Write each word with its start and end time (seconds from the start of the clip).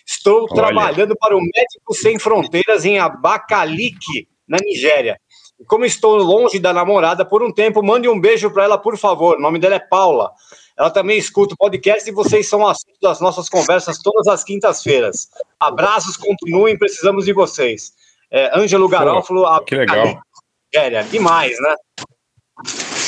Estou 0.06 0.44
Olha. 0.44 0.54
trabalhando 0.54 1.16
para 1.16 1.36
o 1.36 1.42
Médicos 1.42 2.00
Sem 2.00 2.20
Fronteiras 2.20 2.86
em 2.86 3.00
Abakaliki, 3.00 4.28
na 4.48 4.60
Nigéria. 4.60 5.20
Como 5.68 5.86
estou 5.86 6.18
longe 6.18 6.60
da 6.60 6.74
namorada 6.74 7.24
por 7.24 7.42
um 7.42 7.52
tempo, 7.52 7.84
mande 7.84 8.10
um 8.10 8.20
beijo 8.20 8.52
para 8.52 8.66
ela, 8.66 8.78
por 8.78 8.98
favor. 8.98 9.38
O 9.38 9.42
nome 9.42 9.58
dela 9.58 9.76
é 9.76 9.80
Paula. 9.80 10.32
Ela 10.78 10.90
também 10.90 11.18
escuta 11.18 11.54
o 11.54 11.58
podcast 11.58 12.10
e 12.10 12.14
vocês 12.14 12.50
são 12.50 12.68
assunto 12.68 12.98
das 13.02 13.22
nossas 13.22 13.48
conversas 13.48 13.98
todas 14.00 14.28
as 14.28 14.44
quintas-feiras. 14.44 15.30
Abraços, 15.58 16.18
continuem, 16.18 16.78
precisamos 16.78 17.26
de 17.26 17.32
vocês. 17.32 17.94
É, 18.30 18.52
Ângelo 18.58 18.90
Garófalo. 18.90 19.44
Pô, 19.44 19.62
que 19.62 19.76
legal. 19.76 20.22
Nigéria. 20.74 21.04
Demais, 21.04 21.58
né? 21.62 21.76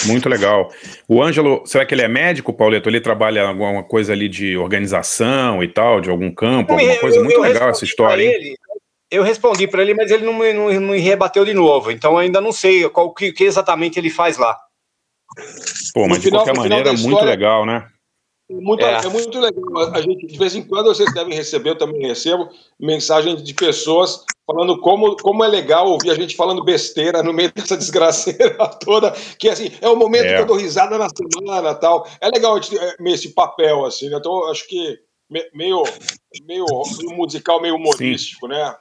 Muito 0.05 0.29
legal. 0.29 0.69
O 1.07 1.21
Ângelo, 1.21 1.63
será 1.65 1.85
que 1.85 1.93
ele 1.93 2.01
é 2.01 2.07
médico, 2.07 2.53
Pauleto? 2.53 2.87
Ele 2.87 3.01
trabalha 3.01 3.47
alguma 3.47 3.83
coisa 3.83 4.13
ali 4.13 4.29
de 4.29 4.55
organização 4.57 5.61
e 5.61 5.67
tal, 5.67 5.99
de 5.99 6.09
algum 6.09 6.31
campo, 6.31 6.73
alguma 6.73 6.95
coisa? 6.97 7.21
Muito 7.21 7.41
legal 7.41 7.69
essa 7.69 7.83
história. 7.83 8.23
Ele, 8.23 8.55
eu 9.09 9.23
respondi 9.23 9.67
para 9.67 9.81
ele, 9.81 9.93
mas 9.93 10.11
ele 10.11 10.25
não 10.25 10.33
me, 10.33 10.53
não, 10.53 10.71
não 10.71 10.91
me 10.93 10.99
rebateu 10.99 11.45
de 11.45 11.53
novo. 11.53 11.91
Então 11.91 12.17
ainda 12.17 12.41
não 12.41 12.51
sei 12.51 12.87
qual 12.89 13.13
que, 13.13 13.31
que 13.31 13.43
exatamente 13.43 13.97
ele 13.97 14.09
faz 14.09 14.37
lá. 14.37 14.57
Pô, 15.93 16.07
mas 16.07 16.09
no 16.09 16.15
de 16.17 16.21
final, 16.23 16.43
qualquer 16.43 16.59
maneira, 16.59 16.93
história, 16.93 17.15
muito 17.15 17.25
legal, 17.25 17.65
né? 17.65 17.87
Muito, 18.49 18.85
é. 18.85 18.93
é. 18.93 19.09
muito 19.09 19.39
legal. 19.39 19.93
A 19.93 20.01
gente, 20.01 20.25
de 20.25 20.37
vez 20.37 20.55
em 20.55 20.63
quando, 20.63 20.87
vocês 20.87 21.13
devem 21.13 21.35
receber, 21.35 21.71
eu 21.71 21.77
também 21.77 22.07
recebo, 22.07 22.49
mensagens 22.79 23.43
de 23.43 23.53
pessoas 23.53 24.23
falando 24.45 24.79
como, 24.79 25.17
como 25.17 25.43
é 25.43 25.47
legal 25.47 25.89
ouvir 25.89 26.09
a 26.09 26.15
gente 26.15 26.35
falando 26.35 26.63
besteira 26.63 27.21
no 27.21 27.33
meio 27.33 27.51
dessa 27.53 27.75
desgraceira 27.75 28.55
toda, 28.79 29.11
que 29.37 29.49
assim, 29.49 29.69
é 29.81 29.89
o 29.89 29.97
momento 29.97 30.25
é. 30.25 30.35
que 30.35 30.41
eu 30.41 30.45
dou 30.45 30.55
risada 30.55 30.97
na 30.97 31.09
semana 31.09 31.75
tal. 31.75 32.07
É 32.21 32.29
legal 32.29 32.57
esse 32.57 33.33
papel, 33.33 33.85
assim, 33.85 34.09
né? 34.09 34.17
Então, 34.17 34.49
acho 34.49 34.65
que 34.67 34.97
meio, 35.53 35.83
meio 36.45 36.65
musical, 37.15 37.61
meio 37.61 37.75
humorístico, 37.75 38.47
Sim. 38.47 38.53
né? 38.53 38.75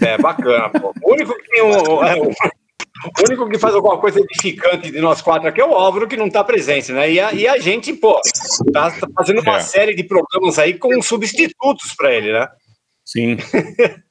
É 0.00 0.18
bacana, 0.18 0.70
pô. 0.70 0.92
O 1.02 1.12
único 1.12 1.36
que 1.36 1.48
tem 1.50 1.62
um, 1.62 2.04
é, 2.04 2.16
o 2.18 3.24
único 3.26 3.48
que 3.48 3.58
faz 3.58 3.74
alguma 3.74 3.98
coisa 3.98 4.20
edificante 4.20 4.90
de 4.90 5.00
nós 5.00 5.22
quatro 5.22 5.48
aqui 5.48 5.60
é 5.60 5.64
o 5.64 5.74
Álvaro, 5.74 6.08
que 6.08 6.16
não 6.16 6.26
está 6.26 6.42
presente, 6.42 6.92
né? 6.92 7.10
E 7.10 7.20
a, 7.20 7.32
e 7.32 7.46
a 7.46 7.58
gente, 7.58 7.92
pô, 7.92 8.20
tá, 8.72 8.90
tá 8.90 9.08
fazendo 9.16 9.40
uma 9.40 9.58
é. 9.58 9.60
série 9.60 9.94
de 9.94 10.02
programas 10.02 10.58
aí 10.58 10.74
com 10.74 11.00
substitutos 11.00 11.94
para 11.94 12.12
ele, 12.12 12.32
né? 12.32 12.48
Sim. 13.04 13.36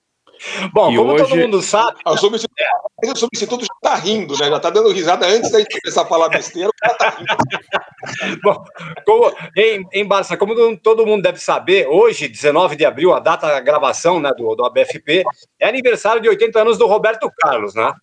Bom, 0.74 0.92
e 0.92 0.98
como 0.98 1.14
hoje... 1.14 1.24
todo 1.24 1.38
mundo 1.38 1.62
sabe. 1.62 1.98
O 2.06 2.18
substituto, 2.18 2.54
é. 2.60 3.12
o 3.12 3.16
substituto 3.16 3.66
já 3.66 3.74
está 3.76 3.96
rindo, 3.96 4.34
né? 4.38 4.50
Já 4.50 4.58
está 4.58 4.70
dando 4.70 4.92
risada 4.92 5.28
antes 5.28 5.52
da 5.52 5.60
gente 5.60 5.80
começar 5.82 6.02
a 6.02 6.06
falar 6.06 6.30
besteira, 6.30 6.70
já 6.84 6.92
está 6.92 7.10
rindo. 7.10 8.40
Bom, 8.44 8.64
como, 9.06 9.34
em, 9.56 9.86
em 9.94 10.06
Barça, 10.06 10.38
como 10.38 10.78
todo 10.78 11.06
mundo 11.06 11.24
deve 11.24 11.40
saber, 11.40 11.88
hoje, 11.88 12.28
19 12.28 12.76
de 12.76 12.86
abril, 12.86 13.14
a 13.14 13.20
data 13.20 13.48
da 13.48 13.60
gravação 13.60 14.20
né, 14.20 14.32
do, 14.38 14.56
do 14.56 14.66
ABFP, 14.66 15.24
é 15.60 15.68
aniversário 15.68 16.22
de 16.22 16.30
80 16.30 16.62
anos 16.62 16.78
do 16.78 16.88
Roberto 16.88 17.30
Carlos, 17.40 17.74
né? 17.74 17.94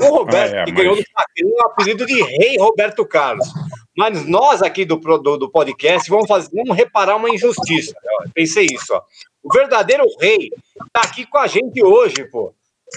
O 0.00 0.06
Roberto, 0.06 0.54
ah, 0.54 0.60
é, 0.60 0.64
que 0.64 0.72
mas... 0.72 0.80
ganhou 0.80 0.96
do 0.96 1.04
Paquinho 1.12 1.54
o 1.54 1.66
apelido 1.66 2.06
de 2.06 2.20
Rei 2.22 2.58
Roberto 2.58 3.06
Carlos. 3.06 3.46
Mas 3.96 4.26
nós 4.26 4.60
aqui 4.60 4.84
do, 4.84 4.96
do, 4.96 5.36
do 5.36 5.50
podcast 5.50 6.10
vamos, 6.10 6.26
fazer, 6.26 6.50
vamos 6.52 6.76
reparar 6.76 7.16
uma 7.16 7.30
injustiça. 7.30 7.94
Eu 8.04 8.30
pensei 8.34 8.66
isso, 8.66 8.92
ó. 8.92 9.02
O 9.44 9.52
verdadeiro 9.52 10.04
rei 10.18 10.50
está 10.86 11.02
aqui 11.02 11.26
com 11.26 11.36
a 11.36 11.46
gente 11.46 11.82
hoje, 11.82 12.24
pô. 12.24 12.54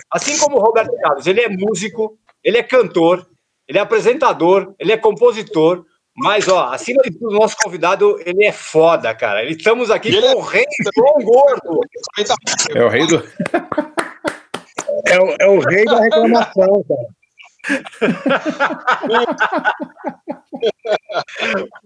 Assim 0.09 0.37
como 0.37 0.57
o 0.57 0.61
Roberto 0.61 0.95
Carlos, 1.01 1.27
ele 1.27 1.41
é 1.41 1.49
músico, 1.49 2.17
ele 2.41 2.57
é 2.57 2.63
cantor, 2.63 3.27
ele 3.67 3.77
é 3.77 3.81
apresentador, 3.81 4.73
ele 4.79 4.93
é 4.93 4.97
compositor, 4.97 5.85
mas, 6.15 6.47
ó, 6.47 6.73
acima 6.73 7.03
de 7.03 7.11
tudo, 7.11 7.29
o 7.29 7.39
nosso 7.39 7.55
convidado, 7.57 8.19
ele 8.25 8.45
é 8.45 8.51
foda, 8.51 9.13
cara. 9.13 9.43
Ele, 9.43 9.55
estamos 9.55 9.91
aqui 9.91 10.07
ele 10.07 10.21
com 10.21 10.27
é... 10.27 10.35
o 10.35 10.39
rei 10.39 10.65
do 10.83 10.91
Gordo. 11.23 11.81
É 12.73 12.83
o 12.83 12.87
rei 12.87 13.05
do... 13.05 13.23
É 15.05 15.19
o, 15.19 15.35
é 15.39 15.47
o 15.47 15.59
rei 15.59 15.85
da 15.85 15.99
reclamação, 15.99 16.83
cara. 16.87 17.07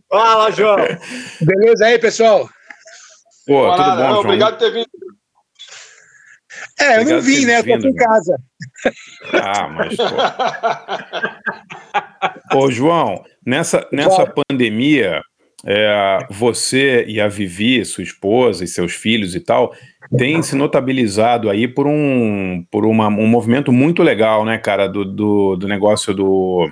Fala, 0.09 0.51
João. 0.51 0.77
Beleza 1.41 1.85
aí, 1.87 1.99
pessoal? 1.99 2.47
Pô, 3.45 3.63
Olá, 3.63 3.75
tudo 3.75 3.97
bom, 3.97 4.07
João? 4.07 4.19
Obrigado 4.19 4.53
por 4.53 4.59
ter 4.59 4.71
vindo. 4.71 4.87
É, 6.79 6.99
eu 6.99 7.05
não 7.05 7.21
vim, 7.21 7.45
né? 7.45 7.59
Eu 7.59 7.65
tô 7.65 7.73
aqui 7.73 7.87
em 7.87 7.95
casa. 7.95 8.37
Ah, 9.33 9.67
mas. 9.67 9.95
Pô, 12.51 12.59
Ô, 12.65 12.71
João, 12.71 13.23
nessa, 13.45 13.87
nessa 13.91 14.25
pandemia, 14.25 15.21
é, 15.65 16.19
você 16.29 17.05
e 17.07 17.21
a 17.21 17.27
Vivi, 17.27 17.83
sua 17.85 18.03
esposa 18.03 18.63
e 18.63 18.67
seus 18.67 18.93
filhos 18.93 19.35
e 19.35 19.39
tal, 19.39 19.73
têm 20.17 20.41
se 20.41 20.55
notabilizado 20.55 21.49
aí 21.49 21.67
por 21.67 21.87
um, 21.87 22.65
por 22.69 22.85
uma, 22.85 23.07
um 23.07 23.27
movimento 23.27 23.71
muito 23.71 24.03
legal, 24.03 24.43
né, 24.45 24.57
cara, 24.57 24.87
do, 24.87 25.05
do, 25.05 25.55
do 25.55 25.67
negócio 25.67 26.13
do, 26.13 26.69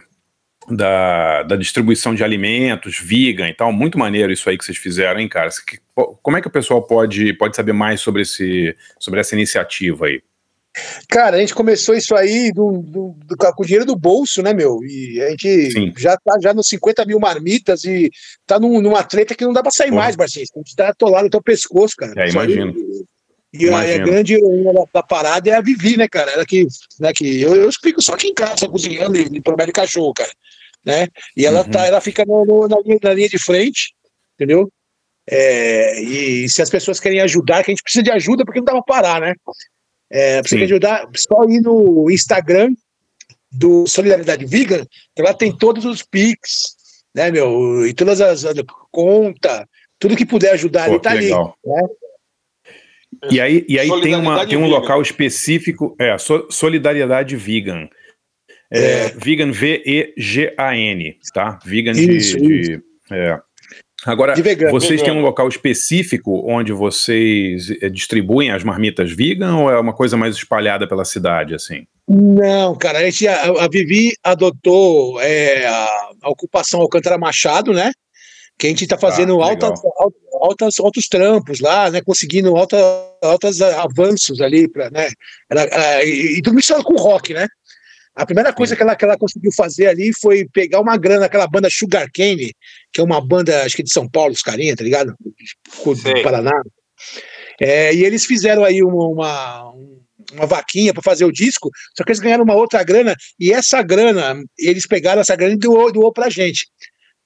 da, 0.70 1.44
da, 1.44 1.56
distribuição 1.56 2.14
de 2.14 2.24
alimentos, 2.24 3.00
vegan 3.00 3.48
e 3.50 3.54
tal. 3.54 3.72
Muito 3.72 3.98
maneiro 3.98 4.32
isso 4.32 4.50
aí 4.50 4.58
que 4.58 4.66
vocês 4.66 4.78
fizeram, 4.78 5.20
hein, 5.20 5.28
cara? 5.28 5.50
Como 6.22 6.38
é 6.38 6.42
que 6.42 6.48
o 6.48 6.52
pessoal 6.52 6.82
pode, 6.82 7.34
pode 7.34 7.56
saber 7.56 7.74
mais 7.74 8.02
sobre, 8.02 8.22
esse, 8.22 8.76
sobre 9.00 9.20
essa 9.20 9.36
iniciativa 9.36 10.08
aí? 10.08 10.22
Cara, 11.08 11.38
a 11.38 11.40
gente 11.40 11.56
começou 11.56 11.96
isso 11.96 12.16
aí 12.16 12.52
do, 12.52 12.84
do, 12.84 13.16
do, 13.26 13.38
com 13.38 13.64
o 13.64 13.66
dinheiro 13.66 13.86
do 13.86 13.96
bolso, 13.96 14.42
né, 14.42 14.54
meu? 14.54 14.80
E 14.84 15.22
a 15.22 15.30
gente 15.32 15.72
Sim. 15.72 15.94
já 15.98 16.16
tá 16.18 16.38
já 16.42 16.54
nos 16.54 16.68
50 16.68 17.06
mil 17.06 17.20
marmitas 17.20 17.84
e 17.84 18.12
tá 18.46 18.60
num, 18.60 18.80
numa 18.80 19.04
treta 19.04 19.36
que 19.36 19.44
não 19.44 19.54
dá 19.54 19.62
pra 19.62 19.72
sair 19.72 19.92
mais, 19.92 20.16
Marcinho. 20.16 20.46
A 20.56 20.60
gente 20.60 20.76
tá 20.76 20.90
atolado 20.90 21.26
no 21.26 21.30
teu 21.30 21.42
pescoço, 21.42 21.96
cara. 21.98 22.14
É, 22.16 22.30
imagino. 22.30 22.74
E 23.52 23.68
a, 23.68 23.80
a, 23.80 23.98
grande 23.98 24.36
heroína 24.36 24.74
da, 24.74 24.84
da, 24.94 25.04
parada 25.04 25.50
é 25.50 25.54
a 25.54 25.62
Vivi, 25.62 25.98
né, 25.98 26.08
cara? 26.08 26.32
Ela 26.32 26.46
que, 26.46 26.68
né, 27.00 27.12
que 27.12 27.42
eu, 27.42 27.56
eu 27.56 27.70
fico 27.82 28.02
só 28.02 28.14
aqui 28.14 28.28
em 28.28 28.34
casa, 28.34 28.70
cozinhando 28.70 29.18
e, 29.18 29.22
e 29.22 29.66
de 29.66 29.72
cachorro, 29.72 30.14
cara. 30.14 30.30
Né? 30.86 31.08
E 31.36 31.46
ela, 31.46 31.64
uhum. 31.64 31.70
tá, 31.70 31.86
ela 31.86 32.02
fica 32.02 32.26
no, 32.26 32.46
no, 32.46 32.68
na, 32.68 32.80
linha, 32.80 33.00
na 33.02 33.14
linha 33.14 33.30
de 33.30 33.38
frente, 33.38 33.94
entendeu? 34.36 34.72
É, 35.30 36.02
e 36.02 36.50
se 36.50 36.62
as 36.62 36.70
pessoas 36.70 37.00
querem 37.00 37.22
ajudar, 37.22 37.64
que 37.64 37.72
a 37.72 37.74
gente 37.74 37.84
precisa 37.84 38.04
de 38.04 38.12
ajuda 38.12 38.44
porque 38.44 38.60
não 38.60 38.66
dá 38.66 38.74
pra 38.74 38.82
parar, 38.82 39.22
né? 39.22 39.36
É, 40.10 40.42
precisa 40.42 40.66
de 40.66 40.74
ajudar, 40.74 41.08
só 41.16 41.44
ir 41.44 41.62
no 41.62 42.10
Instagram 42.10 42.74
do 43.52 43.86
Solidariedade 43.86 44.46
Vegan, 44.46 44.86
que 45.16 45.22
lá 45.22 45.34
tem 45.34 45.56
todos 45.56 45.86
os 45.86 46.02
pics, 46.02 46.76
né, 47.14 47.30
meu? 47.32 47.86
E 47.86 47.94
todas 47.94 48.22
as, 48.22 48.46
as 48.46 48.56
conta, 48.92 49.68
tudo 50.00 50.16
que 50.16 50.26
puder 50.26 50.54
ajudar 50.54 50.86
Pô, 50.86 50.94
ali 50.94 51.02
tá 51.02 51.12
ali. 51.12 51.30
Né? 51.30 51.88
E 53.32 53.42
aí, 53.42 53.66
e 53.68 53.78
aí 53.78 53.90
tem, 54.02 54.16
uma, 54.16 54.46
tem 54.48 54.58
um 54.58 54.64
vegan. 54.64 54.76
local 54.76 55.02
específico, 55.02 55.96
é, 56.00 56.16
Solidariedade 56.50 57.36
Vegan. 57.36 57.90
É, 58.72 58.80
é. 58.80 59.14
Vegan, 59.18 59.52
V-E-G-A-N, 59.52 61.18
tá? 61.34 61.60
Vegan 61.66 61.92
isso, 61.92 62.38
de. 62.38 62.62
Isso. 62.62 62.82
é. 63.12 63.40
Agora, 64.06 64.34
vocês 64.72 65.02
têm 65.02 65.12
um 65.12 65.22
local 65.22 65.50
específico 65.50 66.44
onde 66.50 66.72
vocês 66.72 67.70
eh, 67.82 67.90
distribuem 67.90 68.50
as 68.50 68.64
marmitas 68.64 69.12
vegan 69.12 69.58
ou 69.58 69.70
é 69.70 69.78
uma 69.78 69.94
coisa 69.94 70.16
mais 70.16 70.38
espalhada 70.38 70.88
pela 70.88 71.04
cidade, 71.04 71.54
assim? 71.54 71.86
Não, 72.08 72.76
cara, 72.76 73.00
a, 73.00 73.04
gente, 73.04 73.28
a, 73.28 73.66
a 73.66 73.68
Vivi 73.70 74.14
adotou 74.24 75.20
é, 75.22 75.66
a, 75.68 76.10
a, 76.24 76.30
ocupação 76.30 76.80
Alcântara 76.80 77.18
Machado, 77.18 77.74
né? 77.74 77.92
Que 78.58 78.68
a 78.68 78.70
gente 78.70 78.86
está 78.86 78.98
fazendo 78.98 79.42
ah, 79.42 79.48
altas, 79.48 79.80
altas, 80.42 80.80
altos 80.80 81.08
trampos 81.08 81.60
lá, 81.60 81.92
né? 81.92 82.02
Conseguindo 82.02 82.56
alta, 82.56 82.78
altos 83.22 83.62
avanços 83.62 84.40
ali, 84.40 84.68
pra, 84.68 84.90
né? 84.90 85.10
Ela, 85.50 86.04
e, 86.04 86.38
e 86.38 86.42
tudo 86.42 86.56
misturado 86.56 86.86
com 86.86 86.96
rock, 86.96 87.34
né? 87.34 87.48
A 88.20 88.26
primeira 88.26 88.52
coisa 88.52 88.76
que 88.76 88.82
ela, 88.82 88.98
que 88.98 89.06
ela 89.06 89.18
conseguiu 89.18 89.50
fazer 89.56 89.88
ali 89.88 90.12
foi 90.12 90.46
pegar 90.52 90.82
uma 90.82 90.98
grana, 90.98 91.26
aquela 91.26 91.48
banda 91.48 91.70
Sugar 91.70 92.06
Cane, 92.14 92.52
que 92.92 93.00
é 93.00 93.04
uma 93.04 93.26
banda, 93.26 93.64
acho 93.64 93.78
que 93.78 93.84
de 93.84 93.94
São 93.94 94.10
Paulo, 94.10 94.34
os 94.34 94.42
carinha, 94.42 94.76
tá 94.76 94.84
ligado? 94.84 95.16
Do 95.18 96.22
Paraná. 96.22 96.52
É, 97.62 97.96
e 97.96 98.04
eles 98.04 98.26
fizeram 98.26 98.66
aí 98.66 98.84
uma, 98.84 99.08
uma, 99.08 99.74
uma 100.34 100.46
vaquinha 100.46 100.94
para 100.94 101.02
fazer 101.02 101.24
o 101.24 101.32
disco, 101.32 101.70
só 101.96 102.04
que 102.04 102.12
eles 102.12 102.20
ganharam 102.20 102.44
uma 102.44 102.56
outra 102.56 102.84
grana, 102.84 103.16
e 103.40 103.54
essa 103.54 103.82
grana, 103.82 104.36
eles 104.58 104.86
pegaram 104.86 105.22
essa 105.22 105.38
grana 105.38 105.54
e 105.54 105.58
doou, 105.58 105.90
doou 105.90 106.12
pra 106.12 106.30
gente. 106.30 106.68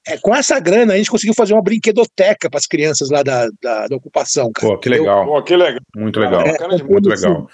É, 0.05 0.19
com 0.19 0.35
essa 0.35 0.59
grana, 0.59 0.93
a 0.93 0.97
gente 0.97 1.09
conseguiu 1.09 1.33
fazer 1.33 1.53
uma 1.53 1.63
brinquedoteca 1.63 2.51
para 2.51 2.59
as 2.59 2.67
crianças 2.67 3.09
lá 3.09 3.23
da, 3.23 3.47
da, 3.59 3.87
da, 3.87 3.95
ocupação. 3.95 4.51
Cara. 4.51 4.73
Pô, 4.73 4.77
que 4.77 4.89
legal. 4.89 5.25
Pô, 5.25 5.41
que 5.41 5.55
legal. 5.55 5.81
Muito 5.95 6.19
legal. 6.19 6.41
É, 6.45 6.83
muito 6.83 7.09
legal 7.09 7.47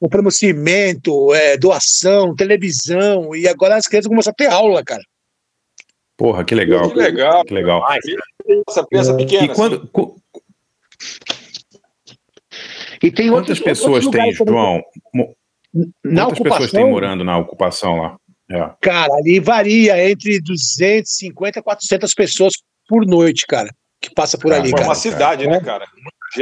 compramos 0.00 0.36
cimento, 0.36 1.34
é, 1.34 1.58
doação, 1.58 2.34
televisão, 2.34 3.36
e 3.36 3.46
agora 3.46 3.76
as 3.76 3.86
crianças 3.86 4.08
começam 4.08 4.30
a 4.30 4.34
ter 4.34 4.46
aula, 4.46 4.82
cara. 4.82 5.02
Porra, 6.16 6.44
que 6.44 6.54
legal. 6.54 6.90
Que 6.90 6.96
legal. 6.96 7.44
Que 7.44 7.54
legal. 7.54 7.84
Essa 8.68 8.84
peça 8.86 9.12
é. 9.12 9.16
pequena. 9.16 9.44
E 9.44 9.54
quando. 9.54 9.90
E 13.02 13.10
tem 13.10 13.28
Quantas 13.30 13.58
outros, 13.58 13.60
pessoas 13.60 14.04
outros 14.04 14.22
tem, 14.22 14.32
João? 14.34 14.82
Na 16.04 16.24
Quantas 16.24 16.40
ocupação, 16.40 16.42
pessoas 16.42 16.70
tem 16.70 16.90
morando 16.90 17.24
na 17.24 17.38
ocupação 17.38 17.96
lá? 17.96 18.16
É. 18.50 18.70
Cara, 18.80 19.14
ali 19.14 19.38
varia 19.38 20.10
entre 20.10 20.40
250 20.40 21.58
e 21.58 21.62
400 21.62 22.14
pessoas 22.14 22.52
por 22.88 23.06
noite, 23.06 23.46
cara, 23.46 23.70
que 24.00 24.12
passa 24.12 24.36
por 24.36 24.52
ali, 24.52 24.68
é 24.68 24.72
cara. 24.72 24.82
É 24.82 24.88
uma 24.88 24.94
cidade, 24.94 25.46
né, 25.46 25.60
cara? 25.60 25.86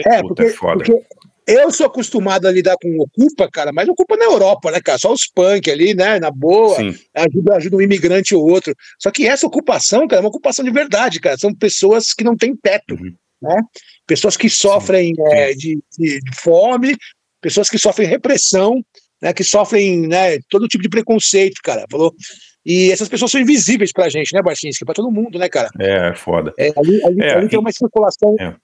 É, 0.07 0.21
porque, 0.23 0.43
é 0.43 0.53
porque 0.53 1.05
eu 1.49 1.71
sou 1.71 1.87
acostumado 1.87 2.47
a 2.47 2.53
lidar 2.53 2.77
com 2.77 2.99
Ocupa, 2.99 3.49
cara, 3.51 3.73
mas 3.73 3.89
Ocupa 3.89 4.19
na 4.19 4.27
Europa, 4.27 4.71
né, 4.71 4.81
cara? 4.83 4.99
Só 4.99 5.11
os 5.11 5.27
punk 5.27 5.71
ali, 5.71 5.95
né? 5.95 6.21
Na 6.21 6.31
boa, 6.31 6.77
ajuda, 7.15 7.57
ajuda 7.57 7.77
um 7.77 7.81
imigrante 7.81 8.35
ou 8.35 8.47
outro. 8.47 8.75
Só 8.99 9.11
que 9.11 9.27
essa 9.27 9.47
ocupação, 9.47 10.07
cara, 10.07 10.21
é 10.21 10.23
uma 10.23 10.29
ocupação 10.29 10.63
de 10.63 10.71
verdade, 10.71 11.19
cara. 11.19 11.39
São 11.39 11.55
pessoas 11.55 12.13
que 12.13 12.23
não 12.23 12.37
têm 12.37 12.55
teto, 12.55 12.95
uhum. 12.95 13.15
né? 13.41 13.63
Pessoas 14.07 14.37
que 14.37 14.51
sofrem 14.51 15.15
é, 15.31 15.55
de, 15.55 15.79
de, 15.99 16.21
de, 16.21 16.37
fome, 16.37 16.95
pessoas 17.41 17.71
que 17.71 17.79
sofrem 17.79 18.07
repressão, 18.07 18.85
né? 19.23 19.33
Que 19.33 19.43
sofrem, 19.43 20.07
né? 20.07 20.39
Todo 20.51 20.69
tipo 20.69 20.83
de 20.83 20.91
preconceito, 20.91 21.63
cara. 21.65 21.87
Falou. 21.91 22.15
E 22.63 22.93
essas 22.93 23.09
pessoas 23.09 23.31
são 23.31 23.41
invisíveis 23.41 23.91
pra 23.91 24.11
gente, 24.11 24.35
né, 24.35 24.43
Barcinski? 24.43 24.85
Pra 24.85 24.95
todo 24.95 25.11
mundo, 25.11 25.39
né, 25.39 25.49
cara? 25.49 25.71
É, 25.81 26.15
foda. 26.15 26.53
É, 26.59 26.71
ali, 26.77 27.03
ali, 27.03 27.23
é, 27.23 27.35
ali 27.37 27.49
tem 27.49 27.59
uma 27.59 27.73
circulação. 27.73 28.37
É. 28.39 28.55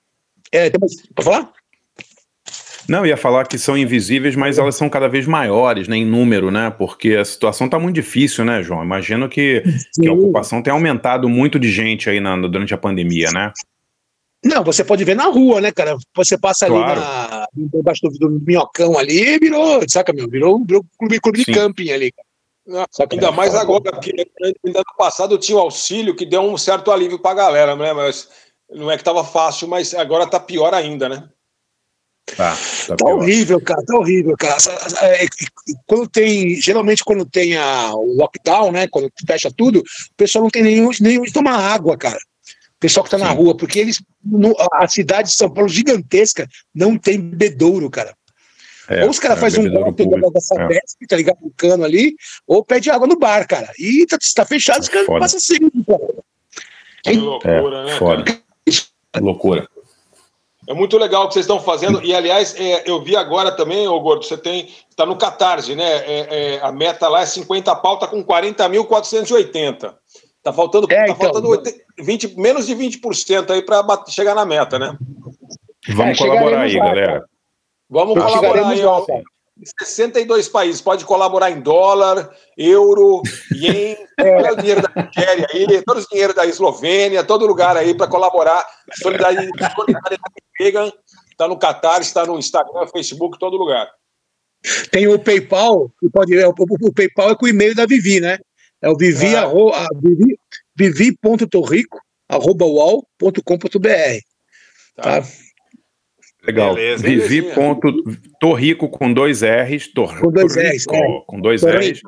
É, 0.53 0.69
tem 0.69 0.79
uma... 0.79 0.87
Pode 1.15 1.25
falar? 1.25 1.53
Não, 2.89 3.07
ia 3.07 3.17
falar 3.17 3.47
que 3.47 3.59
são 3.59 3.77
invisíveis, 3.77 4.37
mas 4.37 4.59
elas 4.59 4.77
são 4.77 4.89
cada 4.89 5.09
vez 5.09 5.27
maiores, 5.27 5.89
né, 5.89 5.97
em 5.97 6.05
número, 6.05 6.51
né? 6.51 6.71
Porque 6.71 7.15
a 7.15 7.25
situação 7.25 7.67
está 7.67 7.79
muito 7.79 7.95
difícil, 7.95 8.45
né, 8.45 8.63
João? 8.63 8.85
Imagino 8.85 9.29
que, 9.29 9.63
que, 9.95 10.07
a 10.07 10.13
ocupação 10.13 10.63
tem 10.63 10.73
aumentado 10.73 11.29
muito 11.29 11.59
de 11.59 11.71
gente 11.71 12.11
aí 12.11 12.21
na, 12.21 12.37
durante 12.37 12.75
a 12.75 12.79
pandemia, 12.79 13.31
né? 13.33 13.53
Não, 14.45 14.63
você 14.63 14.85
pode 14.85 15.03
ver 15.05 15.17
na 15.17 15.25
rua, 15.25 15.61
né, 15.63 15.73
cara? 15.73 15.97
Você 16.15 16.37
passa 16.37 16.67
claro. 16.67 17.01
ali 17.01 17.01
na, 17.01 17.49
embaixo 17.75 18.03
do, 18.03 18.11
do 18.19 18.41
minhocão 18.47 18.99
ali, 18.99 19.39
virou, 19.39 19.81
saca, 19.89 20.13
meu? 20.13 20.29
Virou, 20.29 20.63
virou 20.63 20.85
clube, 20.99 21.21
clube 21.21 21.45
de 21.45 21.53
camping 21.53 21.91
ali, 21.91 22.13
cara. 22.13 22.87
ainda 23.11 23.33
mais 23.33 23.55
agora, 23.55 23.93
porque 23.93 24.13
ainda 24.43 24.81
no 24.81 24.97
passado 24.99 25.39
tinha 25.39 25.57
o 25.57 25.61
auxílio 25.61 26.15
que 26.15 26.27
deu 26.27 26.43
um 26.43 26.59
certo 26.59 26.93
alívio 26.93 27.19
para 27.19 27.31
a 27.31 27.35
galera, 27.35 27.75
né? 27.75 27.95
Mas 27.95 28.29
não 28.71 28.91
é 28.91 28.97
que 28.97 29.01
estava 29.01 29.25
fácil, 29.25 29.67
mas 29.67 29.95
agora 29.95 30.25
está 30.25 30.39
pior 30.39 30.75
ainda, 30.75 31.09
né? 31.09 31.27
Tá, 32.27 32.57
tá, 32.89 32.97
tá 32.97 33.05
horrível, 33.07 33.61
cara, 33.61 33.83
tá 33.85 33.97
horrível, 33.97 34.35
cara. 34.37 34.57
É, 35.03 35.27
quando 35.87 36.09
tem, 36.09 36.57
geralmente 36.57 37.05
quando 37.05 37.25
tem 37.27 37.57
a, 37.57 37.93
o 37.95 38.17
lockdown, 38.17 38.73
né, 38.73 38.89
quando 38.89 39.13
fecha 39.27 39.53
tudo, 39.55 39.81
o 39.81 40.17
pessoal 40.17 40.43
não 40.43 40.51
tem 40.51 40.63
nenhum, 40.63 40.89
nenhum 41.01 41.23
de 41.23 41.33
tomar 41.33 41.59
água, 41.59 41.97
cara. 41.97 42.17
O 42.17 42.81
pessoal 42.81 43.05
que 43.05 43.11
tá 43.11 43.19
Sim. 43.19 43.25
na 43.25 43.31
rua, 43.31 43.57
porque 43.57 43.79
eles, 43.79 44.03
no, 44.25 44.55
a 44.73 44.89
cidade 44.89 45.29
de 45.29 45.35
São 45.35 45.51
Paulo 45.51 45.69
gigantesca 45.69 46.49
não 46.75 46.99
tem 46.99 47.21
bebedouro, 47.21 47.91
cara. 47.91 48.15
É, 48.89 49.05
ou 49.05 49.11
os 49.11 49.19
caras 49.19 49.39
é, 49.39 49.41
fazem 49.41 49.67
um 49.67 49.73
golpe 49.73 50.07
dessa 50.33 50.61
é. 50.61 50.67
Besp, 50.67 51.07
tá 51.09 51.17
ligado? 51.17 51.39
Um 51.43 51.53
cano 51.57 51.85
ali, 51.85 52.15
ou 52.47 52.65
pede 52.65 52.91
água 52.91 53.07
no 53.07 53.19
bar, 53.19 53.47
cara. 53.47 53.71
E 53.79 54.07
tá, 54.07 54.19
tá 54.35 54.45
fechado, 54.45 54.83
os 54.83 54.89
caras 54.89 55.07
passam 55.07 55.39
assim. 55.39 55.59
Que 57.03 57.13
loucura, 57.13 57.79
é, 57.79 57.85
né? 57.85 57.99
Foda. 57.99 58.25
Loucura. 59.21 59.69
É 60.67 60.73
muito 60.73 60.97
legal 60.97 61.25
o 61.25 61.29
que 61.29 61.35
vocês 61.35 61.45
estão 61.45 61.61
fazendo. 61.61 62.03
E, 62.03 62.15
aliás, 62.15 62.55
é, 62.59 62.89
eu 62.89 63.03
vi 63.03 63.17
agora 63.17 63.53
também, 63.53 63.87
ô 63.87 64.01
Gordo, 64.01 64.25
você 64.25 64.37
tem. 64.37 64.69
Está 64.89 65.05
no 65.05 65.17
Catarse, 65.17 65.75
né? 65.75 65.85
É, 65.85 66.27
é, 66.31 66.61
a 66.63 66.73
meta 66.73 67.09
lá 67.09 67.21
é 67.21 67.27
50 67.27 67.75
pau, 67.77 67.99
tá 67.99 68.07
com 68.07 68.25
40.480. 68.25 69.95
Tá 70.43 70.53
faltando, 70.53 70.87
é, 70.91 70.97
tá 70.97 71.05
então, 71.05 71.17
faltando 71.17 71.63
20, 71.99 72.39
menos 72.39 72.67
de 72.67 72.75
20% 72.75 73.51
aí 73.51 73.63
para 73.63 74.05
chegar 74.09 74.35
na 74.35 74.45
meta, 74.45 74.79
né? 74.79 74.97
Vamos 75.89 76.21
é, 76.21 76.23
colaborar 76.23 76.61
aí, 76.63 76.77
lá, 76.77 76.87
galera. 76.87 77.25
Vamos 77.89 78.23
colaborar 78.23 78.69
aí, 78.69 78.85
ó. 78.85 79.05
62 79.79 80.49
países. 80.49 80.81
Pode 80.81 81.05
colaborar 81.05 81.51
em 81.51 81.61
dólar, 81.61 82.31
euro, 82.57 83.23
ien, 83.53 83.97
é. 84.19 84.53
o 84.53 84.57
dinheiro 84.57 84.83
da 84.83 85.03
Nigéria 85.03 85.47
aí, 85.53 85.83
todo 85.83 86.01
o 86.01 86.09
dinheiro 86.09 86.35
da 86.35 86.47
Eslovênia, 86.47 87.25
todo 87.25 87.47
lugar 87.47 87.77
aí 87.77 87.95
para 87.95 88.07
colaborar. 88.07 88.67
Solidariedade, 88.95 89.51
Vegan 90.59 90.93
está 91.31 91.49
no 91.49 91.59
Qatar, 91.59 92.01
está 92.01 92.27
no 92.27 92.39
Instagram, 92.39 92.87
Facebook, 92.89 93.39
todo 93.39 93.57
lugar. 93.57 93.91
Tem 94.91 95.07
o 95.07 95.19
PayPal, 95.19 95.91
que 96.01 96.09
pode, 96.09 96.37
o, 96.39 96.49
o, 96.49 96.89
o 96.89 96.93
PayPal 96.93 97.31
é 97.31 97.37
com 97.37 97.45
o 97.45 97.49
e-mail 97.49 97.75
da 97.75 97.87
Vivi, 97.87 98.21
né? 98.21 98.39
É 98.85 98.89
o 98.91 98.97
vivi, 98.99 99.35
é. 99.35 99.39
Arro, 99.39 99.73
vivi, 100.03 100.37
vivi.torrico, 100.77 101.99
arroba 102.29 102.67
ual.com.br. 102.67 104.21
Tá. 104.95 105.03
tá? 105.03 105.29
Legal. 106.47 106.75
Vivi. 106.99 107.43
Ponto, 107.55 107.93
torrico 108.39 108.89
com 108.89 109.13
dois 109.13 109.43
R's. 109.43 109.89
Tor, 109.89 110.19
com 110.19 110.31
dois 110.31 110.55
R's. 110.57 110.85
Com, 110.85 110.97
é. 110.97 111.23
com 111.27 111.41
dois 111.41 111.63
R's. 111.63 112.01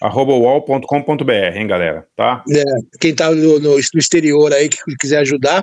Arroba 0.00 0.32
wall.com.br, 0.32 1.32
hein, 1.54 1.66
galera? 1.66 2.06
Tá? 2.16 2.42
É, 2.50 2.62
quem 3.00 3.14
tá 3.14 3.30
no, 3.30 3.58
no, 3.60 3.78
exterior 3.78 4.52
aí 4.52 4.68
que 4.68 4.78
quiser 4.98 5.18
ajudar. 5.18 5.62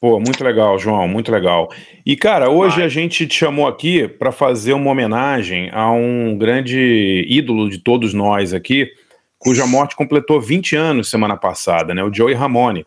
Pô, 0.00 0.18
muito 0.20 0.42
legal, 0.44 0.78
João, 0.78 1.08
muito 1.08 1.30
legal. 1.30 1.68
E, 2.06 2.16
cara, 2.16 2.48
hoje 2.48 2.76
Vai. 2.76 2.84
a 2.84 2.88
gente 2.88 3.26
te 3.26 3.34
chamou 3.34 3.66
aqui 3.66 4.06
para 4.06 4.30
fazer 4.30 4.72
uma 4.72 4.90
homenagem 4.90 5.70
a 5.72 5.90
um 5.90 6.38
grande 6.38 7.26
ídolo 7.28 7.68
de 7.68 7.78
todos 7.78 8.14
nós 8.14 8.54
aqui, 8.54 8.88
cuja 9.38 9.66
morte 9.66 9.96
completou 9.96 10.40
20 10.40 10.76
anos 10.76 11.10
semana 11.10 11.36
passada, 11.36 11.94
né? 11.94 12.04
O 12.04 12.14
Joey 12.14 12.34
Ramone. 12.34 12.86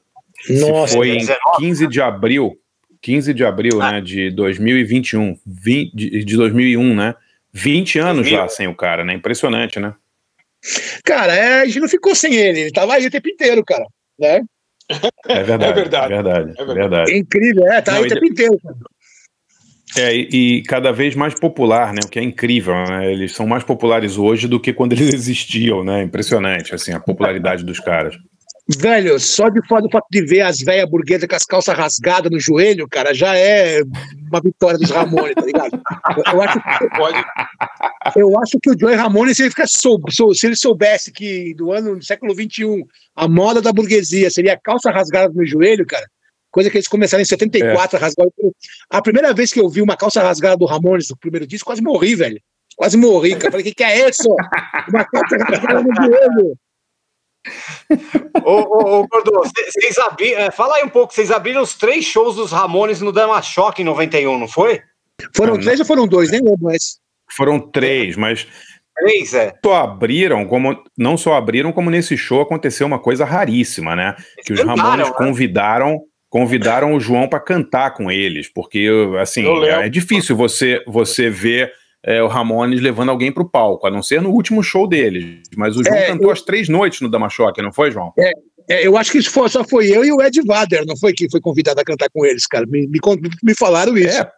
Nossa, 0.50 0.96
foi 0.96 1.18
em 1.18 1.28
15 1.58 1.88
de 1.88 2.02
abril 2.02 2.58
15 3.02 3.34
de 3.34 3.44
abril, 3.44 3.82
ah. 3.82 3.94
né, 3.94 4.02
de 4.02 4.30
2021, 4.32 5.38
20, 5.46 5.96
de, 5.96 6.24
de 6.24 6.38
2001, 6.38 6.96
né? 6.96 7.16
20 7.54 8.00
anos 8.00 8.24
2000. 8.24 8.38
já 8.38 8.48
sem 8.48 8.68
o 8.68 8.76
cara, 8.76 9.04
né? 9.04 9.14
Impressionante, 9.14 9.80
né? 9.80 9.94
Cara, 11.04 11.34
é, 11.34 11.62
a 11.62 11.66
gente 11.66 11.80
não 11.80 11.90
ficou 11.90 12.14
sem 12.14 12.36
ele, 12.36 12.60
ele 12.62 12.72
tava 12.72 12.94
aí 12.94 13.06
o 13.06 13.12
tempo 13.12 13.28
inteiro, 13.28 13.64
cara, 13.66 13.86
né? 14.20 14.42
É 15.28 15.44
verdade, 15.44 15.66
é 15.72 15.74
verdade, 15.74 16.14
é 16.14 16.22
verdade, 16.22 16.54
é 16.58 16.66
verdade. 16.66 17.12
É 17.12 17.18
incrível, 17.18 17.68
é, 17.68 17.82
tá 17.82 17.94
não, 17.94 18.00
aí 18.00 18.06
o 18.06 18.10
tempo 18.10 18.26
inteiro, 18.26 18.60
cara. 18.62 18.76
É, 19.98 20.16
e, 20.16 20.30
e, 20.32 20.64
cada 20.64 20.94
vez 20.94 21.16
mais 21.16 21.34
popular, 21.34 21.94
né? 21.94 22.00
O 22.06 22.08
que 22.08 22.18
é 22.18 22.24
incrível, 22.24 22.74
né? 22.86 23.12
Eles 23.12 23.34
são 23.34 23.46
mais 23.46 23.64
populares 23.64 24.18
hoje 24.18 24.48
do 24.48 24.60
que 24.60 24.72
quando 24.72 24.94
eles 24.94 25.12
existiam, 25.14 25.84
né? 25.84 26.02
Impressionante, 26.02 26.74
assim, 26.74 26.94
a 26.94 27.00
popularidade 27.00 27.66
dos 27.66 27.80
caras. 27.80 28.16
Velho, 28.78 29.20
só 29.20 29.50
de 29.50 29.66
fora 29.68 29.82
do 29.82 29.90
fato 29.90 30.06
de 30.12 30.24
ver 30.24 30.42
as 30.42 30.60
velhas 30.60 30.90
burguesas 30.90 31.28
com 31.28 31.36
as 31.36 31.46
calças 31.46 31.76
rasgadas 31.76 32.32
no 32.32 32.40
joelho, 32.40 32.88
cara, 32.88 33.14
já 33.14 33.36
é 33.36 33.82
uma 34.30 34.42
vitória 34.42 34.78
dos 34.78 34.92
Ramones, 34.92 35.34
tá 35.36 35.46
ligado? 35.46 35.82
Eu, 36.32 36.42
acho, 36.42 36.60
que, 36.60 38.20
eu 38.20 38.40
acho 38.40 38.60
que 38.62 38.70
o 38.70 38.80
Joey 38.80 38.96
Ramones, 38.96 39.38
se 39.38 39.44
ele, 39.44 39.50
fica 39.50 39.66
sou, 39.68 40.00
sou, 40.10 40.34
se 40.34 40.46
ele 40.46 40.56
soubesse 40.56 41.12
que 41.12 41.54
do 41.56 41.72
ano 41.72 41.98
do 41.98 42.06
século 42.06 42.34
XXI 42.34 42.86
a 43.16 43.28
moda 43.28 43.62
da 43.62 43.74
burguesia 43.74 44.30
seria 44.30 44.60
calça 44.62 44.92
rasgada 44.92 45.34
no 45.34 45.46
joelho, 45.46 45.86
cara, 45.86 46.06
coisa 46.52 46.70
que 46.70 46.78
eles 46.78 46.88
começaram 46.88 47.22
em 47.22 47.26
74 47.26 47.96
é. 47.96 48.00
a 48.00 48.02
rasgar. 48.02 48.28
A 48.90 49.02
primeira 49.02 49.34
vez 49.34 49.52
que 49.52 49.60
eu 49.60 49.70
vi 49.70 49.82
uma 49.82 49.98
calça 49.98 50.22
rasgada 50.22 50.58
do 50.58 50.66
Ramones 50.66 51.10
no 51.10 51.18
primeiro 51.18 51.48
disco, 51.48 51.68
quase 51.68 51.82
morri, 51.82 52.16
velho. 52.16 52.40
Quase 52.76 52.98
morri, 52.98 53.36
cara. 53.36 53.52
Falei, 53.52 53.62
o 53.62 53.68
que, 53.68 53.76
que 53.76 53.84
é 53.84 54.10
isso? 54.10 54.30
Uma 54.90 55.04
calça 55.06 55.38
rasgada 55.38 55.82
no 55.82 55.96
joelho. 55.96 56.58
Ô, 58.44 58.52
ô, 58.52 59.00
ô, 59.00 59.08
Gordo, 59.08 59.32
vocês 59.32 59.98
abriram. 59.98 60.42
É, 60.42 60.52
fala 60.52 60.76
aí 60.76 60.84
um 60.84 60.90
pouco, 60.90 61.14
vocês 61.14 61.32
abriram 61.32 61.62
os 61.62 61.74
três 61.76 62.06
shows 62.06 62.36
dos 62.36 62.52
Ramones 62.52 63.02
no 63.02 63.12
Dama 63.12 63.42
Choque 63.42 63.82
em 63.82 63.86
91, 63.86 64.38
não 64.38 64.48
foi? 64.48 64.82
Foram 65.36 65.60
três 65.60 65.80
ou 65.80 65.86
foram 65.86 66.08
dois, 66.08 66.32
nem 66.32 66.42
lembro, 66.42 66.60
mas. 66.62 67.00
Foram 67.36 67.60
três, 67.60 68.16
mas. 68.16 68.48
Três, 68.96 69.34
é. 69.34 69.54
Só 69.64 69.76
abriram, 69.76 70.46
como. 70.46 70.84
Não 70.98 71.18
só 71.18 71.34
abriram, 71.34 71.72
como 71.72 71.90
nesse 71.90 72.18
show 72.18 72.42
aconteceu 72.42 72.86
uma 72.86 73.00
coisa 73.00 73.26
raríssima, 73.26 73.96
né? 73.96 74.16
Que 74.44 74.54
os 74.54 74.62
Ramones 74.62 75.10
né? 75.10 75.14
convidaram. 75.16 76.00
Convidaram 76.30 76.96
o 76.96 77.00
João 77.00 77.28
para 77.28 77.42
cantar 77.42 77.94
com 77.94 78.10
eles, 78.10 78.48
porque 78.48 78.88
assim 79.20 79.44
é 79.66 79.90
difícil 79.90 80.34
você 80.34 80.82
você 80.88 81.30
ver 81.30 81.74
é, 82.04 82.22
o 82.22 82.28
Ramones 82.28 82.82
levando 82.82 83.10
alguém 83.10 83.32
para 83.32 83.44
o 83.44 83.50
palco, 83.50 83.88
a 83.88 83.92
não 83.92 84.02
ser 84.02 84.22
no 84.22 84.30
último 84.30 84.64
show 84.64 84.88
deles. 84.88 85.42
Mas 85.56 85.78
o 85.78 85.84
João 85.84 85.96
é, 85.96 86.08
cantou 86.08 86.28
eu... 86.28 86.32
as 86.32 86.42
três 86.42 86.68
noites 86.68 87.02
no 87.02 87.10
Damachoque, 87.10 87.62
não 87.62 87.72
foi, 87.72 87.92
João? 87.92 88.12
É, 88.18 88.32
é, 88.70 88.88
eu 88.88 88.98
acho 88.98 89.12
que 89.12 89.22
foi, 89.22 89.50
só 89.50 89.64
foi 89.64 89.88
eu 89.88 90.04
e 90.04 90.12
o 90.12 90.22
Ed 90.22 90.42
Vader, 90.46 90.86
não 90.86 90.98
foi 90.98 91.14
que 91.14 91.30
foi 91.30 91.40
convidado 91.40 91.80
a 91.80 91.84
cantar 91.84 92.10
com 92.10 92.26
eles, 92.26 92.48
cara. 92.48 92.66
Me, 92.66 92.88
me, 92.88 93.00
me 93.44 93.56
falaram 93.56 93.98
isso. 93.98 94.18
É, 94.18 94.32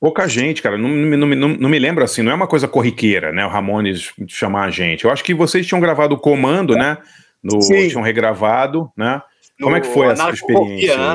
pouca 0.00 0.28
gente, 0.28 0.60
cara. 0.62 0.76
Não, 0.76 0.88
não, 0.88 1.26
não, 1.28 1.48
não, 1.48 1.68
me 1.68 1.78
lembro 1.78 2.02
assim, 2.02 2.22
não 2.22 2.32
é 2.32 2.34
uma 2.34 2.46
coisa 2.46 2.66
corriqueira, 2.66 3.32
né? 3.32 3.44
O 3.44 3.50
Ramones 3.50 4.12
chamar 4.26 4.64
a 4.64 4.70
gente. 4.70 5.04
Eu 5.04 5.10
acho 5.10 5.22
que 5.22 5.34
vocês 5.34 5.66
tinham 5.66 5.80
gravado 5.80 6.14
o 6.14 6.18
comando, 6.18 6.74
né? 6.74 6.98
No, 7.42 7.60
tinham 7.60 8.02
regravado, 8.02 8.90
né? 8.96 9.22
Como 9.60 9.76
é 9.76 9.80
que 9.80 9.86
foi 9.86 10.08
essa 10.08 10.30
experiência? 10.30 11.14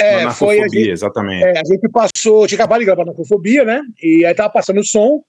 É, 0.00 0.30
foi 0.30 0.60
a 0.60 0.68
gente, 0.68 0.90
exatamente. 0.90 1.44
É, 1.44 1.58
a 1.58 1.64
gente 1.64 1.88
passou, 1.88 2.46
tinha 2.46 2.58
acabado 2.58 2.80
de 2.80 2.86
gravar 2.86 3.04
na 3.04 3.12
Narcofobia, 3.12 3.64
né? 3.64 3.82
E 4.02 4.24
aí 4.24 4.34
tava 4.34 4.50
passando 4.50 4.80
o 4.80 4.86
som, 4.86 5.22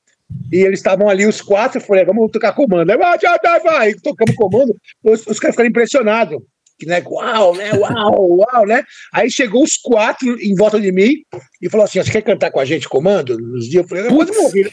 e 0.51 0.57
eles 0.57 0.79
estavam 0.79 1.09
ali, 1.09 1.25
os 1.25 1.41
quatro, 1.41 1.79
eu 1.79 1.83
falei, 1.83 2.05
vamos 2.05 2.31
tocar 2.31 2.53
comando. 2.53 2.89
Aí, 2.89 2.97
vai, 2.97 3.17
vai, 3.19 3.59
vai, 3.59 3.93
tocamos 3.95 4.35
comando, 4.35 4.75
os, 5.03 5.25
os 5.27 5.39
caras 5.39 5.55
ficaram 5.55 5.69
impressionados. 5.69 6.39
Que, 6.79 6.85
né, 6.87 7.03
uau, 7.05 7.55
né, 7.55 7.71
uau, 7.73 8.39
uau, 8.39 8.65
né? 8.65 8.83
Aí 9.13 9.29
chegou 9.29 9.63
os 9.63 9.77
quatro 9.77 10.35
em 10.41 10.55
volta 10.55 10.79
de 10.79 10.91
mim 10.91 11.13
e 11.61 11.69
falou 11.69 11.83
assim: 11.83 12.01
você 12.01 12.11
quer 12.11 12.23
cantar 12.23 12.49
com 12.49 12.59
a 12.59 12.65
gente 12.65 12.89
comando? 12.89 13.37
Nos 13.37 13.69
dias 13.69 13.83
eu 13.83 13.87
falei, 13.87 14.07
eu 14.07 14.15
quase 14.15 14.31
morri, 14.31 14.63
né? 14.63 14.71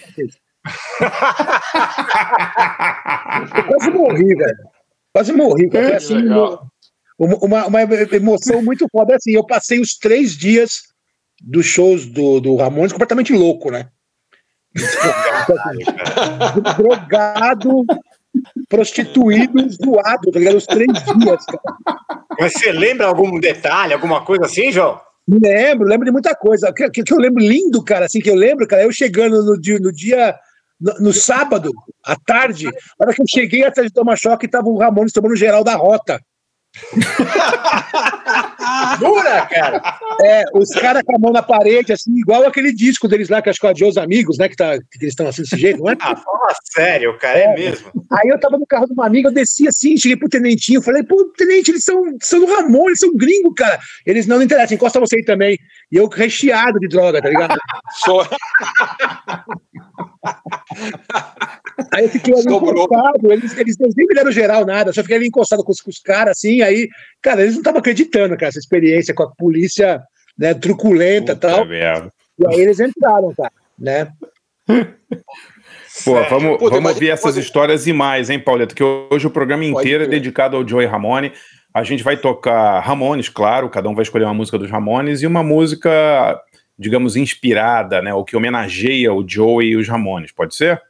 eu 3.57 3.65
quase 3.69 3.91
morri, 3.91 4.35
velho. 4.35 4.57
Quase 5.13 5.33
morri, 5.33 5.69
cara. 5.69 5.97
Assim, 5.97 6.15
uma, 7.19 7.67
uma 7.67 7.83
emoção 7.83 8.63
muito 8.63 8.87
foda. 8.91 9.17
Assim, 9.17 9.33
eu 9.33 9.45
passei 9.45 9.81
os 9.81 9.97
três 9.97 10.37
dias 10.37 10.83
dos 11.43 11.67
shows 11.67 12.07
do, 12.07 12.41
do 12.41 12.57
Ramones 12.57 12.93
completamente 12.93 13.33
louco, 13.33 13.71
né? 13.71 13.89
Drogado, 16.77 17.85
prostituído, 18.69 19.69
zoado, 19.71 20.31
tá 20.31 20.39
ligado? 20.39 20.57
Os 20.57 20.67
três 20.67 20.93
dias, 20.93 21.45
cara. 21.45 21.79
Mas 22.39 22.53
você 22.53 22.71
lembra 22.71 23.07
algum 23.07 23.41
detalhe, 23.41 23.93
alguma 23.93 24.25
coisa 24.25 24.47
assim, 24.47 24.71
João? 24.71 25.01
Lembro, 25.27 25.87
lembro 25.87 26.07
de 26.07 26.13
muita 26.13 26.35
coisa. 26.35 26.71
O 26.71 26.75
que, 26.75 26.89
que, 26.91 27.03
que, 27.03 27.13
eu 27.13 27.19
lembro 27.19 27.43
lindo, 27.43 27.83
cara, 27.83 28.07
assim, 28.07 28.21
que 28.21 28.31
eu 28.31 28.35
lembro, 28.35 28.67
cara, 28.67 28.83
eu 28.83 28.93
chegando 28.93 29.43
no 29.45 29.61
dia, 29.61 29.79
no 29.79 29.93
dia 29.93 30.35
no, 30.81 30.95
no, 31.01 31.13
sábado, 31.13 31.73
à 32.05 32.17
tarde, 32.17 32.65
na 32.65 32.73
hora 33.01 33.15
que 33.15 33.21
eu 33.21 33.27
cheguei 33.29 33.65
atrás 33.65 33.89
de 33.89 33.95
tomar 33.95 34.17
choque, 34.17 34.49
tava 34.49 34.69
o 34.69 34.79
Ramones 34.79 35.13
tomando 35.13 35.37
geral 35.37 35.65
da 35.65 35.75
rota. 35.75 36.21
Dura, 39.01 39.47
cara! 39.47 39.99
É, 40.23 40.45
os 40.55 40.71
caras 40.71 41.03
com 41.05 41.17
a 41.17 41.19
mão 41.19 41.33
na 41.33 41.43
parede, 41.43 41.93
assim, 41.93 42.17
igual 42.17 42.47
aquele 42.47 42.73
disco 42.73 43.09
deles 43.09 43.29
lá, 43.29 43.43
que 43.43 43.51
acho 43.51 43.61
que 43.61 43.67
é 43.67 43.73
de 43.73 43.85
Os 43.85 43.97
Amigos, 43.97 44.39
né? 44.39 44.49
Que, 44.49 44.57
tá, 44.57 44.79
que 44.79 44.99
eles 45.01 45.13
estão 45.13 45.27
assim 45.27 45.43
desse 45.43 45.57
jeito, 45.57 45.81
não 45.81 45.91
é? 45.91 45.97
Ah, 46.01 46.15
fala 46.15 46.55
sério, 46.73 47.17
cara, 47.19 47.39
é, 47.39 47.45
é, 47.45 47.55
mesmo. 47.55 47.91
Aí 48.13 48.29
eu 48.29 48.39
tava 48.39 48.59
no 48.59 48.67
carro 48.67 48.87
de 48.87 48.93
uma 48.93 49.07
amiga, 49.07 49.29
eu 49.29 49.33
desci 49.33 49.67
assim, 49.67 49.97
cheguei 49.97 50.17
pro 50.17 50.29
tenentinho, 50.29 50.83
falei, 50.83 51.03
pô, 51.03 51.25
tenente, 51.37 51.71
eles 51.71 51.85
são, 51.85 52.03
são 52.23 52.41
do 52.41 52.47
Ramon, 52.47 52.87
eles 52.87 53.01
são 53.01 53.17
gringos, 53.17 53.55
cara. 53.57 53.79
Eles 54.07 54.27
não, 54.27 54.37
não 54.37 54.43
interessa, 54.43 54.75
encosta 54.75 55.01
você 55.01 55.17
aí 55.17 55.25
também. 55.25 55.59
E 55.91 55.97
eu 55.97 56.09
recheado 56.09 56.79
de 56.79 56.89
droga, 56.89 57.23
tá 57.23 57.29
ligado? 57.29 57.57
Só. 57.93 58.29
Aí 61.95 62.05
eu 62.05 62.11
fiquei 62.11 62.35
ali 62.35 62.53
encostado, 62.53 63.33
eles, 63.33 63.57
eles 63.57 63.77
nem 63.79 64.07
me 64.07 64.15
deram 64.15 64.33
geral 64.33 64.67
nada, 64.67 64.93
só 64.93 65.03
fiquei 65.03 65.17
ali 65.17 65.27
encostado 65.27 65.65
com 65.65 65.73
os, 65.73 65.81
com 65.81 65.91
os 65.91 66.01
caras, 66.01 66.39
assim, 66.39 66.63
aí, 66.63 66.89
cara, 67.23 67.43
eles 67.43 67.55
não 67.55 67.61
estavam 67.61 67.81
acreditando, 67.81 68.37
cara, 68.37 68.49
essa 68.49 68.59
experiência 68.59 69.15
com 69.15 69.23
a 69.23 69.31
polícia, 69.31 70.03
né, 70.37 70.55
truculenta 70.55 71.33
e 71.33 71.37
tal. 71.37 71.65
Merda. 71.65 72.13
E 72.39 72.47
aí 72.47 72.61
eles 72.61 72.81
entraram, 72.81 73.33
cara, 73.35 73.53
né? 73.79 74.13
Pô, 76.05 76.15
vamos, 76.29 76.59
Puta, 76.59 76.75
vamos 76.75 76.93
ouvir 76.93 77.11
essas 77.11 77.37
histórias 77.37 77.87
e 77.87 77.93
mais, 77.93 78.31
hein, 78.31 78.39
Pauleto? 78.39 78.75
Que 78.75 78.85
hoje 78.85 79.27
o 79.27 79.31
programa 79.31 79.65
inteiro 79.65 80.05
é 80.05 80.07
dedicado 80.07 80.57
ao 80.57 80.67
Joey 80.67 80.87
Ramone. 80.87 81.33
A 81.75 81.83
gente 81.83 82.03
vai 82.03 82.17
tocar 82.17 82.81
Ramones, 82.81 83.29
claro, 83.29 83.69
cada 83.69 83.89
um 83.89 83.95
vai 83.95 84.03
escolher 84.03 84.25
uma 84.25 84.35
música 84.35 84.59
dos 84.59 84.71
Ramones 84.71 85.23
e 85.23 85.27
uma 85.27 85.43
música, 85.43 86.41
digamos, 86.79 87.17
inspirada, 87.17 88.01
né? 88.01 88.15
Ou 88.15 88.25
que 88.25 88.37
homenageia 88.37 89.13
o 89.13 89.27
Joey 89.27 89.71
e 89.71 89.77
os 89.77 89.89
Ramones, 89.89 90.33
pode 90.33 90.55
ser? 90.55 90.81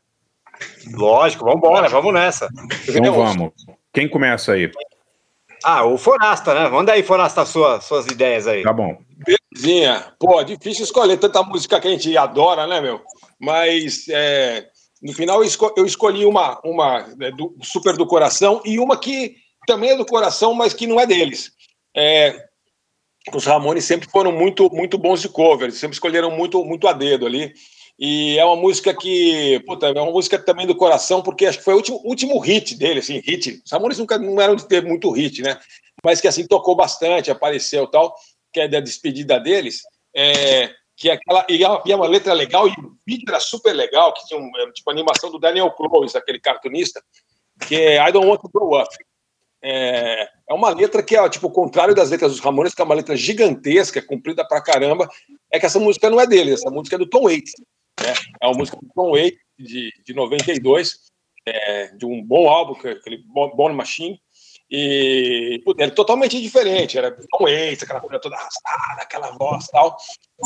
Lógico, 0.93 1.45
vamos 1.45 1.59
embora, 1.59 1.89
vamos 1.89 2.13
nessa. 2.13 2.49
Então 2.89 3.13
vamos. 3.13 3.53
Quem 3.93 4.09
começa 4.09 4.53
aí? 4.53 4.71
Ah, 5.65 5.85
o 5.85 5.97
Forasta, 5.97 6.55
né? 6.55 6.69
Manda 6.69 6.93
aí, 6.93 7.03
Forasta, 7.03 7.45
sua, 7.45 7.81
suas 7.81 8.07
ideias 8.07 8.47
aí. 8.47 8.63
Tá 8.63 8.73
bom. 8.73 8.99
Belezinha. 9.27 10.13
Pô, 10.19 10.43
difícil 10.43 10.85
escolher 10.85 11.17
tanta 11.17 11.43
música 11.43 11.81
que 11.81 11.89
a 11.89 11.91
gente 11.91 12.17
adora, 12.17 12.67
né, 12.67 12.81
meu? 12.81 13.01
Mas 13.41 14.07
é, 14.09 14.67
no 15.03 15.13
final 15.13 15.43
eu 15.77 15.87
escolhi 15.87 16.25
uma, 16.25 16.61
uma 16.65 17.07
né, 17.17 17.31
do, 17.31 17.57
super 17.63 17.97
do 17.97 18.07
coração 18.07 18.61
e 18.65 18.79
uma 18.79 18.99
que 18.99 19.37
também 19.67 19.91
é 19.91 19.97
do 19.97 20.07
coração, 20.07 20.55
mas 20.55 20.73
que 20.73 20.87
não 20.87 21.01
é 21.01 21.07
deles. 21.07 21.53
É, 21.97 22.48
os 23.35 23.45
Ramones 23.45 23.85
sempre 23.85 24.09
foram 24.11 24.33
muito, 24.33 24.71
muito 24.71 24.97
bons 24.97 25.21
de 25.21 25.29
covers, 25.29 25.75
sempre 25.75 25.95
escolheram 25.95 26.31
muito, 26.31 26.65
muito 26.65 26.87
a 26.89 26.93
dedo 26.93 27.27
ali. 27.27 27.53
E 27.99 28.39
é 28.39 28.45
uma 28.45 28.57
música 28.57 28.95
que, 28.95 29.61
puta, 29.67 29.89
é 29.89 30.01
uma 30.01 30.13
música 30.13 30.39
também 30.39 30.67
do 30.67 30.77
coração, 30.77 31.21
porque 31.21 31.47
acho 31.47 31.59
que 31.59 31.65
foi 31.65 31.75
o 31.75 31.79
último, 31.79 32.01
último 32.05 32.39
hit 32.39 32.77
dele, 32.77 33.01
assim, 33.01 33.19
hit. 33.19 33.61
Os 33.65 33.73
Ramones 33.73 33.99
nunca 33.99 34.17
não 34.17 34.41
eram 34.41 34.55
de 34.55 34.69
ter 34.69 34.85
muito 34.85 35.11
hit, 35.11 35.43
né? 35.43 35.59
Mas 36.05 36.21
que 36.21 36.29
assim 36.29 36.47
tocou 36.47 36.77
bastante, 36.77 37.31
apareceu 37.31 37.89
tal, 37.89 38.15
que 38.53 38.61
é 38.61 38.69
da 38.69 38.79
despedida 38.79 39.41
deles. 39.41 39.83
É, 40.15 40.71
que 40.99 41.09
é 41.09 41.13
aquela 41.13 41.47
e 41.49 41.63
é 41.63 41.97
uma 41.97 42.09
letra 42.09 42.33
legal 42.33 42.67
e 42.67 42.73
o 42.73 42.97
vídeo 43.07 43.25
era 43.29 43.39
super 43.39 43.73
legal, 43.73 44.13
que 44.13 44.27
tinha 44.27 44.39
um, 44.39 44.51
é, 44.57 44.73
tipo 44.73 44.91
animação 44.91 45.31
do 45.31 45.39
Daniel 45.39 45.71
Close, 45.71 46.19
aquele 46.19 46.41
cartunista, 46.41 47.01
que 47.67 47.77
é 47.77 48.09
I 48.09 48.13
Don't 48.13 48.27
Want 48.27 48.41
to 48.41 48.51
Grow 48.53 48.81
Up. 48.81 48.89
É, 49.63 50.29
é 50.49 50.55
uma 50.55 50.71
letra 50.71 51.03
que 51.03 51.17
é 51.17 51.29
tipo 51.29 51.49
o 51.49 51.53
contrário 51.53 51.95
das 51.95 52.11
letras 52.11 52.33
dos 52.33 52.41
Ramones, 52.41 52.75
que 52.75 52.81
é 52.81 52.85
uma 52.85 52.95
letra 52.95 53.17
gigantesca, 53.17 54.01
comprida 54.01 54.47
pra 54.47 54.63
caramba. 54.63 55.09
É 55.51 55.59
que 55.59 55.67
essa 55.67 55.81
música 55.81 56.09
não 56.09 56.21
é 56.21 56.27
dele, 56.27 56.53
essa 56.53 56.71
música 56.71 56.97
é 56.97 56.99
do 56.99 57.09
Tom 57.09 57.25
Waits. 57.25 57.53
Né? 58.01 58.15
É 58.41 58.47
uma 58.47 58.59
música 58.59 58.77
do 58.77 58.89
Tom 58.95 59.11
Waits, 59.13 59.39
de, 59.59 59.93
de 60.05 60.15
92, 60.15 61.01
é, 61.47 61.89
de 61.89 62.07
um 62.07 62.23
bom 62.23 62.49
álbum, 62.49 62.77
é 62.85 62.93
aquele 62.93 63.19
Born 63.27 63.75
Machine. 63.75 64.21
E 64.71 65.63
era 65.79 65.91
totalmente 65.91 66.39
diferente, 66.41 66.99
era 66.99 67.11
Tom 67.11 67.45
Waits, 67.45 67.83
aquela 67.83 68.01
coisa 68.01 68.21
toda 68.21 68.37
arrastada, 68.37 69.03
aquela 69.03 69.31
voz 69.31 69.65
e 69.65 69.71
tal. 69.71 69.97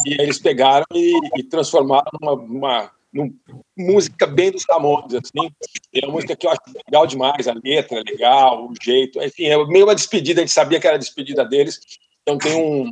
E 0.07 0.15
eles 0.21 0.39
pegaram 0.39 0.87
e, 0.95 1.13
e 1.37 1.43
transformaram 1.43 2.11
numa, 2.21 2.37
numa, 2.37 2.93
numa, 3.13 3.33
música 3.77 4.27
bem 4.27 4.51
dos 4.51 4.65
Ramones, 4.69 5.15
assim. 5.15 5.51
é 5.95 6.07
uma 6.07 6.15
música 6.15 6.37
que 6.37 6.47
eu 6.47 6.51
acho 6.51 6.61
legal 6.87 7.07
demais, 7.07 7.47
a 7.47 7.55
letra 7.65 8.01
é 8.01 8.03
legal, 8.11 8.69
o 8.69 8.75
jeito, 8.81 9.23
enfim, 9.23 9.47
é 9.47 9.67
meio 9.67 9.85
uma 9.85 9.95
despedida, 9.95 10.41
a 10.41 10.45
gente 10.45 10.55
sabia 10.55 10.81
que 10.81 10.87
era 10.87 10.97
a 10.97 11.01
despedida 11.01 11.45
deles, 11.45 11.81
então 12.23 12.39
tem 12.39 12.55
um, 12.55 12.91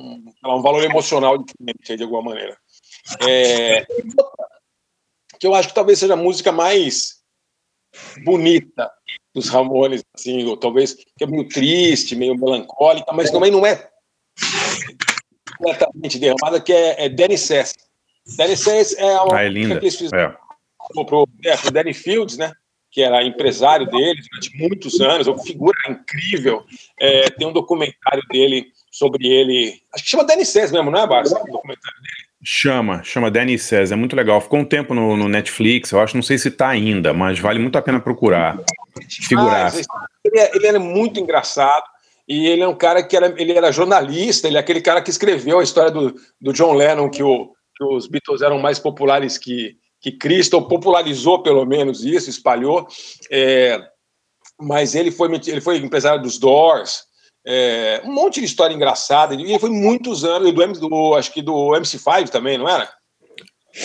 um, 0.00 0.32
um 0.44 0.62
valor 0.62 0.84
emocional 0.84 1.38
diferente 1.38 1.96
de 1.96 2.02
alguma 2.02 2.22
maneira. 2.22 2.56
É, 3.26 3.86
que 5.38 5.46
eu 5.46 5.54
acho 5.54 5.68
que 5.68 5.74
talvez 5.74 5.98
seja 5.98 6.14
a 6.14 6.16
música 6.16 6.52
mais 6.52 7.20
bonita 8.24 8.90
dos 9.34 9.48
Ramones, 9.48 10.04
assim, 10.14 10.44
ou 10.44 10.56
talvez 10.56 10.94
que 10.94 11.24
é 11.24 11.26
meio 11.26 11.48
triste, 11.48 12.16
meio 12.16 12.36
melancólica, 12.36 13.12
mas 13.12 13.30
também 13.30 13.50
não 13.50 13.66
é 13.66 13.90
completamente 15.58 16.18
derramada, 16.18 16.60
que 16.60 16.72
é, 16.72 17.04
é 17.04 17.08
Danny 17.08 17.38
Sess. 17.38 17.74
Danny 18.36 18.56
Sess 18.56 18.96
é 18.98 19.20
uma 19.20 19.36
ah, 19.36 19.44
é 19.44 19.48
linda. 19.48 19.78
que 19.78 19.84
eles 19.84 19.96
fizeram 19.96 20.34
é. 20.34 21.04
pro, 21.04 21.28
é, 21.44 21.56
pro 21.56 21.70
Danny 21.70 21.94
Fields, 21.94 22.36
né? 22.36 22.52
que 22.90 23.02
era 23.02 23.22
empresário 23.22 23.86
deles 23.86 24.26
durante 24.30 24.56
muitos 24.56 25.00
anos, 25.02 25.26
uma 25.26 25.38
figura 25.38 25.76
incrível. 25.86 26.64
É, 26.98 27.28
tem 27.28 27.46
um 27.46 27.52
documentário 27.52 28.22
dele 28.30 28.68
sobre 28.90 29.26
ele, 29.26 29.82
acho 29.94 30.04
que 30.04 30.10
chama 30.10 30.24
Danny 30.24 30.46
Sess 30.46 30.72
mesmo, 30.72 30.90
não 30.90 31.00
é, 31.00 31.06
Barça? 31.06 31.34
O 31.34 31.44
documentário 31.44 32.00
dele. 32.00 32.26
Chama, 32.48 33.02
chama 33.02 33.28
Danny 33.28 33.58
Says, 33.58 33.90
é 33.90 33.96
muito 33.96 34.14
legal. 34.14 34.40
Ficou 34.40 34.60
um 34.60 34.64
tempo 34.64 34.94
no, 34.94 35.16
no, 35.16 35.28
Netflix, 35.28 35.90
eu 35.90 36.00
acho, 36.00 36.14
não 36.14 36.22
sei 36.22 36.38
se 36.38 36.48
tá 36.48 36.68
ainda, 36.68 37.12
mas 37.12 37.40
vale 37.40 37.58
muito 37.58 37.76
a 37.76 37.82
pena 37.82 37.98
procurar. 37.98 38.56
Figurar. 39.10 39.72
Ah, 39.74 40.00
ele, 40.24 40.38
é, 40.38 40.50
ele 40.54 40.66
era 40.66 40.78
muito 40.78 41.18
engraçado 41.18 41.82
e 42.28 42.46
ele 42.46 42.62
é 42.62 42.68
um 42.68 42.74
cara 42.74 43.02
que 43.02 43.16
era, 43.16 43.34
ele 43.36 43.52
era 43.52 43.72
jornalista, 43.72 44.46
ele 44.46 44.56
é 44.56 44.60
aquele 44.60 44.80
cara 44.80 45.02
que 45.02 45.10
escreveu 45.10 45.58
a 45.58 45.62
história 45.62 45.90
do, 45.90 46.14
do 46.40 46.52
John 46.52 46.74
Lennon, 46.74 47.10
que, 47.10 47.22
o, 47.22 47.52
que 47.76 47.84
os 47.84 48.06
Beatles 48.06 48.42
eram 48.42 48.58
mais 48.58 48.78
populares 48.78 49.36
que, 49.36 49.76
que 50.00 50.12
Cristo, 50.12 50.54
ou 50.54 50.66
popularizou 50.66 51.42
pelo 51.42 51.64
menos 51.64 52.04
isso, 52.04 52.30
espalhou. 52.30 52.86
É, 53.30 53.80
mas 54.58 54.94
ele 54.94 55.10
foi, 55.10 55.30
ele 55.46 55.60
foi 55.60 55.76
empresário 55.76 56.22
dos 56.22 56.38
Doors, 56.38 57.02
é, 57.46 58.02
um 58.04 58.12
monte 58.12 58.40
de 58.40 58.46
história 58.46 58.74
engraçada, 58.74 59.34
e 59.34 59.42
ele 59.42 59.58
foi 59.58 59.70
muitos 59.70 60.24
anos, 60.24 60.52
do, 60.52 60.88
do, 60.88 61.14
acho 61.14 61.32
que 61.32 61.42
do 61.42 61.52
MC5 61.70 62.28
também, 62.28 62.58
não 62.58 62.68
era? 62.68 62.88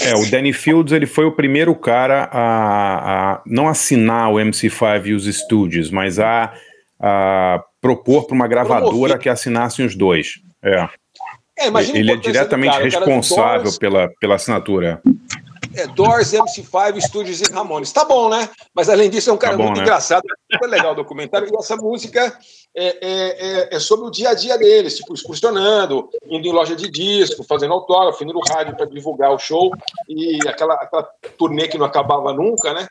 É, 0.04 0.16
o 0.16 0.32
Danny 0.32 0.54
Fields 0.54 0.94
ele 0.94 1.06
foi 1.06 1.26
o 1.26 1.34
primeiro 1.34 1.76
cara 1.76 2.30
a, 2.32 3.34
a 3.34 3.42
não 3.46 3.68
assinar 3.68 4.32
o 4.32 4.36
MC5 4.36 5.06
e 5.06 5.14
os 5.14 5.28
estúdios, 5.28 5.92
mas 5.92 6.18
a, 6.18 6.54
a 6.98 7.62
propor 7.82 8.26
para 8.26 8.36
uma 8.36 8.48
gravadora 8.48 9.20
que 9.20 9.28
assinasse 9.28 9.84
os 9.84 9.96
dois. 9.96 10.40
É. 10.64 10.88
é 11.66 11.98
ele 11.98 12.12
é 12.12 12.16
diretamente 12.16 12.74
cara, 12.74 12.84
responsável 12.84 13.72
pela, 13.80 14.10
pela 14.20 14.36
assinatura. 14.36 15.02
É, 15.74 15.88
Doors, 15.88 16.34
MC5, 16.34 17.02
Studios 17.02 17.42
e 17.42 17.52
Ramones. 17.52 17.92
Tá 17.92 18.04
bom, 18.04 18.30
né? 18.30 18.50
Mas 18.74 18.90
além 18.90 19.10
disso, 19.10 19.30
é 19.30 19.34
um 19.34 19.38
cara 19.38 19.54
tá 19.54 19.58
bom, 19.58 19.66
muito 19.66 19.78
né? 19.78 19.84
engraçado. 19.84 20.24
Foi 20.58 20.68
legal 20.68 20.92
o 20.92 20.96
documentário. 20.96 21.48
E 21.48 21.58
essa 21.58 21.78
música 21.78 22.38
é, 22.76 22.86
é, 22.86 22.96
é, 23.02 23.76
é, 23.76 23.80
sobre 23.80 24.06
o 24.06 24.12
dia 24.12 24.30
a 24.30 24.34
dia 24.34 24.58
deles, 24.58 24.98
tipo, 24.98 25.14
excursionando, 25.14 26.10
indo 26.26 26.48
em 26.48 26.52
loja 26.52 26.76
de 26.76 26.90
disco, 26.90 27.44
fazendo 27.44 27.74
autógrafo, 27.74 28.24
indo 28.24 28.34
no 28.34 28.42
rádio 28.42 28.76
para 28.76 28.86
divulgar 28.86 29.32
o 29.32 29.40
show. 29.40 29.72
E 30.10 30.40
aquela, 30.48 30.74
aquela 30.76 31.08
turnê 31.38 31.68
que 31.68 31.78
não 31.78 31.86
acabava 31.86 32.34
nunca, 32.34 32.74
né? 32.74 32.88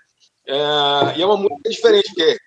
É, 0.46 1.18
e 1.18 1.22
é 1.22 1.26
uma 1.26 1.36
música 1.36 1.68
diferente, 1.68 2.08
porque 2.14 2.38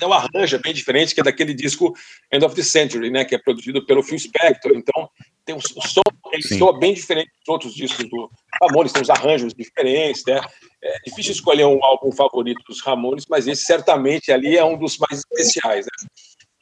é 0.00 0.06
um 0.06 0.12
arranjo 0.12 0.58
bem 0.60 0.72
diferente 0.72 1.14
que 1.14 1.20
é 1.20 1.24
daquele 1.24 1.54
disco 1.54 1.94
End 2.32 2.44
of 2.44 2.54
the 2.54 2.62
Century, 2.62 3.10
né, 3.10 3.24
que 3.24 3.34
é 3.34 3.38
produzido 3.38 3.84
pelo 3.84 4.02
Phil 4.02 4.18
Spector. 4.18 4.72
Então, 4.74 5.08
tem 5.44 5.54
um, 5.54 5.60
som, 5.60 6.02
ele 6.32 6.42
Sim. 6.42 6.58
soa 6.58 6.78
bem 6.78 6.94
diferente 6.94 7.30
dos 7.40 7.48
outros 7.48 7.74
discos 7.74 8.08
do 8.08 8.30
Ramones, 8.62 8.92
tem 8.92 9.02
uns 9.02 9.10
arranjos 9.10 9.54
diferentes, 9.54 10.22
né? 10.26 10.40
É 10.82 10.98
difícil 11.06 11.32
escolher 11.32 11.64
um 11.64 11.82
álbum 11.84 12.12
favorito 12.12 12.62
dos 12.68 12.80
Ramones, 12.82 13.26
mas 13.28 13.46
esse 13.46 13.64
certamente 13.64 14.30
ali 14.30 14.56
é 14.56 14.64
um 14.64 14.78
dos 14.78 14.98
mais 14.98 15.20
especiais, 15.20 15.86
né? 15.86 16.08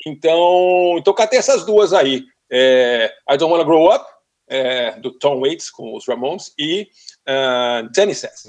Então, 0.06 0.96
então 0.98 1.12
catei 1.12 1.38
essas 1.38 1.66
duas 1.66 1.92
aí. 1.92 2.24
É, 2.50 3.12
I 3.30 3.36
Don't 3.36 3.52
Wanna 3.52 3.64
Grow 3.64 3.94
Up, 3.94 4.04
é, 4.48 4.92
do 5.00 5.10
Tom 5.18 5.40
Waits 5.40 5.70
com 5.70 5.94
os 5.94 6.06
Ramones, 6.06 6.52
e 6.58 6.88
uh, 7.28 7.88
Danny 7.92 8.14
Says. 8.14 8.44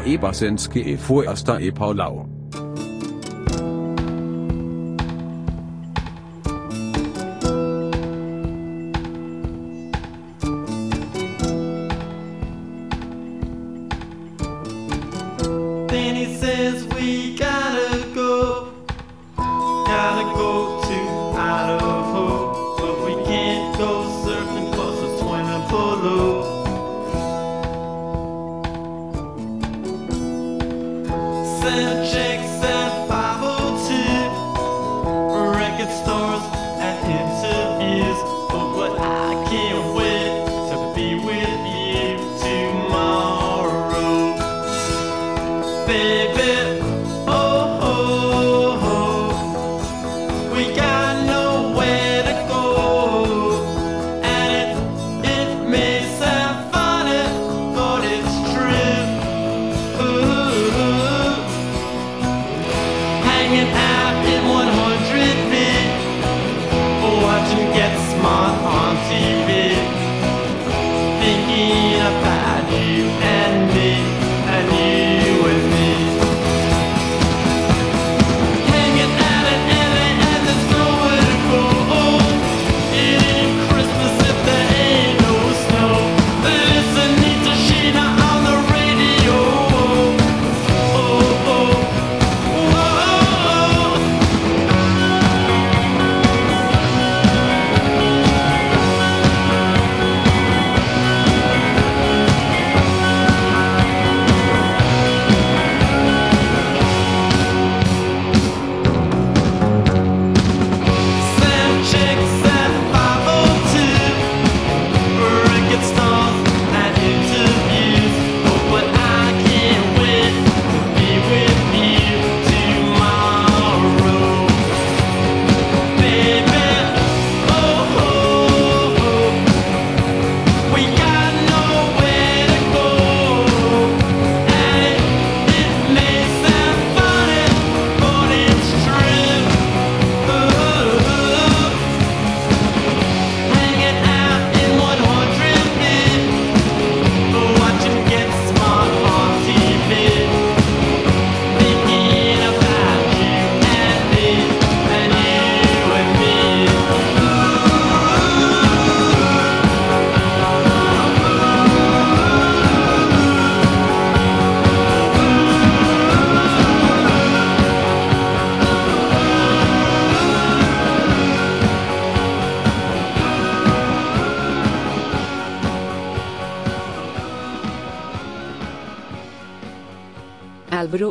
Alvaro 0.00 0.06
Ebersenske 0.06 0.80
e 0.80 0.96
Fuerster 0.96 1.60
e 1.60 1.70
Paulau. 1.70 2.29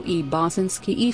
E 0.06 0.24
Basinski 0.24 0.92
e 0.92 1.14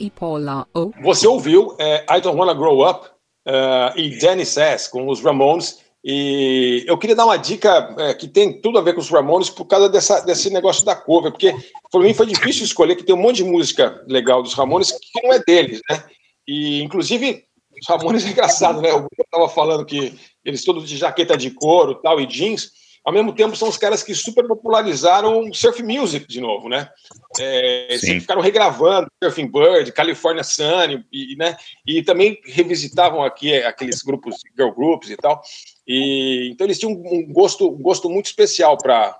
e 0.00 0.10
Paula? 0.10 0.66
Você 1.02 1.26
ouviu 1.26 1.76
é, 1.78 2.04
I 2.16 2.20
Don't 2.20 2.38
Wanna 2.38 2.54
Grow 2.54 2.88
Up 2.88 3.06
uh, 3.46 3.98
e 3.98 4.18
Danny 4.18 4.44
Sass 4.44 4.88
com 4.88 5.08
os 5.08 5.22
Ramones. 5.22 5.84
E 6.04 6.84
eu 6.86 6.96
queria 6.96 7.16
dar 7.16 7.24
uma 7.24 7.36
dica 7.36 7.94
é, 7.98 8.14
que 8.14 8.28
tem 8.28 8.60
tudo 8.60 8.78
a 8.78 8.82
ver 8.82 8.94
com 8.94 9.00
os 9.00 9.10
Ramones 9.10 9.50
por 9.50 9.64
causa 9.64 9.88
dessa, 9.88 10.20
desse 10.20 10.50
negócio 10.50 10.84
da 10.84 10.94
cover, 10.94 11.32
porque 11.32 11.52
para 11.90 12.00
mim 12.00 12.14
foi 12.14 12.26
difícil 12.26 12.64
escolher, 12.64 12.94
que 12.94 13.02
tem 13.02 13.14
um 13.14 13.20
monte 13.20 13.38
de 13.38 13.44
música 13.44 14.04
legal 14.06 14.40
dos 14.40 14.54
Ramones 14.54 14.92
que 14.92 15.22
não 15.22 15.32
é 15.32 15.40
deles, 15.40 15.80
né? 15.90 16.04
E 16.46 16.80
inclusive 16.80 17.44
os 17.80 17.88
Ramones 17.88 18.24
é 18.24 18.30
engraçado, 18.30 18.80
né? 18.80 18.90
Eu 18.90 19.08
estava 19.20 19.48
falando 19.48 19.84
que 19.84 20.16
eles 20.44 20.64
todos 20.64 20.88
de 20.88 20.96
jaqueta 20.96 21.36
de 21.36 21.50
couro 21.50 21.96
tal 21.96 22.20
e 22.20 22.26
jeans, 22.26 22.70
ao 23.06 23.12
mesmo 23.12 23.32
tempo 23.32 23.54
são 23.54 23.68
os 23.68 23.78
caras 23.78 24.02
que 24.02 24.12
super 24.16 24.44
popularizaram 24.48 25.54
surf 25.54 25.80
music 25.80 26.26
de 26.26 26.40
novo, 26.40 26.68
né? 26.68 26.90
É, 27.38 27.96
ficaram 28.00 28.40
regravando 28.40 29.06
Surfing 29.22 29.46
Bird, 29.46 29.92
California 29.92 30.42
Sun, 30.42 31.04
e, 31.12 31.36
né? 31.36 31.56
e 31.86 32.02
também 32.02 32.40
revisitavam 32.44 33.22
aqui 33.22 33.62
aqueles 33.62 34.02
grupos, 34.02 34.34
girl 34.58 34.72
groups 34.72 35.08
e 35.08 35.16
tal. 35.16 35.40
E, 35.86 36.50
então 36.50 36.66
eles 36.66 36.80
tinham 36.80 36.92
um 36.94 37.32
gosto, 37.32 37.68
um 37.70 37.80
gosto 37.80 38.10
muito 38.10 38.26
especial 38.26 38.76
para 38.76 39.16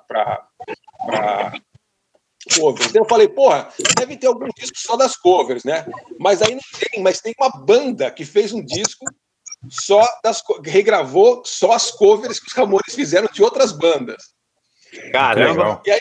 covers. 2.58 2.90
Então 2.90 3.02
eu 3.02 3.08
falei, 3.08 3.28
porra, 3.28 3.68
deve 3.96 4.16
ter 4.16 4.26
algum 4.26 4.48
disco 4.58 4.78
só 4.78 4.96
das 4.96 5.16
covers, 5.16 5.62
né? 5.62 5.86
Mas 6.18 6.42
aí 6.42 6.56
não 6.56 6.60
tem, 6.90 7.02
mas 7.02 7.20
tem 7.20 7.32
uma 7.38 7.50
banda 7.50 8.10
que 8.10 8.24
fez 8.24 8.52
um 8.52 8.64
disco 8.64 9.04
só 9.70 10.06
das 10.22 10.42
regravou 10.64 11.42
só 11.44 11.72
as 11.72 11.90
covers 11.90 12.38
que 12.38 12.48
os 12.48 12.52
Ramones 12.52 12.94
fizeram 12.94 13.28
de 13.32 13.42
outras 13.42 13.72
bandas. 13.72 14.34
Caramba! 15.12 15.82
E 15.86 15.90
aí, 15.90 16.00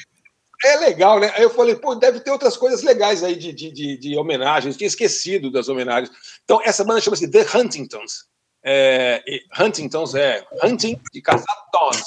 é 0.63 0.77
legal, 0.77 1.19
né? 1.19 1.31
Aí 1.35 1.43
eu 1.43 1.49
falei, 1.49 1.75
pô, 1.75 1.95
deve 1.95 2.19
ter 2.19 2.31
outras 2.31 2.57
coisas 2.57 2.81
legais 2.81 3.23
aí 3.23 3.35
de, 3.35 3.53
de, 3.53 3.71
de, 3.71 3.97
de 3.97 4.17
homenagens. 4.17 4.77
tinha 4.77 4.87
esquecido 4.87 5.51
das 5.51 5.69
homenagens. 5.69 6.11
Então, 6.43 6.61
essa 6.63 6.83
banda 6.83 7.01
chama-se 7.01 7.29
The 7.29 7.45
Huntingtons. 7.55 8.25
É, 8.63 9.23
Huntingtons 9.59 10.15
é 10.15 10.43
Hunting 10.63 10.99
de 11.13 11.21
caçar 11.21 11.55
tons, 11.71 12.03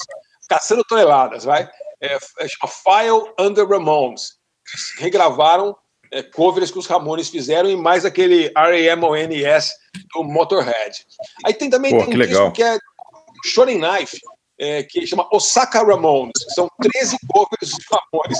caçando 0.49 0.83
toneladas, 0.83 1.45
vai? 1.45 1.71
É, 2.01 2.17
é 2.17 2.49
chama 2.49 2.73
File 2.73 3.33
Under 3.39 3.69
Ramones. 3.69 4.39
Eles 4.69 4.95
regravaram 4.99 5.77
é, 6.11 6.23
covers 6.23 6.71
que 6.71 6.79
os 6.79 6.87
Ramones 6.87 7.29
fizeram 7.29 7.71
e 7.71 7.77
mais 7.77 8.05
aquele 8.05 8.53
R-A-M-O-N-S 8.57 9.73
do 10.15 10.25
Motorhead. 10.25 11.07
Aí 11.45 11.55
tem 11.55 11.71
também 11.71 11.91
Pô, 11.91 12.05
tem 12.05 12.15
um 12.15 12.27
disco 12.27 12.53
que 12.53 12.63
é 12.63 12.79
Shonen 13.45 13.81
Knife, 13.81 14.19
é, 14.59 14.83
que 14.83 15.07
chama 15.07 15.29
Osaka 15.33 15.85
Ramones, 15.85 16.45
que 16.45 16.51
são 16.51 16.69
13 16.81 17.17
covers 17.33 17.71
dos 17.71 17.85
Ramones 17.91 18.39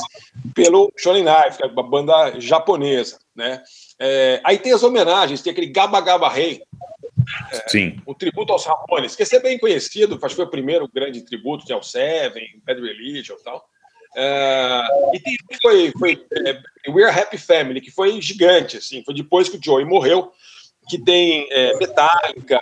pelo 0.55 0.93
Shonen 0.97 1.25
Knife, 1.25 1.59
que 1.59 1.65
é 1.65 1.67
uma 1.67 1.83
banda 1.83 2.41
japonesa, 2.41 3.19
né? 3.35 3.63
É, 4.01 4.41
aí 4.45 4.59
tem 4.59 4.73
as 4.73 4.83
homenagens, 4.83 5.43
tem 5.43 5.53
aquele 5.53 5.69
Gaba 5.69 6.01
Gaba 6.01 6.29
Rei, 6.29 6.63
é, 7.53 7.69
Sim. 7.69 8.01
o 8.07 8.15
tributo 8.15 8.53
aos 8.53 8.65
Ramones, 8.65 9.15
que 9.15 9.23
esse 9.23 9.37
é 9.37 9.41
bem 9.41 9.59
conhecido, 9.59 10.19
acho 10.23 10.35
que 10.35 10.37
foi 10.37 10.45
o 10.45 10.51
primeiro 10.51 10.89
grande 10.89 11.23
tributo 11.23 11.65
de 11.65 11.73
Al 11.73 11.83
Seven, 11.83 12.63
Bad 12.65 12.81
Religion 12.81 13.37
e 13.39 13.45
tal. 13.45 13.69
Uh, 14.17 15.15
e 15.15 15.21
tem, 15.21 15.37
foi, 15.61 15.93
foi 15.99 16.27
é, 16.47 16.91
We're 16.91 17.11
Happy 17.11 17.39
Family, 17.39 17.81
que 17.81 17.91
foi 17.91 18.21
gigante, 18.21 18.79
assim, 18.79 19.03
foi 19.05 19.15
depois 19.15 19.49
que 19.49 19.57
o 19.57 19.61
Joey 19.63 19.85
morreu, 19.85 20.33
que 20.89 20.99
tem 20.99 21.47
é, 21.51 21.77
Metallica, 21.77 22.61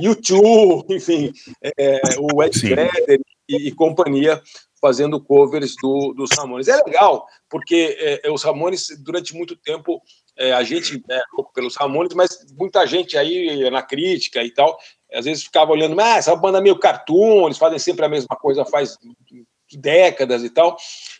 YouTube, 0.00 0.94
enfim, 0.94 1.32
é, 1.76 2.00
o 2.18 2.42
Ed 2.42 2.58
Vedder 2.58 3.20
e, 3.48 3.68
e, 3.68 3.72
companhia 3.72 4.40
fazendo 4.80 5.20
covers 5.20 5.74
do, 5.82 6.14
dos 6.14 6.30
Ramones. 6.38 6.68
É 6.68 6.76
legal, 6.76 7.26
porque 7.50 8.20
é, 8.22 8.30
os 8.30 8.44
Ramones, 8.44 8.88
durante 9.02 9.34
muito 9.34 9.56
tempo, 9.56 10.00
é, 10.36 10.52
a 10.52 10.62
gente, 10.62 11.02
né, 11.08 11.20
pelos 11.52 11.76
Ramones, 11.76 12.14
mas 12.14 12.46
muita 12.56 12.86
gente 12.86 13.18
aí 13.18 13.68
na 13.68 13.82
crítica 13.82 14.44
e 14.44 14.50
tal, 14.52 14.78
às 15.12 15.24
vezes 15.24 15.44
ficava 15.44 15.72
olhando, 15.72 15.96
mas 15.96 16.06
ah, 16.06 16.18
essa 16.18 16.36
banda 16.36 16.58
é 16.58 16.60
meio 16.60 16.78
cartoon, 16.78 17.46
eles 17.46 17.58
fazem 17.58 17.78
sempre 17.78 18.04
a 18.04 18.08
mesma 18.08 18.36
coisa 18.36 18.64
faz 18.64 18.96
décadas 19.72 20.44
e 20.44 20.50
tal, 20.50 20.76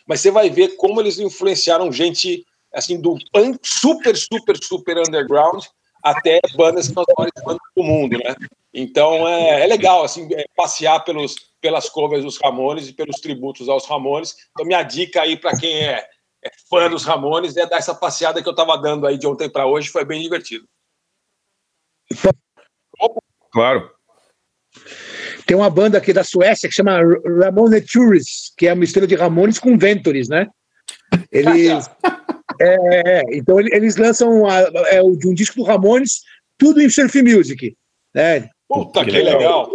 mas 0.07 0.21
você 0.21 0.31
vai 0.31 0.49
ver 0.49 0.75
como 0.77 1.01
eles 1.01 1.19
influenciaram 1.19 1.91
gente 1.91 2.45
assim 2.73 2.99
do 2.99 3.17
super, 3.63 4.15
super, 4.15 4.57
super 4.61 4.97
underground 4.99 5.63
até 6.03 6.39
bandas 6.55 6.87
que 6.87 6.93
são 6.93 7.03
as 7.03 7.15
maiores 7.17 7.43
bandas 7.43 7.61
do 7.75 7.83
mundo, 7.83 8.17
né? 8.17 8.35
Então 8.73 9.27
é, 9.27 9.63
é 9.63 9.67
legal 9.67 10.03
assim 10.03 10.29
é, 10.33 10.45
passear 10.55 11.03
pelos, 11.03 11.35
pelas 11.59 11.89
covers 11.89 12.23
dos 12.23 12.37
Ramones 12.37 12.87
e 12.87 12.93
pelos 12.93 13.19
tributos 13.19 13.67
aos 13.67 13.85
Ramones. 13.85 14.35
Então 14.51 14.65
minha 14.65 14.83
dica 14.83 15.21
aí 15.21 15.35
para 15.35 15.57
quem 15.57 15.75
é, 15.75 16.07
é, 16.43 16.51
fã 16.69 16.89
dos 16.89 17.03
Ramones 17.03 17.57
é 17.57 17.65
dar 17.65 17.77
essa 17.77 17.95
passeada 17.95 18.41
que 18.41 18.47
eu 18.47 18.51
estava 18.51 18.77
dando 18.77 19.07
aí 19.07 19.17
de 19.17 19.27
ontem 19.27 19.49
para 19.49 19.65
hoje, 19.65 19.89
foi 19.89 20.05
bem 20.05 20.21
divertido. 20.21 20.67
Claro. 23.51 23.96
Tem 25.45 25.55
uma 25.55 25.69
banda 25.69 25.97
aqui 25.97 26.11
da 26.11 26.23
Suécia 26.23 26.67
que 26.67 26.75
chama 26.75 26.99
Ramone 27.41 27.81
Tourists, 27.81 28.51
que 28.57 28.67
é 28.67 28.73
uma 28.73 28.79
mistura 28.81 29.07
de 29.07 29.15
Ramones 29.15 29.59
com 29.59 29.77
Ventures, 29.77 30.27
né? 30.27 30.47
Eles. 31.31 31.89
é, 32.59 33.21
então 33.31 33.59
eles 33.59 33.95
lançam 33.95 34.45
a, 34.45 34.59
é, 34.89 35.01
um 35.01 35.33
disco 35.33 35.57
do 35.57 35.63
Ramones, 35.63 36.21
tudo 36.57 36.81
em 36.81 36.89
surf 36.89 37.21
music. 37.21 37.75
Né? 38.13 38.49
Puta 38.67 39.05
que, 39.05 39.11
que 39.11 39.17
legal. 39.17 39.37
legal. 39.37 39.71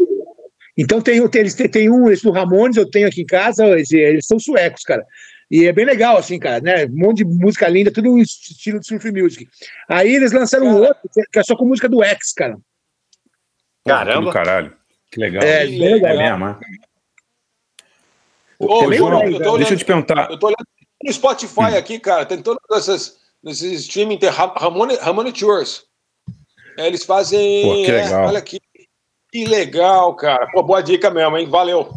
Então 0.76 1.00
tem, 1.00 1.26
tem, 1.28 1.40
eles 1.40 1.54
tem 1.54 1.90
um, 1.90 2.10
esse 2.10 2.22
do 2.22 2.30
Ramones, 2.30 2.76
eu 2.76 2.90
tenho 2.90 3.06
aqui 3.06 3.22
em 3.22 3.26
casa, 3.26 3.66
eles, 3.66 3.90
eles 3.92 4.26
são 4.26 4.38
suecos, 4.38 4.82
cara. 4.82 5.04
E 5.50 5.66
é 5.66 5.72
bem 5.72 5.84
legal, 5.84 6.16
assim, 6.16 6.38
cara, 6.38 6.60
né? 6.62 6.86
Um 6.86 6.96
monte 6.96 7.18
de 7.18 7.24
música 7.26 7.68
linda, 7.68 7.92
tudo 7.92 8.16
em 8.16 8.22
estilo 8.22 8.80
de 8.80 8.86
surf 8.86 9.10
music. 9.12 9.46
Aí 9.86 10.14
eles 10.14 10.32
lançaram 10.32 10.66
um 10.66 10.76
outro, 10.76 11.10
que 11.30 11.38
é 11.38 11.42
só 11.42 11.54
com 11.54 11.66
música 11.66 11.90
do 11.90 12.02
X, 12.02 12.32
cara. 12.32 12.56
Caramba! 13.86 14.32
caralho. 14.32 14.81
Que 15.12 15.20
legal. 15.20 15.42
É, 15.42 15.66
bem 15.66 15.78
legal. 15.78 16.10
É 16.10 16.16
mesmo, 16.16 16.46
é? 16.46 16.58
Ô, 18.58 18.86
Ô, 18.86 18.92
João, 18.92 19.22
eu 19.24 19.36
olhando, 19.36 19.58
deixa 19.58 19.74
eu 19.74 19.78
te 19.78 19.84
perguntar. 19.84 20.30
Eu 20.30 20.38
tô 20.38 20.46
olhando 20.46 20.66
no 21.04 21.12
Spotify 21.12 21.60
hum. 21.60 21.76
aqui, 21.76 21.98
cara, 21.98 22.24
tem 22.24 22.40
todas 22.40 22.60
essas 22.70 23.20
nesses 23.42 23.80
streaming, 23.82 24.18
tem 24.18 24.30
Ramone, 24.30 24.96
Ramone 24.96 25.32
Tours. 25.32 25.84
É, 26.78 26.86
eles 26.86 27.04
fazem. 27.04 27.62
Pô, 27.62 27.74
que 27.84 27.90
é, 27.90 28.04
legal. 28.04 28.26
olha 28.26 28.38
aqui. 28.38 28.60
Que 29.30 29.44
legal, 29.46 30.14
cara. 30.14 30.46
Pô, 30.52 30.62
boa 30.62 30.82
dica 30.82 31.10
mesmo, 31.10 31.36
hein? 31.36 31.48
Valeu. 31.48 31.90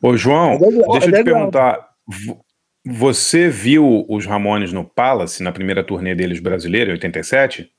Ô, 0.00 0.16
João, 0.16 0.58
deixa 0.58 1.08
eu 1.08 1.12
te 1.12 1.24
perguntar. 1.24 1.90
Você 2.86 3.48
viu 3.48 4.04
os 4.08 4.26
Ramones 4.26 4.72
no 4.72 4.84
Palace 4.84 5.42
na 5.42 5.52
primeira 5.52 5.82
turnê 5.82 6.14
deles 6.14 6.38
brasileira, 6.38 6.90
em 6.90 6.94
87? 6.94 7.70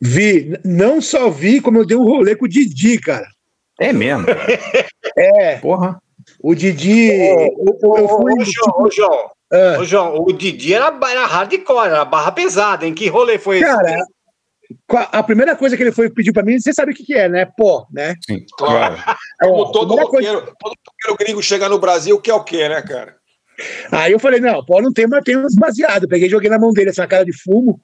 Vi, 0.00 0.58
não 0.64 1.00
só 1.00 1.28
vi, 1.28 1.60
como 1.60 1.78
eu 1.78 1.86
dei 1.86 1.96
um 1.96 2.04
rolê 2.04 2.34
com 2.34 2.46
o 2.46 2.48
Didi, 2.48 2.98
cara. 2.98 3.26
É 3.78 3.92
mesmo? 3.92 4.26
é. 5.16 5.56
Porra. 5.56 6.00
O 6.42 6.54
Didi. 6.54 7.10
eu, 7.10 7.76
eu 7.96 8.08
fui, 8.08 8.32
ô, 8.32 8.44
João, 8.44 8.82
ô, 8.82 8.90
João, 8.90 9.30
ah. 9.52 9.78
ô, 9.80 9.84
João, 9.84 10.22
o 10.22 10.32
Didi 10.32 10.74
era, 10.74 10.86
era 11.10 11.26
hardcore, 11.26 11.88
era 11.88 12.04
barra 12.04 12.32
pesada, 12.32 12.86
em 12.86 12.94
que 12.94 13.08
rolê 13.08 13.38
foi 13.38 13.58
esse? 13.58 13.66
Cara, 13.66 14.04
a 15.12 15.22
primeira 15.22 15.56
coisa 15.56 15.76
que 15.76 15.82
ele 15.82 15.92
foi 15.92 16.08
pedir 16.10 16.32
pra 16.32 16.42
mim, 16.42 16.58
você 16.58 16.72
sabe 16.72 16.92
o 16.92 16.94
que, 16.94 17.04
que 17.04 17.14
é, 17.14 17.28
né? 17.28 17.46
Pó, 17.56 17.86
né? 17.92 18.14
Sim, 18.24 18.44
claro. 18.56 18.96
É, 19.42 19.46
Como 19.46 19.72
todo 19.72 19.94
roqueiro, 19.94 20.40
coisa... 20.40 20.54
todo 20.58 20.74
roqueiro 20.86 21.18
gringo 21.18 21.42
chega 21.42 21.68
no 21.68 21.78
Brasil, 21.78 22.20
que 22.20 22.30
é 22.30 22.34
o 22.34 22.44
quê, 22.44 22.68
né, 22.68 22.80
cara? 22.82 23.16
Aí 23.90 24.12
eu 24.12 24.18
falei, 24.18 24.40
não, 24.40 24.64
pó 24.64 24.80
não 24.80 24.92
tem, 24.92 25.06
mas 25.06 25.22
tem 25.24 25.36
uns 25.36 25.54
baseados. 25.54 26.08
Peguei 26.08 26.28
e 26.28 26.30
joguei 26.30 26.48
na 26.48 26.58
mão 26.58 26.72
dele 26.72 26.90
essa 26.90 27.06
cara 27.06 27.24
de 27.24 27.32
fumo. 27.32 27.80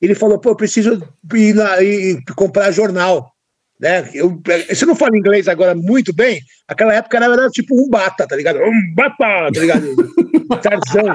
Ele 0.00 0.14
falou, 0.14 0.38
pô, 0.38 0.50
eu 0.50 0.56
preciso 0.56 1.02
ir 1.34 1.54
lá 1.54 1.82
e 1.82 2.18
comprar 2.36 2.70
jornal. 2.70 3.32
Né? 3.80 4.08
Eu, 4.14 4.40
você 4.68 4.86
não 4.86 4.96
fala 4.96 5.16
inglês 5.16 5.48
agora 5.48 5.74
muito 5.74 6.14
bem? 6.14 6.40
Aquela 6.66 6.94
época 6.94 7.16
era, 7.18 7.48
tipo 7.50 7.74
um 7.74 7.88
bata, 7.88 8.26
tá 8.26 8.34
ligado? 8.34 8.58
Um 8.58 8.94
bata, 8.94 9.52
tá 9.52 9.60
ligado? 9.60 9.94
Tarzão. 10.62 11.14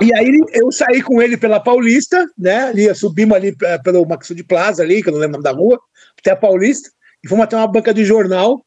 e 0.00 0.14
aí 0.14 0.40
eu 0.52 0.70
saí 0.70 1.02
com 1.02 1.20
ele 1.20 1.36
pela 1.36 1.58
Paulista, 1.58 2.24
né? 2.38 2.64
Ali, 2.64 2.94
subimos 2.94 3.36
ali 3.36 3.54
pelo 3.82 4.06
Maxud 4.06 4.42
Plaza 4.44 4.82
ali, 4.82 5.02
que 5.02 5.08
eu 5.08 5.12
não 5.12 5.20
lembro 5.20 5.38
o 5.38 5.42
nome 5.42 5.44
da 5.44 5.58
rua, 5.58 5.80
até 6.18 6.30
a 6.30 6.36
Paulista, 6.36 6.88
e 7.24 7.28
fomos 7.28 7.44
até 7.44 7.56
uma 7.56 7.66
banca 7.66 7.92
de 7.92 8.04
jornal, 8.04 8.64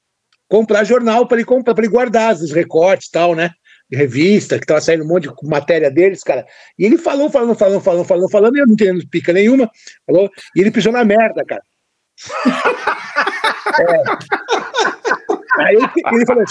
comprar 0.49 0.83
jornal 0.83 1.27
para 1.27 1.37
ele 1.37 1.45
comprar, 1.45 1.73
para 1.73 1.85
ele 1.85 1.93
guardar 1.93 2.33
os 2.33 2.51
recortes 2.51 3.07
e 3.07 3.11
tal, 3.11 3.33
né? 3.33 3.51
Revista, 3.91 4.59
que 4.59 4.65
tava 4.65 4.81
saindo 4.81 5.03
um 5.03 5.07
monte 5.07 5.29
de 5.29 5.33
matéria 5.47 5.91
deles, 5.91 6.23
cara. 6.23 6.45
E 6.77 6.85
ele 6.85 6.97
falou, 6.97 7.29
falando, 7.29 7.55
falando, 7.55 7.81
falando, 7.81 8.05
falando, 8.05 8.29
falando, 8.29 8.55
e 8.55 8.59
eu 8.59 8.65
não 8.65 8.73
entendendo 8.73 9.07
pica 9.07 9.31
nenhuma, 9.31 9.69
falou, 10.05 10.29
e 10.55 10.61
ele 10.61 10.71
pisou 10.71 10.91
na 10.91 11.03
merda, 11.03 11.43
cara. 11.45 11.61
é. 13.79 14.03
Aí 15.57 15.77
ele 16.13 16.25
falou, 16.25 16.43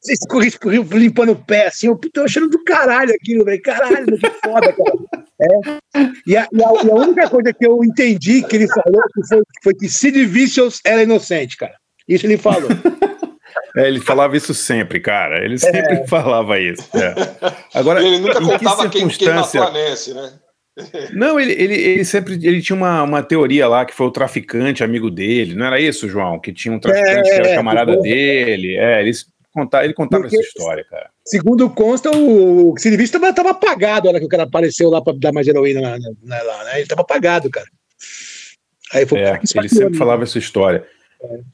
você 0.00 0.58
limpando 0.96 1.32
o 1.32 1.44
pé 1.44 1.66
assim, 1.66 1.88
eu 1.88 1.98
tô 2.12 2.22
achando 2.22 2.48
do 2.48 2.62
caralho 2.62 3.12
aquilo, 3.12 3.44
velho. 3.44 3.60
Caralho, 3.62 4.06
que 4.06 4.30
foda, 4.44 4.72
cara. 4.72 4.92
É. 5.40 6.10
E, 6.26 6.36
a, 6.36 6.48
e, 6.52 6.62
a, 6.62 6.84
e, 6.84 6.90
a, 6.90 6.94
única 6.94 7.28
coisa 7.28 7.52
que 7.52 7.66
eu 7.66 7.82
entendi 7.84 8.42
que 8.42 8.56
ele 8.56 8.68
falou 8.68 9.00
que 9.14 9.26
foi, 9.26 9.42
foi 9.62 9.74
que 9.74 9.88
Sid 9.88 10.24
Vicious 10.26 10.80
era 10.84 11.02
inocente, 11.02 11.56
cara. 11.56 11.74
Isso 12.08 12.26
ele 12.26 12.38
falou. 12.38 12.68
É, 13.76 13.86
ele 13.86 14.00
falava 14.00 14.36
isso 14.36 14.54
sempre, 14.54 15.00
cara. 15.00 15.44
Ele 15.44 15.58
sempre 15.58 15.96
é. 15.96 16.06
falava 16.08 16.58
isso. 16.58 16.88
É. 16.94 17.14
Agora, 17.74 18.02
ele 18.02 18.18
nunca 18.18 18.40
contava 18.40 18.88
que 18.88 18.98
quem, 18.98 19.08
quem 19.08 19.30
matou 19.30 19.62
a 19.62 19.70
Nancy, 19.70 20.14
né? 20.14 20.32
Não, 21.12 21.38
ele, 21.38 21.52
ele, 21.52 21.74
ele 21.74 22.04
sempre 22.04 22.34
ele 22.34 22.62
tinha 22.62 22.76
uma, 22.76 23.02
uma 23.02 23.22
teoria 23.22 23.66
lá 23.66 23.84
que 23.84 23.94
foi 23.94 24.06
o 24.06 24.12
traficante 24.12 24.84
amigo 24.84 25.10
dele, 25.10 25.56
não 25.56 25.66
era 25.66 25.80
isso, 25.80 26.08
João? 26.08 26.38
Que 26.38 26.52
tinha 26.52 26.72
um 26.72 26.78
traficante 26.78 27.30
é, 27.30 27.34
que 27.34 27.48
era 27.48 27.56
camarada 27.56 27.96
dele. 27.96 28.76
É, 28.76 29.00
ele, 29.00 29.10
conta, 29.52 29.84
ele 29.84 29.92
contava 29.92 30.22
Porque, 30.22 30.36
essa 30.36 30.46
história, 30.46 30.84
cara. 30.84 31.10
Segundo 31.24 31.68
consta, 31.70 32.10
o 32.16 32.74
serviço 32.78 33.16
estava 33.16 33.50
apagado 33.50 34.04
na 34.04 34.10
hora 34.10 34.20
que 34.20 34.26
o 34.26 34.28
cara 34.28 34.44
apareceu 34.44 34.88
lá 34.88 35.02
para 35.02 35.16
dar 35.18 35.32
mais 35.32 35.48
heroína 35.48 35.80
lá, 35.80 36.42
lá, 36.42 36.64
né? 36.64 36.74
Ele 36.74 36.82
estava 36.82 37.02
apagado, 37.02 37.50
cara. 37.50 37.66
Aí 38.92 39.04
foi, 39.04 39.20
é, 39.20 39.38
ele 39.56 39.68
sempre 39.68 39.98
falava 39.98 40.22
essa 40.22 40.38
história. 40.38 40.86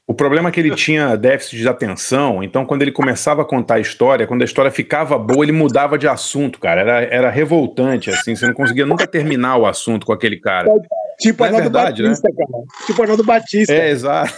O 0.07 0.13
problema 0.13 0.49
é 0.49 0.51
que 0.51 0.59
ele 0.59 0.73
tinha 0.75 1.15
déficit 1.15 1.57
de 1.57 1.67
atenção, 1.67 2.43
então 2.43 2.65
quando 2.65 2.81
ele 2.81 2.91
começava 2.91 3.41
a 3.41 3.45
contar 3.45 3.75
a 3.75 3.79
história, 3.79 4.27
quando 4.27 4.41
a 4.41 4.45
história 4.45 4.71
ficava 4.71 5.17
boa, 5.17 5.43
ele 5.43 5.51
mudava 5.51 5.97
de 5.97 6.07
assunto, 6.07 6.59
cara. 6.59 6.81
Era, 6.81 7.03
era 7.03 7.29
revoltante, 7.29 8.09
assim, 8.09 8.35
você 8.35 8.47
não 8.47 8.53
conseguia 8.53 8.85
nunca 8.85 9.07
terminar 9.07 9.57
o 9.57 9.65
assunto 9.65 10.05
com 10.05 10.13
aquele 10.13 10.39
cara. 10.39 10.71
Tipo 11.19 11.45
não 11.45 11.57
é 11.57 11.61
verdade, 11.61 12.03
né? 12.03 12.09
Batista, 12.09 12.29
né? 12.29 12.35
cara. 12.37 12.63
Tipo 12.85 13.01
Arnaldo 13.01 13.23
Batista. 13.23 13.73
É, 13.73 13.89
exato. 13.89 14.33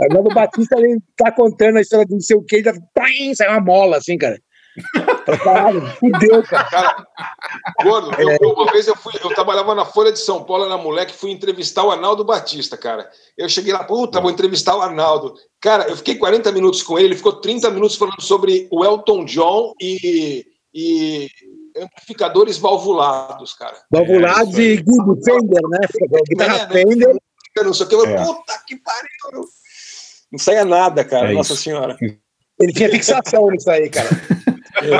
Arnaldo 0.00 0.30
Batista 0.30 0.78
ele 0.78 0.98
tá 1.16 1.30
contando 1.30 1.76
a 1.76 1.80
história 1.80 2.06
de 2.06 2.12
não 2.12 2.20
sei 2.20 2.36
o 2.36 2.42
que, 2.42 2.58
e 2.58 2.62
já 2.62 2.72
sai 3.34 3.48
uma 3.48 3.60
mola, 3.60 3.98
assim, 3.98 4.16
cara. 4.16 4.38
Caralho, 5.24 5.86
fudeu, 5.98 6.42
cara. 6.42 6.64
cara 6.64 7.06
gordo, 7.82 8.10
eu, 8.20 8.38
eu, 8.40 8.50
uma 8.50 8.70
vez 8.70 8.86
eu 8.86 8.96
fui, 8.96 9.12
eu 9.22 9.34
trabalhava 9.34 9.74
na 9.74 9.84
Folha 9.84 10.12
de 10.12 10.18
São 10.18 10.44
Paulo, 10.44 10.68
na 10.68 10.76
moleque, 10.76 11.12
fui 11.12 11.30
entrevistar 11.30 11.84
o 11.84 11.90
Arnaldo 11.90 12.24
Batista, 12.24 12.76
cara. 12.76 13.08
Eu 13.36 13.48
cheguei 13.48 13.72
lá, 13.72 13.84
puta, 13.84 14.20
vou 14.20 14.30
entrevistar 14.30 14.76
o 14.76 14.82
Arnaldo. 14.82 15.34
Cara, 15.60 15.88
eu 15.88 15.96
fiquei 15.96 16.16
40 16.16 16.52
minutos 16.52 16.82
com 16.82 16.98
ele, 16.98 17.08
ele 17.08 17.16
ficou 17.16 17.40
30 17.40 17.70
minutos 17.70 17.96
falando 17.96 18.20
sobre 18.20 18.68
o 18.70 18.84
Elton 18.84 19.24
John 19.24 19.72
e, 19.80 20.46
e 20.72 21.28
amplificadores 21.76 22.58
valvulados, 22.58 23.54
cara. 23.54 23.76
Valvulados 23.90 24.58
é, 24.58 24.62
e 24.62 24.76
Guido 24.76 25.18
Fender, 25.24 25.62
né? 25.68 25.78
Guitarra 26.28 26.56
é, 26.56 26.68
Fender. 26.68 27.16
Não 27.64 27.74
sei 27.74 27.86
o 27.86 27.88
que, 27.88 27.94
eu, 27.94 28.06
é. 28.06 28.24
puta 28.24 28.62
que 28.66 28.76
pariu. 28.76 29.44
Não 30.30 30.38
saia 30.38 30.64
nada, 30.64 31.04
cara, 31.04 31.30
é 31.30 31.34
Nossa 31.34 31.54
isso. 31.54 31.62
Senhora. 31.62 31.98
Ele 32.60 32.72
tinha 32.72 32.88
fixação 32.90 33.50
nisso 33.50 33.70
aí, 33.70 33.88
cara. 33.88 34.08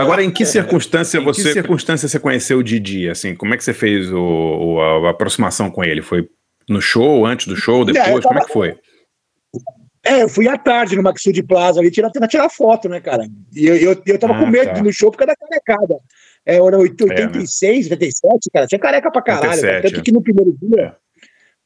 Agora, 0.01 0.23
em 0.23 0.31
que 0.31 0.45
circunstância 0.45 1.21
você, 1.21 1.43
que 1.43 1.53
circunstância 1.53 2.09
você 2.09 2.19
conheceu 2.19 2.59
o 2.59 2.63
Didi? 2.63 3.09
Assim, 3.09 3.35
como 3.35 3.55
é 3.55 3.57
que 3.57 3.65
você 3.65 3.73
fez 3.73 4.11
o, 4.13 4.19
o 4.19 4.81
a, 4.81 5.11
aproximação 5.11 5.71
com 5.71 5.85
ele? 5.85 6.03
Foi 6.03 6.29
no 6.69 6.81
show, 6.81 7.25
antes 7.27 7.47
do 7.47 7.57
show, 7.57 7.85
depois? 7.85 8.07
É, 8.07 8.21
tava... 8.21 8.23
Como 8.23 8.39
é 8.39 8.45
que 8.45 8.53
foi? 8.53 8.79
É, 10.03 10.23
eu 10.23 10.29
fui 10.29 10.49
à 10.49 10.57
tarde 10.57 10.97
no 10.97 11.03
Maxud 11.03 11.43
Plaza 11.43 11.79
ali 11.79 11.91
tirar, 11.91 12.11
tirar 12.11 12.49
foto, 12.49 12.89
né, 12.89 13.01
cara? 13.01 13.27
E 13.55 13.67
eu, 13.67 13.77
eu, 13.77 14.03
eu 14.07 14.19
tava 14.19 14.35
ah, 14.35 14.39
com 14.39 14.47
medo 14.47 14.73
tá. 14.73 14.83
no 14.83 14.93
show 14.93 15.11
por 15.11 15.19
causa 15.19 15.35
da 15.35 15.47
carecada. 15.47 15.99
É, 16.47 16.57
era 16.57 16.79
86, 16.79 17.87
é, 17.87 17.91
né? 17.91 17.97
87, 17.97 18.51
cara. 18.51 18.67
Tinha 18.67 18.79
careca 18.79 19.11
pra 19.11 19.23
caralho. 19.23 19.51
87, 19.51 19.83
Tanto 19.83 20.03
que 20.03 20.13
no 20.13 20.23
primeiro 20.23 20.57
dia. 20.63 20.97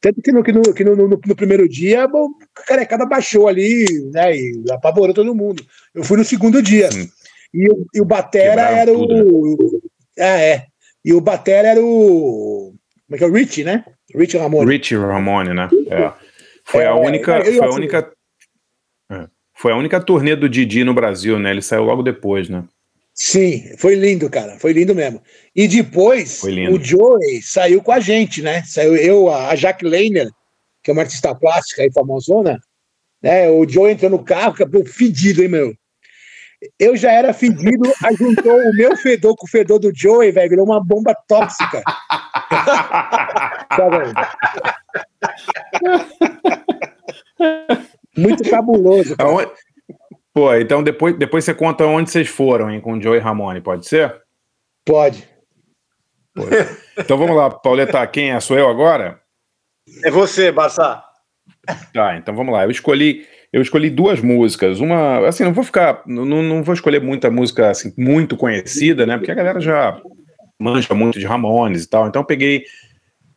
É. 0.04 0.08
Tanto 0.12 0.22
que 0.22 0.32
no, 0.32 0.42
que 0.42 0.52
no, 0.52 0.62
que 0.74 0.84
no, 0.84 0.96
no, 0.96 1.08
no 1.08 1.36
primeiro 1.36 1.68
dia 1.68 2.04
a 2.04 2.62
carecada 2.66 3.06
baixou 3.06 3.48
ali, 3.48 3.86
né? 4.12 4.36
E 4.36 4.62
apavorou 4.70 5.14
todo 5.14 5.34
mundo. 5.34 5.64
Eu 5.94 6.04
fui 6.04 6.18
no 6.18 6.24
segundo 6.24 6.62
dia. 6.62 6.88
E, 7.52 7.68
e 7.94 8.00
o 8.00 8.04
Batera 8.04 8.62
era 8.62 8.92
o. 8.92 9.06
Tudo, 9.06 9.72
né? 9.72 9.80
É, 10.16 10.50
é. 10.50 10.66
E 11.04 11.12
o 11.12 11.20
Batera 11.20 11.68
era 11.68 11.80
o. 11.80 12.74
Como 13.06 13.14
é 13.14 13.18
que 13.18 13.24
é? 13.24 13.26
O 13.26 13.32
Rich, 13.32 13.64
né? 13.64 13.84
Rich 14.14 14.36
Ramone. 14.36 14.70
Rich 14.70 14.94
Ramone, 14.96 15.54
né? 15.54 15.68
É. 15.88 16.12
Foi 16.64 16.82
é, 16.82 16.86
a 16.86 16.94
única. 16.94 17.44
foi 17.44 17.58
a 17.58 17.70
única. 17.70 18.12
É. 19.10 19.28
Foi 19.54 19.72
a 19.72 19.76
única 19.76 20.00
turnê 20.00 20.34
do 20.34 20.48
Didi 20.48 20.84
no 20.84 20.94
Brasil, 20.94 21.38
né? 21.38 21.50
Ele 21.50 21.62
saiu 21.62 21.84
logo 21.84 22.02
depois, 22.02 22.48
né? 22.48 22.64
Sim, 23.14 23.76
foi 23.78 23.94
lindo, 23.94 24.28
cara. 24.28 24.58
Foi 24.58 24.72
lindo 24.72 24.94
mesmo. 24.94 25.22
E 25.54 25.68
depois, 25.68 26.42
o 26.42 26.82
Joey 26.82 27.40
saiu 27.42 27.80
com 27.80 27.92
a 27.92 28.00
gente, 28.00 28.42
né? 28.42 28.62
Saiu 28.64 28.96
eu, 28.96 29.32
a 29.32 29.54
Jack 29.54 29.84
Lehner, 29.84 30.28
que 30.82 30.90
é 30.90 30.92
uma 30.92 31.02
artista 31.02 31.34
plástica 31.34 31.84
e 31.84 31.92
famosona, 31.92 32.58
né? 33.22 33.48
O 33.48 33.68
Joey 33.68 33.92
entrou 33.92 34.10
no 34.10 34.24
carro, 34.24 34.54
acabou 34.54 34.84
fedido, 34.84 35.42
hein, 35.42 35.48
meu? 35.48 35.74
eu 36.78 36.96
já 36.96 37.10
era 37.12 37.32
fedido, 37.32 37.92
juntou 38.18 38.56
o 38.56 38.74
meu 38.74 38.96
fedor 38.96 39.36
com 39.36 39.46
o 39.46 39.50
fedor 39.50 39.78
do 39.78 39.92
Joey, 39.94 40.32
velho, 40.32 40.50
virou 40.50 40.64
uma 40.64 40.82
bomba 40.82 41.14
tóxica. 41.26 41.82
tá 43.68 43.88
Muito 48.16 48.48
cabuloso. 48.48 49.16
Cara. 49.16 49.52
Pô, 50.34 50.52
então 50.54 50.82
depois, 50.82 51.16
depois 51.16 51.44
você 51.44 51.54
conta 51.54 51.86
onde 51.86 52.10
vocês 52.10 52.28
foram, 52.28 52.70
hein, 52.70 52.80
com 52.80 52.94
o 52.94 53.00
Joey 53.00 53.20
Ramone, 53.20 53.60
pode 53.60 53.86
ser? 53.86 54.22
Pode. 54.84 55.28
Então 56.98 57.16
vamos 57.16 57.36
lá, 57.36 57.48
Pauleta, 57.48 58.04
quem 58.08 58.32
é? 58.32 58.40
Sou 58.40 58.58
eu 58.58 58.68
agora? 58.68 59.20
É 60.02 60.10
você, 60.10 60.50
Barça. 60.50 61.02
Tá, 61.92 62.16
então 62.16 62.34
vamos 62.34 62.52
lá. 62.52 62.64
Eu 62.64 62.70
escolhi 62.70 63.26
eu 63.54 63.62
escolhi 63.62 63.88
duas 63.88 64.20
músicas. 64.20 64.80
Uma, 64.80 65.28
assim, 65.28 65.44
não 65.44 65.52
vou 65.52 65.62
ficar, 65.62 66.02
não, 66.04 66.24
não 66.24 66.64
vou 66.64 66.74
escolher 66.74 67.00
muita 67.00 67.30
música 67.30 67.70
assim, 67.70 67.94
muito 67.96 68.36
conhecida, 68.36 69.06
né? 69.06 69.16
Porque 69.16 69.30
a 69.30 69.34
galera 69.34 69.60
já 69.60 70.02
manja 70.60 70.92
muito 70.92 71.20
de 71.20 71.24
Ramones 71.24 71.84
e 71.84 71.88
tal. 71.88 72.08
Então 72.08 72.22
eu 72.22 72.26
peguei 72.26 72.64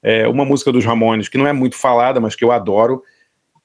é, 0.02 0.28
uma 0.28 0.44
música 0.44 0.72
dos 0.72 0.84
Ramones 0.84 1.30
que 1.30 1.38
não 1.38 1.46
é 1.46 1.54
muito 1.54 1.76
falada, 1.76 2.20
mas 2.20 2.36
que 2.36 2.44
eu 2.44 2.52
adoro, 2.52 3.04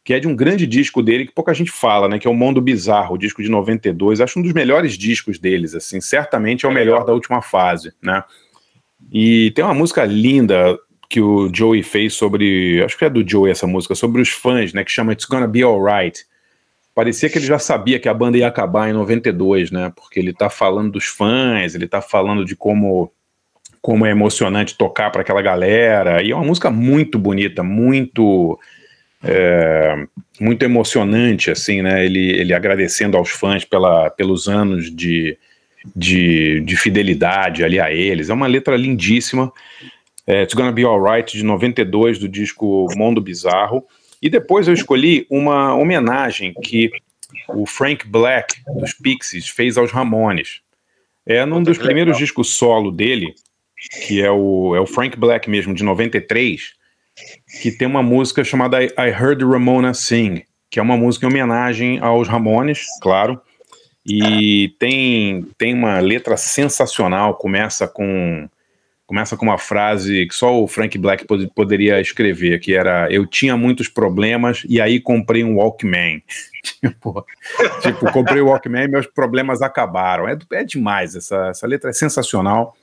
que 0.05 0.13
é 0.13 0.21
de 0.21 0.27
um 0.27 0.35
grande 0.35 0.67
disco 0.67 1.03
dele 1.03 1.27
que 1.27 1.33
pouca 1.33 1.55
gente 1.55 1.71
fala, 1.71 2.09
né? 2.09 2.19
Que 2.19 2.27
é 2.27 2.31
o 2.31 2.35
Mundo 2.35 2.61
Bizarro, 2.61 3.15
o 3.15 3.19
disco 3.19 3.43
de 3.43 3.49
92. 3.49 4.21
Acho 4.21 4.39
um 4.39 4.43
dos 4.43 4.53
melhores 4.53 4.99
discos 4.99 5.39
deles, 5.39 5.75
assim. 5.75 6.01
Certamente 6.01 6.67
é 6.67 6.69
o 6.69 6.73
melhor 6.73 7.05
da 7.05 7.13
última 7.13 7.41
fase, 7.41 7.93
né? 8.03 8.23
E 9.13 9.51
tem 9.53 9.65
uma 9.65 9.75
música 9.75 10.05
linda 10.05 10.79
que 11.09 11.21
o 11.21 11.51
Joey 11.55 11.83
fez 11.83 12.15
sobre, 12.15 12.83
acho 12.83 12.97
que 12.97 13.05
é 13.05 13.11
do 13.11 13.29
Joey 13.29 13.53
essa 13.53 13.67
música, 13.67 13.95
sobre 13.95 14.23
os 14.23 14.31
fãs, 14.31 14.73
né? 14.73 14.83
Que 14.85 14.91
chama 14.91 15.13
It's 15.13 15.27
Gonna 15.27 15.47
Be 15.47 15.63
Alright 15.63 16.25
parecia 16.95 17.29
que 17.29 17.39
ele 17.39 17.47
já 17.47 17.59
sabia 17.59 17.99
que 17.99 18.09
a 18.09 18.15
banda 18.15 18.39
ia 18.39 18.47
acabar 18.47 18.89
em 18.89 18.93
92, 18.93 19.71
né? 19.71 19.93
Porque 19.95 20.19
ele 20.19 20.33
tá 20.33 20.51
falando 20.51 20.93
dos 20.93 21.07
fãs, 21.07 21.75
ele 21.75 21.87
tá 21.89 22.01
falando 22.01 22.45
de 22.45 22.57
como 22.57 23.13
como 23.81 24.07
é 24.07 24.11
emocionante 24.11 24.77
tocar 24.79 25.11
para 25.11 25.23
aquela 25.23 25.43
galera. 25.43 26.23
E 26.23 26.31
é 26.31 26.35
uma 26.35 26.45
música 26.45 26.71
muito 26.71 27.19
bonita, 27.19 27.65
muito 27.65 28.59
é, 29.23 30.07
muito 30.41 30.63
emocionante, 30.65 31.51
assim, 31.51 31.83
né? 31.83 32.05
Ele, 32.05 32.31
ele 32.33 32.53
agradecendo 32.53 33.17
aos 33.17 33.31
fãs 33.31 33.65
pela, 33.65 34.11
pelos 34.11 34.49
anos 34.49 34.95
de, 34.95 35.39
de, 35.95 36.61
de 36.61 36.77
fidelidade 36.77 37.63
ali 37.63 37.79
a 37.79 37.93
eles. 37.93 38.31
É 38.31 38.35
uma 38.35 38.47
letra 38.47 38.77
lindíssima. 38.77 39.53
É, 40.27 40.43
It's 40.43 40.55
Gonna 40.55 40.73
Be 40.73 40.85
Alright, 40.85 41.37
de 41.37 41.45
92, 41.45 42.19
do 42.19 42.29
disco 42.29 42.87
Mundo 42.97 43.21
Bizarro. 43.21 43.85
E 44.21 44.29
depois 44.29 44.69
eu 44.69 44.75
escolhi 44.75 45.27
uma 45.29 45.75
homenagem 45.75 46.55
que 46.63 46.91
o 47.49 47.67
Frank 47.67 48.07
Black, 48.07 48.61
dos 48.79 48.93
Pixies, 48.93 49.49
fez 49.49 49.77
aos 49.77 49.91
Ramones. 49.91 50.61
É 51.27 51.45
num 51.45 51.63
dos 51.63 51.79
primeiros 51.79 52.17
discos 52.19 52.55
solo 52.55 52.91
dele, 52.91 53.35
que 54.07 54.21
é 54.21 54.31
o, 54.31 54.75
é 54.75 54.81
o 54.81 54.87
Frank 54.87 55.17
Black 55.17 55.49
mesmo, 55.49 55.75
de 55.75 55.83
93, 55.83 56.73
que 57.61 57.71
tem 57.71 57.87
uma 57.87 58.03
música 58.03 58.43
chamada 58.43 58.83
I 58.83 58.93
Heard 58.97 59.45
Ramona 59.45 59.93
Sing, 59.93 60.45
que 60.71 60.79
é 60.79 60.83
uma 60.83 60.97
música 60.97 61.27
em 61.27 61.29
homenagem 61.29 61.99
aos 61.99 62.29
Ramones, 62.29 62.87
claro, 63.01 63.41
e 64.07 64.75
tem, 64.79 65.47
tem 65.57 65.75
uma 65.75 66.01
letra 66.01 66.37
sensacional, 66.37 67.35
começa 67.35 67.87
com 67.87 68.49
começa 69.07 69.37
com 69.37 69.45
uma 69.45 69.59
frase 69.59 70.27
que 70.27 70.35
só 70.35 70.59
o 70.59 70.67
Frank 70.67 70.97
Black 70.97 71.27
pod 71.27 71.47
poderia 71.55 72.01
escrever, 72.01 72.59
que 72.61 72.75
era 72.75 73.13
eu 73.13 73.27
tinha 73.27 73.55
muitos 73.59 73.87
problemas 73.87 74.65
e 74.67 74.81
aí 74.81 74.99
comprei 74.99 75.45
um 75.45 75.57
Walkman. 75.57 76.23
tipo, 76.81 77.27
tipo, 77.83 78.11
comprei 78.11 78.41
o 78.41 78.47
Walkman 78.47 78.85
e 78.85 78.89
meus 78.89 79.07
problemas 79.07 79.61
acabaram. 79.61 80.27
É, 80.27 80.39
é 80.53 80.65
demais, 80.65 81.15
essa, 81.15 81.49
essa 81.49 81.67
letra 81.67 81.91
é 81.91 81.93
sensacional. 81.93 82.75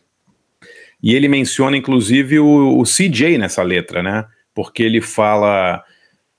E 1.02 1.16
ele 1.16 1.28
menciona, 1.28 1.76
inclusive, 1.76 2.40
o, 2.40 2.78
o 2.78 2.84
CJ 2.84 3.40
nessa 3.40 3.64
letra, 3.64 4.04
né? 4.04 4.26
Porque 4.54 4.84
ele 4.84 5.02
fala... 5.02 5.84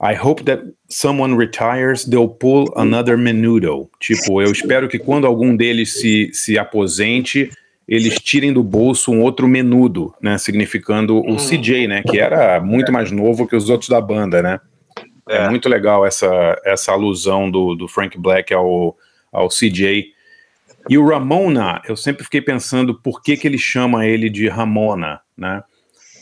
I 0.02 0.14
hope 0.14 0.44
that 0.44 0.62
someone 0.88 1.36
retires, 1.36 2.06
they'll 2.06 2.26
pull 2.26 2.72
another 2.74 3.18
menudo. 3.18 3.90
Tipo, 4.00 4.40
eu 4.40 4.50
espero 4.50 4.88
que 4.88 4.98
quando 4.98 5.26
algum 5.26 5.54
deles 5.54 6.00
se, 6.00 6.30
se 6.32 6.58
aposente, 6.58 7.50
eles 7.86 8.14
tirem 8.20 8.52
do 8.52 8.62
bolso 8.62 9.12
um 9.12 9.20
outro 9.20 9.46
menudo, 9.46 10.14
né? 10.22 10.38
Significando 10.38 11.16
o 11.16 11.32
hum. 11.32 11.36
CJ, 11.36 11.88
né? 11.88 12.02
Que 12.02 12.20
era 12.20 12.60
muito 12.60 12.90
mais 12.90 13.10
novo 13.10 13.46
que 13.46 13.56
os 13.56 13.68
outros 13.68 13.90
da 13.90 14.00
banda, 14.00 14.40
né? 14.40 14.60
É, 15.28 15.38
é 15.38 15.50
muito 15.50 15.68
legal 15.68 16.06
essa, 16.06 16.56
essa 16.64 16.92
alusão 16.92 17.50
do, 17.50 17.74
do 17.74 17.86
Frank 17.86 18.16
Black 18.16 18.54
ao, 18.54 18.96
ao 19.32 19.48
CJ. 19.48 20.12
E 20.88 20.96
o 20.96 21.06
Ramona, 21.06 21.82
eu 21.86 21.96
sempre 21.96 22.24
fiquei 22.24 22.40
pensando 22.40 22.94
por 22.94 23.20
que, 23.22 23.36
que 23.36 23.46
ele 23.46 23.58
chama 23.58 24.06
ele 24.06 24.30
de 24.30 24.48
Ramona, 24.48 25.20
né? 25.36 25.62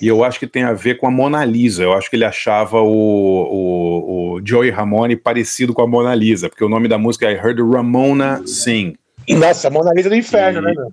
E 0.00 0.06
eu 0.06 0.22
acho 0.22 0.38
que 0.38 0.46
tem 0.46 0.62
a 0.62 0.72
ver 0.72 0.96
com 0.96 1.06
a 1.06 1.10
Mona 1.10 1.44
Lisa. 1.44 1.82
Eu 1.82 1.92
acho 1.92 2.08
que 2.08 2.16
ele 2.16 2.24
achava 2.24 2.80
o, 2.80 2.88
o, 2.90 4.34
o 4.34 4.40
Joey 4.46 4.70
Ramone 4.70 5.16
parecido 5.16 5.74
com 5.74 5.82
a 5.82 5.86
Mona 5.86 6.14
Lisa, 6.14 6.48
porque 6.48 6.64
o 6.64 6.68
nome 6.68 6.88
da 6.88 6.98
música 6.98 7.26
é 7.26 7.32
I 7.32 7.36
Heard 7.36 7.60
Ramona 7.62 8.42
Sing. 8.46 8.96
Nossa, 9.28 9.68
Mona 9.70 9.92
Lisa 9.92 10.08
do 10.08 10.14
Inferno, 10.14 10.60
e... 10.60 10.62
né, 10.62 10.72
meu? 10.74 10.92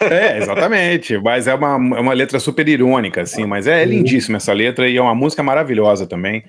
É, 0.00 0.38
exatamente. 0.38 1.18
Mas 1.18 1.46
é 1.46 1.54
uma, 1.54 1.96
é 1.96 2.00
uma 2.00 2.12
letra 2.12 2.38
super 2.38 2.68
irônica, 2.68 3.22
assim. 3.22 3.44
Mas 3.44 3.66
é 3.66 3.84
lindíssima 3.84 4.36
essa 4.36 4.52
letra 4.52 4.88
e 4.88 4.96
é 4.96 5.02
uma 5.02 5.14
música 5.14 5.42
maravilhosa 5.42 6.06
também. 6.06 6.44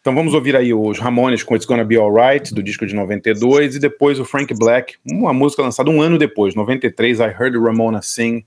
Então 0.00 0.14
vamos 0.14 0.32
ouvir 0.32 0.56
aí 0.56 0.72
os 0.72 0.98
Ramones 0.98 1.42
com 1.42 1.54
It's 1.54 1.66
Gonna 1.66 1.84
Be 1.84 1.96
Alright, 1.96 2.54
do 2.54 2.62
disco 2.62 2.86
de 2.86 2.94
92, 2.94 3.76
e 3.76 3.78
depois 3.78 4.18
o 4.18 4.24
Frank 4.24 4.54
Black, 4.54 4.94
uma 5.04 5.34
música 5.34 5.60
lançada 5.60 5.90
um 5.90 6.00
ano 6.00 6.16
depois, 6.16 6.54
93, 6.54 7.18
I 7.18 7.24
Heard 7.24 7.58
Ramona 7.58 8.00
Sing. 8.00 8.44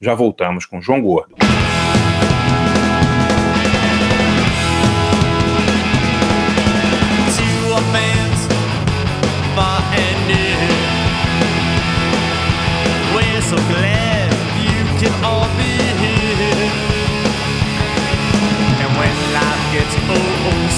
Já 0.00 0.14
voltamos 0.14 0.66
com 0.66 0.82
João 0.82 1.00
Gordo. 1.00 1.34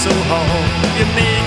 so 0.01 0.09
hard. 0.31 0.99
You 0.99 1.05
need 1.15 1.40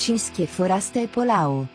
Barcińskie 0.00 0.46
Foraste 0.46 1.08
Polao. 1.08 1.66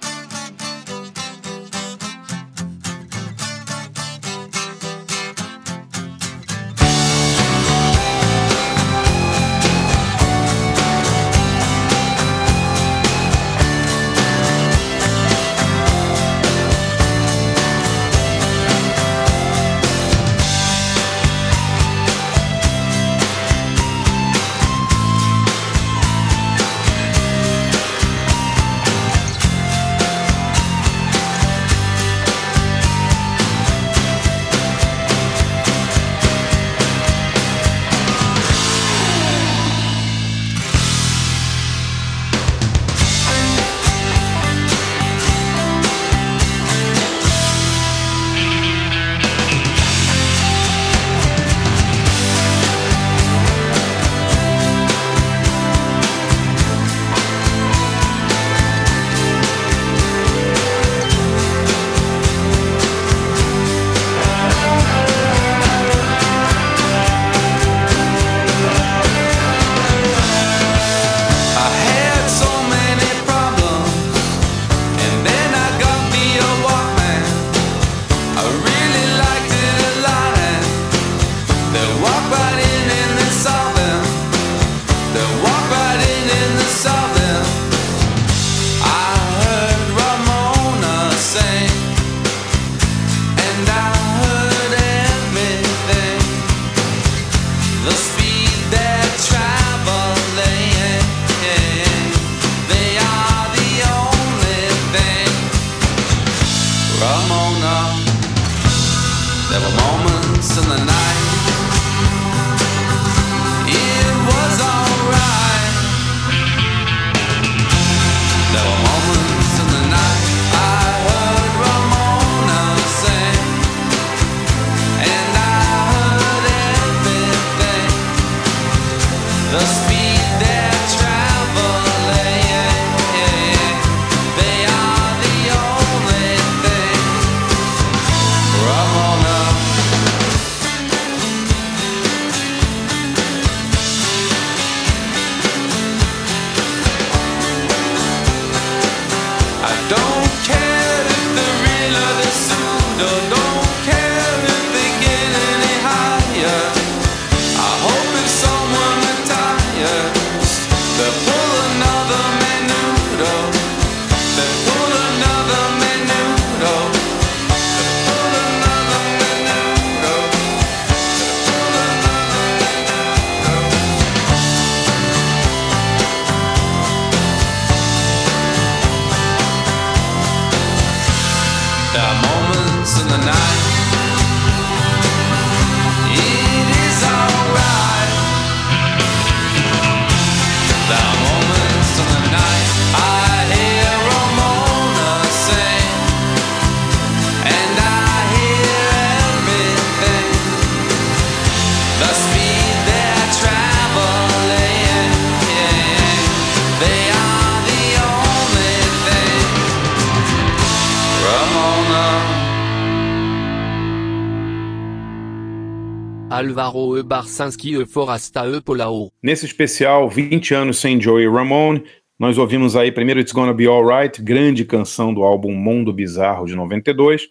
Alvaro 216.55 216.97
E. 216.97 217.03
Barsanski 217.03 217.81
E. 217.81 217.85
Forasta 217.85 218.47
E. 218.47 218.61
Polao. 218.61 219.11
Nesse 219.21 219.45
especial, 219.45 220.09
20 220.09 220.53
anos 220.53 220.79
sem 220.79 220.99
Joey 220.99 221.27
Ramone, 221.27 221.83
nós 222.17 222.37
ouvimos 222.37 222.77
aí 222.77 222.93
primeiro 222.93 223.19
It's 223.19 223.33
Gonna 223.33 223.53
Be 223.53 223.67
Alright, 223.67 224.21
grande 224.21 224.63
canção 224.63 225.13
do 225.13 225.23
álbum 225.23 225.53
Mundo 225.53 225.91
Bizarro 225.91 226.45
de 226.45 226.55
92, 226.55 227.27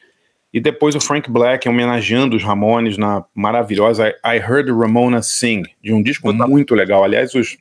e 0.52 0.60
depois 0.60 0.94
o 0.94 1.00
Frank 1.00 1.30
Black 1.30 1.66
homenageando 1.66 2.36
os 2.36 2.42
Ramones 2.42 2.98
na 2.98 3.24
maravilhosa 3.34 4.10
I 4.24 4.36
Heard 4.36 4.70
Ramona 4.70 5.22
Sing, 5.22 5.62
de 5.82 5.94
um 5.94 6.02
disco 6.02 6.30
muito 6.32 6.74
legal. 6.74 7.02
Aliás, 7.02 7.34
os, 7.34 7.56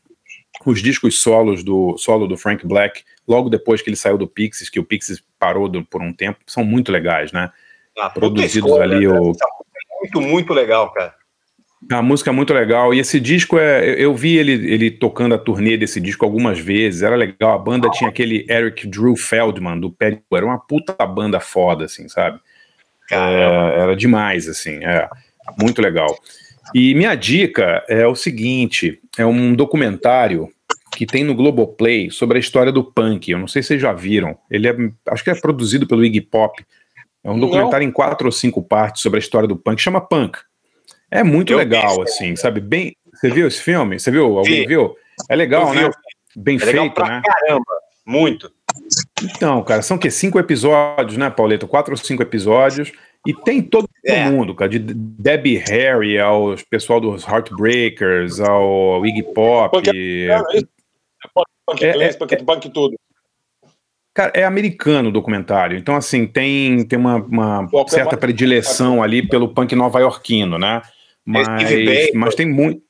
os 0.65 0.81
discos 0.81 1.21
solos 1.21 1.63
do 1.63 1.97
solo 1.97 2.27
do 2.27 2.35
Frank 2.35 2.67
Black, 2.67 3.03
logo 3.25 3.49
depois 3.49 3.81
que 3.81 3.89
ele 3.89 3.95
saiu 3.95 4.17
do 4.17 4.27
Pixies, 4.27 4.69
que 4.69 4.81
o 4.81 4.83
Pixies 4.83 5.23
parou 5.39 5.69
do, 5.69 5.83
por 5.85 6.01
um 6.01 6.11
tempo, 6.11 6.39
são 6.45 6.63
muito 6.65 6.91
legais, 6.91 7.31
né? 7.31 7.49
Ah, 7.97 8.09
Produzidos 8.09 8.69
escolha, 8.69 8.83
ali 8.95 9.07
né? 9.07 9.19
o 9.19 9.33
Muito, 10.01 10.21
muito 10.21 10.53
legal, 10.53 10.91
cara. 10.91 11.22
A 11.91 12.01
música 12.01 12.29
é 12.29 12.33
muito 12.33 12.53
legal. 12.53 12.93
E 12.93 12.99
esse 12.99 13.19
disco 13.19 13.57
é. 13.59 13.83
eu- 13.91 13.97
Eu 13.97 14.15
vi 14.15 14.37
ele, 14.37 14.51
ele 14.51 14.89
tocando 14.91 15.35
a 15.35 15.37
turnê 15.37 15.75
desse 15.77 15.99
disco 15.99 16.25
algumas 16.25 16.59
vezes. 16.59 17.01
Era 17.01 17.15
legal. 17.15 17.53
A 17.53 17.57
banda 17.57 17.89
tinha 17.91 18.09
aquele 18.09 18.45
Eric 18.49 18.87
Drew 18.87 19.15
Feldman 19.15 19.79
do 19.79 19.91
Pé. 19.91 20.19
Era 20.33 20.45
uma 20.45 20.59
puta 20.59 20.93
banda 21.05 21.39
foda, 21.39 21.85
assim, 21.85 22.07
sabe? 22.07 22.39
É, 23.11 23.15
era 23.81 23.95
demais, 23.95 24.47
assim. 24.47 24.83
É. 24.83 25.07
Muito 25.59 25.81
legal. 25.81 26.07
E 26.73 26.95
minha 26.95 27.13
dica 27.15 27.83
é 27.89 28.07
o 28.07 28.15
seguinte: 28.15 28.99
é 29.17 29.25
um 29.25 29.53
documentário 29.53 30.49
que 30.95 31.05
tem 31.05 31.23
no 31.23 31.35
Globoplay 31.35 32.09
sobre 32.11 32.37
a 32.37 32.39
história 32.39 32.71
do 32.71 32.83
punk. 32.83 33.29
Eu 33.31 33.39
não 33.39 33.47
sei 33.47 33.61
se 33.61 33.69
vocês 33.69 33.81
já 33.81 33.91
viram. 33.93 34.37
Ele 34.49 34.67
é. 34.67 34.75
Acho 35.09 35.23
que 35.23 35.29
é 35.29 35.35
produzido 35.35 35.85
pelo 35.87 36.03
Iggy 36.05 36.21
Pop. 36.21 36.63
É 37.23 37.29
um 37.29 37.33
Não. 37.33 37.39
documentário 37.41 37.85
em 37.87 37.91
quatro 37.91 38.27
ou 38.27 38.31
cinco 38.31 38.61
partes 38.61 39.01
sobre 39.01 39.17
a 39.17 39.21
história 39.21 39.47
do 39.47 39.55
punk. 39.55 39.81
Chama 39.81 39.99
Punk. 40.01 40.37
É 41.13 41.21
muito 41.23 41.53
Eu 41.53 41.57
legal, 41.59 42.01
assim, 42.01 42.35
sabe? 42.35 42.59
Bem. 42.59 42.95
Você 43.13 43.29
viu 43.29 43.47
esse 43.47 43.61
filme? 43.61 43.99
Você 43.99 44.09
viu? 44.09 44.35
Alguém 44.39 44.61
Vi. 44.61 44.65
viu? 44.67 44.95
É 45.29 45.35
legal, 45.35 45.67
Eu 45.67 45.73
né? 45.75 45.89
vi. 45.89 46.41
Bem 46.41 46.57
É 46.59 46.65
legal 46.65 46.85
feito, 46.85 46.95
pra 46.95 47.07
né? 47.07 47.21
caramba. 47.23 47.71
Muito. 48.03 48.51
Então, 49.21 49.63
cara, 49.63 49.83
são 49.83 49.95
que 49.95 50.09
cinco 50.09 50.39
episódios, 50.39 51.15
né, 51.15 51.29
Pauleto? 51.29 51.67
Quatro 51.67 51.93
ou 51.93 51.97
cinco 51.97 52.23
episódios. 52.23 52.91
E 53.27 53.31
tem 53.31 53.61
todo 53.61 53.87
É. 54.03 54.25
mundo, 54.25 54.55
cara, 54.55 54.67
de 54.69 54.79
Debbie 54.79 55.57
Harry 55.57 56.17
ao 56.17 56.55
pessoal 56.67 56.99
dos 56.99 57.23
Heartbreakers, 57.27 58.39
ao 58.39 59.05
Iggy 59.05 59.21
Pop. 59.21 59.71
Punk 59.77 59.89
É 59.89 60.37
isso? 60.55 60.67
Punk 61.65 61.85
É, 61.85 61.89
é, 61.89 62.43
punk, 62.43 62.69
tudo. 62.71 62.95
Cara, 64.15 64.31
é 64.35 64.43
americano 64.43 65.09
o 65.09 65.11
documentário. 65.11 65.77
Então, 65.77 65.95
assim, 65.95 66.25
tem, 66.25 66.83
tem 66.85 66.97
uma, 66.97 67.17
uma 67.17 67.69
é 67.71 67.87
certa 67.87 68.17
predileção 68.17 69.01
ali 69.03 69.25
pelo 69.25 69.49
punk 69.53 69.75
nova-iorquino, 69.75 70.57
né? 70.57 70.81
Mas, 71.25 71.47
mas 72.13 72.35
tem 72.35 72.45
muito. 72.45 72.81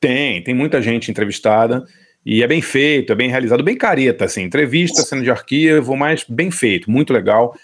Tem, 0.00 0.42
tem 0.42 0.54
muita 0.54 0.82
gente 0.82 1.10
entrevistada. 1.10 1.84
E 2.26 2.42
é 2.42 2.46
bem 2.46 2.62
feito, 2.62 3.12
é 3.12 3.16
bem 3.16 3.28
realizado, 3.28 3.62
bem 3.62 3.76
careta, 3.76 4.24
assim. 4.24 4.42
Entrevista, 4.42 5.02
cena 5.02 5.22
de 5.22 5.30
arquivo, 5.30 5.94
mas 5.94 6.24
bem 6.26 6.50
feito, 6.50 6.90
muito 6.90 7.12
legal. 7.12 7.54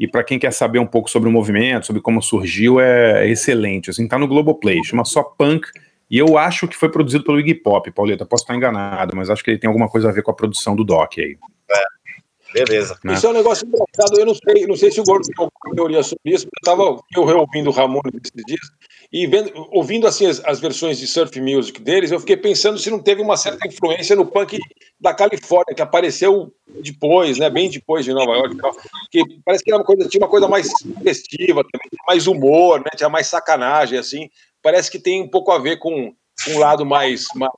E 0.00 0.08
para 0.08 0.24
quem 0.24 0.38
quer 0.38 0.52
saber 0.52 0.78
um 0.78 0.86
pouco 0.86 1.10
sobre 1.10 1.28
o 1.28 1.32
movimento, 1.32 1.86
sobre 1.86 2.00
como 2.00 2.22
surgiu, 2.22 2.80
é, 2.80 3.26
é 3.26 3.30
excelente. 3.30 3.90
Assim, 3.90 4.08
tá 4.08 4.18
no 4.18 4.26
Globoplay, 4.26 4.82
chama 4.82 5.04
só 5.04 5.22
Punk. 5.22 5.68
E 6.10 6.18
eu 6.18 6.38
acho 6.38 6.66
que 6.66 6.76
foi 6.76 6.88
produzido 6.88 7.24
pelo 7.24 7.38
Iggy 7.40 7.56
Pop, 7.56 7.90
Pauleta. 7.90 8.24
Posso 8.24 8.44
estar 8.44 8.54
enganado, 8.54 9.14
mas 9.14 9.28
acho 9.28 9.44
que 9.44 9.50
ele 9.50 9.58
tem 9.58 9.68
alguma 9.68 9.88
coisa 9.88 10.08
a 10.08 10.12
ver 10.12 10.22
com 10.22 10.30
a 10.30 10.34
produção 10.34 10.74
do 10.74 10.84
Doc 10.84 11.18
aí. 11.18 11.36
Beleza. 12.54 12.98
né? 13.04 13.14
Isso 13.14 13.26
é 13.26 13.30
um 13.30 13.34
negócio 13.34 13.66
engraçado. 13.66 14.18
Eu 14.18 14.26
não 14.26 14.34
sei, 14.34 14.66
não 14.66 14.76
sei 14.76 14.90
se 14.90 15.00
o 15.00 15.04
Gordo 15.04 15.26
tem 15.26 15.34
alguma 15.36 15.74
teoria 15.74 16.02
sobre 16.02 16.32
isso, 16.32 16.46
porque 16.46 16.70
eu 16.70 16.74
estava 16.74 17.02
eu 17.14 17.24
reouvindo 17.24 17.70
o 17.70 17.72
Ramones 17.72 18.12
esses 18.14 18.44
dias 18.46 18.60
e 19.12 19.26
vendo, 19.26 19.52
ouvindo 19.70 20.06
assim 20.06 20.26
as, 20.26 20.44
as 20.44 20.60
versões 20.60 20.98
de 20.98 21.06
surf 21.06 21.40
music 21.40 21.80
deles, 21.80 22.10
eu 22.10 22.20
fiquei 22.20 22.36
pensando 22.36 22.78
se 22.78 22.90
não 22.90 22.98
teve 22.98 23.22
uma 23.22 23.36
certa 23.36 23.66
influência 23.66 24.16
no 24.16 24.26
punk 24.26 24.58
da 25.00 25.14
Califórnia, 25.14 25.74
que 25.74 25.82
apareceu 25.82 26.52
depois, 26.82 27.38
né, 27.38 27.48
bem 27.48 27.70
depois 27.70 28.04
de 28.04 28.12
Nova 28.12 28.32
York, 28.32 28.56
que 29.10 29.22
parece 29.44 29.64
que 29.64 29.70
era 29.70 29.78
uma 29.78 29.84
coisa, 29.84 30.08
tinha 30.08 30.22
uma 30.22 30.30
coisa 30.30 30.48
mais 30.48 30.68
festiva, 31.02 31.62
também, 31.64 31.88
mais 32.06 32.26
humor, 32.26 32.80
né, 32.80 32.90
tinha 32.96 33.08
mais 33.08 33.26
sacanagem, 33.26 33.98
assim. 33.98 34.28
Parece 34.62 34.90
que 34.90 34.98
tem 34.98 35.22
um 35.22 35.28
pouco 35.28 35.52
a 35.52 35.58
ver 35.58 35.78
com 35.78 36.12
com 36.44 36.52
um 36.52 36.58
lado 36.58 36.84
mais, 36.84 37.26
mais 37.34 37.52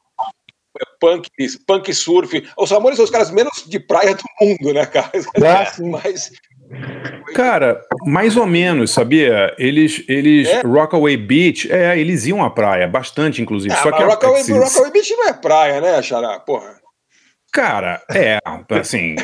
punk, 1.01 1.29
punk 1.67 1.93
surf. 1.95 2.49
Os 2.57 2.71
Ramones 2.71 2.97
são 2.97 3.05
os 3.05 3.11
caras 3.11 3.31
menos 3.31 3.65
de 3.67 3.81
praia 3.81 4.15
do 4.15 4.25
mundo, 4.41 4.73
né, 4.73 4.87
cara? 4.87 5.11
Sim. 5.75 5.91
Mas 5.91 6.31
Cara, 7.35 7.81
mais 8.07 8.37
ou 8.37 8.47
menos, 8.47 8.91
sabia? 8.93 9.55
Eles, 9.59 10.03
eles 10.09 10.49
É? 10.49 10.61
Rockaway 10.63 11.17
Beach, 11.17 11.71
é, 11.71 11.99
eles 11.99 12.27
iam 12.27 12.45
à 12.45 12.51
praia, 12.51 12.87
bastante, 12.89 13.41
inclusive. 13.43 13.73
Ah, 13.75 13.83
só 13.83 13.91
que 13.93 14.03
a- 14.03 14.07
Rockaway, 14.07 14.43
se- 14.43 14.53
Rockaway 14.53 14.91
Beach 14.91 15.11
não 15.17 15.29
é 15.29 15.33
praia, 15.33 15.81
né, 15.81 16.01
Xará? 16.03 16.39
Porra. 16.41 16.78
Cara, 17.51 18.03
é, 18.11 18.39
assim, 18.79 19.17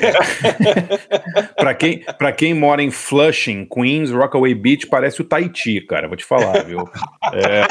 para 1.57 1.75
quem, 1.75 1.99
pra 2.17 2.33
quem 2.33 2.55
mora 2.55 2.83
em 2.83 2.91
Flushing, 2.91 3.67
Queens, 3.67 4.11
Rockaway 4.11 4.55
Beach 4.55 4.87
parece 4.87 5.21
o 5.21 5.25
Tahiti, 5.25 5.83
cara, 5.83 6.09
vou 6.09 6.17
te 6.17 6.25
falar, 6.25 6.65
viu? 6.65 6.89
É... 7.35 7.65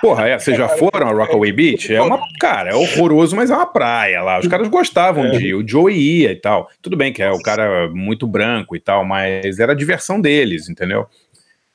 Porra, 0.00 0.28
é, 0.28 0.38
vocês 0.38 0.56
já 0.56 0.68
foram 0.68 1.08
a 1.08 1.12
Rockaway 1.12 1.52
Beach? 1.52 1.94
É 1.94 2.00
uma, 2.00 2.18
cara, 2.40 2.70
é 2.70 2.74
horroroso, 2.74 3.36
mas 3.36 3.50
é 3.50 3.54
uma 3.54 3.66
praia 3.66 4.22
lá. 4.22 4.38
Os 4.38 4.48
caras 4.48 4.68
gostavam 4.68 5.30
de 5.30 5.48
ir, 5.48 5.54
o 5.54 5.66
Joey 5.66 5.94
ia 5.94 6.32
e 6.32 6.36
tal. 6.36 6.70
Tudo 6.80 6.96
bem 6.96 7.12
que 7.12 7.22
é 7.22 7.30
o 7.30 7.42
cara 7.42 7.90
muito 7.90 8.26
branco 8.26 8.74
e 8.74 8.80
tal, 8.80 9.04
mas 9.04 9.58
era 9.58 9.72
a 9.72 9.76
diversão 9.76 10.18
deles, 10.18 10.70
entendeu? 10.70 11.06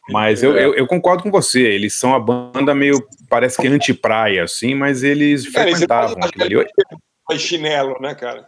Mas 0.09 0.41
eu, 0.41 0.55
eu, 0.55 0.73
eu 0.73 0.87
concordo 0.87 1.23
com 1.23 1.31
você, 1.31 1.61
eles 1.61 1.93
são 1.93 2.15
a 2.15 2.19
banda 2.19 2.73
meio, 2.73 2.95
parece 3.29 3.61
que 3.61 3.67
anti-praia, 3.67 4.43
assim, 4.43 4.73
mas 4.73 5.03
eles 5.03 5.49
Cara, 5.49 5.65
você 5.65 5.71
frequentavam 5.71 6.17
aquilo 6.23 6.61
ali. 6.61 7.39
Chinelo, 7.39 7.99
né, 7.99 8.15
cara? 8.15 8.47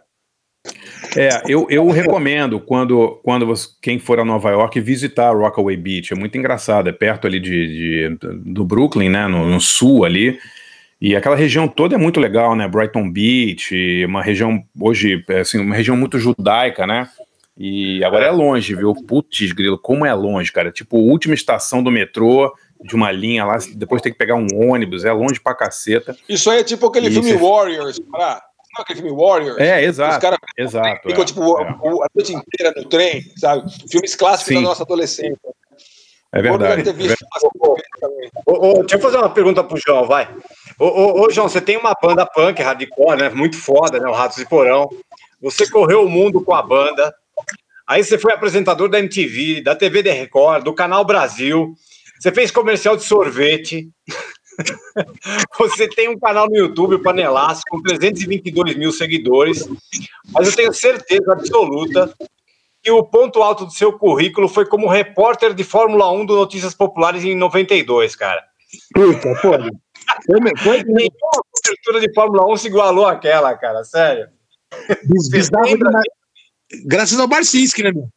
É, 1.16 1.42
eu, 1.48 1.66
eu 1.70 1.88
recomendo 1.88 2.60
quando, 2.60 3.20
quando 3.22 3.46
você, 3.46 3.68
quem 3.80 3.98
for 3.98 4.20
a 4.20 4.24
Nova 4.24 4.50
York 4.50 4.78
visitar 4.80 5.34
Rockaway 5.34 5.76
Beach. 5.76 6.12
É 6.12 6.16
muito 6.16 6.36
engraçado, 6.36 6.88
é 6.88 6.92
perto 6.92 7.26
ali 7.26 7.40
de, 7.40 8.08
de 8.08 8.18
do 8.44 8.64
Brooklyn, 8.64 9.08
né? 9.08 9.26
No, 9.26 9.46
no, 9.46 9.60
sul 9.60 10.04
ali. 10.04 10.38
E 11.00 11.16
aquela 11.16 11.34
região 11.34 11.66
toda 11.66 11.94
é 11.94 11.98
muito 11.98 12.20
legal, 12.20 12.54
né? 12.54 12.68
Brighton 12.68 13.10
Beach, 13.10 14.04
uma 14.04 14.22
região 14.22 14.62
hoje, 14.78 15.24
é, 15.28 15.40
assim, 15.40 15.58
uma 15.58 15.74
região 15.74 15.96
muito 15.96 16.18
judaica, 16.18 16.86
né? 16.86 17.08
E 17.56 18.02
agora 18.04 18.26
é 18.26 18.30
longe, 18.30 18.74
viu? 18.74 18.94
Putz, 19.06 19.52
grilo, 19.52 19.78
como 19.78 20.06
é 20.06 20.14
longe, 20.14 20.50
cara. 20.52 20.70
Tipo, 20.70 20.96
última 20.96 21.34
estação 21.34 21.82
do 21.82 21.90
metrô, 21.90 22.52
de 22.82 22.94
uma 22.94 23.12
linha 23.12 23.44
lá, 23.44 23.58
depois 23.74 24.00
tem 24.00 24.12
que 24.12 24.18
pegar 24.18 24.34
um 24.34 24.46
ônibus, 24.54 25.04
é 25.04 25.12
longe 25.12 25.40
pra 25.40 25.54
caceta. 25.54 26.16
Isso 26.28 26.50
aí 26.50 26.60
é 26.60 26.64
tipo 26.64 26.86
aquele 26.86 27.08
e 27.08 27.12
filme 27.12 27.34
Warriors, 27.34 27.98
pra 27.98 28.42
não, 28.76 28.82
aquele 28.82 29.02
filme 29.02 29.16
Warriors. 29.16 29.58
É, 29.58 29.84
exato. 29.84 30.14
Os 30.14 30.18
caras 30.18 30.38
exato, 30.56 31.08
ficam, 31.08 31.22
é, 31.22 31.26
tipo, 31.26 31.60
é. 31.60 31.64
a, 31.64 31.70
a 31.70 32.06
noite 32.14 32.32
inteira 32.32 32.72
no 32.76 32.88
trem, 32.88 33.24
sabe? 33.36 33.70
Filmes 33.90 34.14
clássicos 34.14 34.54
Sim. 34.54 34.62
da 34.62 34.68
nossa 34.68 34.82
adolescência. 34.84 35.38
É 36.32 36.40
verdade. 36.40 36.88
É 36.88 36.92
verdade. 36.92 37.16
Ô, 38.46 38.52
ô, 38.52 38.74
deixa 38.80 38.96
eu 38.96 39.00
fazer 39.00 39.16
uma 39.16 39.30
pergunta 39.30 39.64
pro 39.64 39.80
João, 39.84 40.06
vai. 40.06 40.28
Ô, 40.78 40.84
ô, 40.84 41.20
ô, 41.22 41.30
João, 41.30 41.48
você 41.48 41.60
tem 41.60 41.76
uma 41.76 41.94
banda 42.00 42.24
punk 42.24 42.62
hardcore, 42.62 43.18
né? 43.18 43.28
Muito 43.30 43.56
foda, 43.56 43.98
né? 43.98 44.08
O 44.08 44.12
Ratos 44.12 44.36
de 44.36 44.46
Porão. 44.46 44.88
Você 45.42 45.68
correu 45.68 46.04
o 46.04 46.08
mundo 46.08 46.40
com 46.44 46.54
a 46.54 46.62
banda. 46.62 47.12
Aí 47.90 48.04
você 48.04 48.16
foi 48.16 48.32
apresentador 48.32 48.88
da 48.88 49.00
MTV, 49.00 49.62
da 49.62 49.74
TV 49.74 50.00
de 50.00 50.12
Record, 50.12 50.62
do 50.62 50.72
Canal 50.72 51.04
Brasil. 51.04 51.74
Você 52.20 52.30
fez 52.30 52.52
comercial 52.52 52.96
de 52.96 53.02
sorvete. 53.02 53.90
Você 55.58 55.88
tem 55.88 56.08
um 56.08 56.18
canal 56.18 56.48
no 56.48 56.56
YouTube, 56.56 56.94
o 56.96 57.02
Panelaço, 57.02 57.62
com 57.68 57.82
322 57.82 58.76
mil 58.76 58.92
seguidores, 58.92 59.66
mas 60.32 60.48
eu 60.48 60.54
tenho 60.54 60.72
certeza 60.72 61.32
absoluta 61.32 62.12
que 62.82 62.90
o 62.90 63.02
ponto 63.02 63.42
alto 63.42 63.64
do 63.64 63.72
seu 63.72 63.92
currículo 63.98 64.48
foi 64.48 64.66
como 64.66 64.86
repórter 64.86 65.54
de 65.54 65.64
Fórmula 65.64 66.12
1 66.12 66.26
do 66.26 66.36
Notícias 66.36 66.74
Populares 66.74 67.24
em 67.24 67.34
92, 67.34 68.14
cara. 68.14 68.44
Puta, 68.94 69.34
pô. 69.40 69.52
Foi, 70.62 70.82
Nenhuma 70.84 71.10
cobertura 71.54 72.00
de 72.00 72.12
Fórmula 72.14 72.52
1 72.52 72.56
se 72.56 72.66
igualou 72.68 73.06
àquela, 73.06 73.56
cara, 73.56 73.82
sério. 73.84 74.28
Graças 76.84 77.18
ao 77.18 77.28
Barcinski, 77.28 77.82
né, 77.82 77.92
meu? 77.92 78.08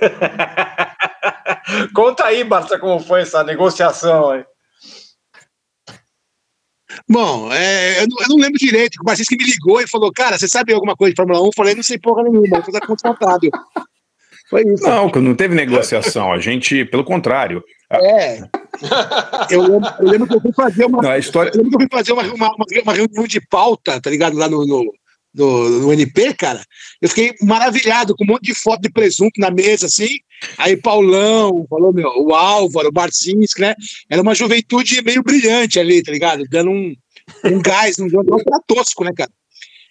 Conta 1.94 2.26
aí, 2.26 2.42
Barça, 2.44 2.78
como 2.78 3.00
foi 3.00 3.22
essa 3.22 3.44
negociação 3.44 4.30
aí. 4.30 4.44
Bom, 7.08 7.52
é, 7.52 8.02
eu, 8.02 8.08
não, 8.08 8.16
eu, 8.20 8.28
não, 8.28 8.36
lembro 8.36 8.58
direito. 8.58 8.96
O 9.00 9.04
Marcinski 9.04 9.36
me 9.36 9.44
ligou 9.44 9.80
e 9.80 9.86
falou: 9.86 10.12
Cara, 10.12 10.38
você 10.38 10.48
sabe 10.48 10.72
alguma 10.72 10.96
coisa 10.96 11.12
de 11.12 11.16
Fórmula 11.16 11.40
1? 11.42 11.46
Eu 11.46 11.50
falei: 11.54 11.74
Não 11.74 11.82
sei 11.82 11.98
porra 11.98 12.22
nenhuma, 12.22 12.58
eu 12.58 12.62
tô 12.62 12.86
contratado. 12.86 13.48
Foi 14.48 14.62
isso. 14.62 14.82
Não, 14.82 15.08
não 15.08 15.34
teve 15.34 15.54
negociação. 15.54 16.32
A 16.32 16.38
gente, 16.38 16.84
pelo 16.84 17.04
contrário. 17.04 17.62
É. 17.92 18.42
Eu 19.50 19.62
lembro, 19.62 19.90
eu 20.00 20.08
lembro 20.08 20.28
que 20.28 20.34
eu 20.34 20.40
fui 20.40 20.52
fazer 20.52 20.84
uma. 20.86 21.02
Não, 21.02 21.16
história... 21.16 21.50
Eu 21.54 21.62
lembro 21.62 21.70
que 21.70 21.84
eu 21.84 21.88
fui 21.88 21.98
fazer 21.98 22.12
uma, 22.12 22.22
uma, 22.22 22.54
uma, 22.84 22.94
reunião 22.94 23.26
de 23.26 23.40
pauta, 23.46 24.00
tá 24.00 24.10
ligado? 24.10 24.36
Lá 24.36 24.48
no, 24.48 24.66
no, 24.66 24.92
no 25.34 25.92
NP, 25.92 26.34
cara. 26.34 26.62
Eu 27.00 27.08
fiquei 27.08 27.34
maravilhado 27.42 28.14
com 28.16 28.24
um 28.24 28.26
monte 28.26 28.44
de 28.44 28.54
foto 28.54 28.82
de 28.82 28.90
presunto 28.90 29.40
na 29.40 29.50
mesa, 29.50 29.86
assim. 29.86 30.08
Aí 30.58 30.76
Paulão, 30.76 31.66
falou, 31.68 31.92
meu, 31.92 32.08
o 32.16 32.34
Álvaro, 32.34 32.88
o 32.88 32.92
Barcinski, 32.92 33.60
né? 33.60 33.74
Era 34.08 34.22
uma 34.22 34.34
juventude 34.34 35.02
meio 35.02 35.22
brilhante 35.22 35.78
ali, 35.78 36.02
tá 36.02 36.12
ligado? 36.12 36.44
Dando 36.50 36.70
um, 36.70 36.94
um 37.44 37.60
gás, 37.60 37.98
um 37.98 38.08
jogo 38.08 38.42
pra 38.44 38.60
tosco, 38.66 39.04
né, 39.04 39.12
cara? 39.14 39.30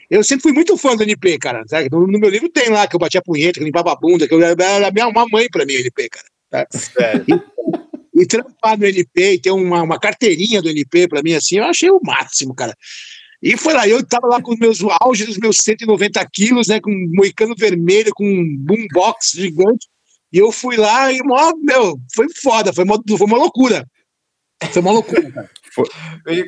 Eu 0.09 0.23
sempre 0.23 0.41
fui 0.43 0.51
muito 0.51 0.75
fã 0.75 0.95
do 0.95 1.03
NP, 1.03 1.37
cara. 1.37 1.63
Sabe? 1.67 1.87
No, 1.91 2.07
no, 2.07 2.19
meu 2.19 2.29
livro 2.29 2.49
tem 2.49 2.69
lá 2.69 2.87
que 2.87 2.95
eu 2.95 2.99
batia 2.99 3.21
punheta, 3.21 3.53
que 3.53 3.59
eu 3.59 3.65
limpava 3.65 3.91
a 3.91 3.95
bunda, 3.95 4.27
que 4.27 4.33
eu 4.33 4.41
era 4.41 4.91
minha, 4.91 5.07
uma 5.07 5.27
mãe 5.27 5.47
pra 5.49 5.65
mim, 5.65 5.75
o 5.75 5.79
NP, 5.79 6.09
cara. 6.09 6.25
Tá? 6.49 6.67
E, 7.27 8.21
e 8.21 8.25
trampar 8.25 8.77
no 8.77 8.85
NP 8.85 9.33
e 9.33 9.39
ter 9.39 9.51
uma, 9.51 9.83
uma 9.83 9.99
carteirinha 9.99 10.61
do 10.61 10.69
NP 10.69 11.07
pra 11.07 11.21
mim, 11.21 11.33
assim, 11.33 11.57
eu 11.57 11.65
achei 11.65 11.91
o 11.91 12.01
máximo, 12.03 12.55
cara. 12.55 12.75
E 13.41 13.55
foi 13.55 13.73
lá, 13.73 13.87
eu 13.87 14.05
tava 14.05 14.27
lá 14.27 14.41
com 14.41 14.53
os 14.53 14.59
meus 14.59 14.79
auge 15.01 15.25
dos 15.25 15.37
meus 15.37 15.57
190 15.57 16.25
quilos, 16.31 16.67
né, 16.67 16.79
com 16.81 16.91
um 16.91 17.09
moicano 17.13 17.55
vermelho, 17.57 18.11
com 18.13 18.25
um 18.25 18.57
boombox 18.57 19.31
gigante, 19.31 19.87
e 20.31 20.37
eu 20.37 20.51
fui 20.51 20.75
lá 20.75 21.11
e, 21.11 21.23
mó, 21.23 21.53
meu, 21.61 21.97
foi 22.13 22.27
foda, 22.41 22.73
foi 22.73 22.83
uma, 22.83 22.99
foi 23.17 23.27
uma 23.27 23.37
loucura. 23.37 23.85
Foi 24.71 24.81
uma 24.81 24.91
loucura, 24.91 25.31
cara. 25.31 25.49
Foi, 25.71 25.85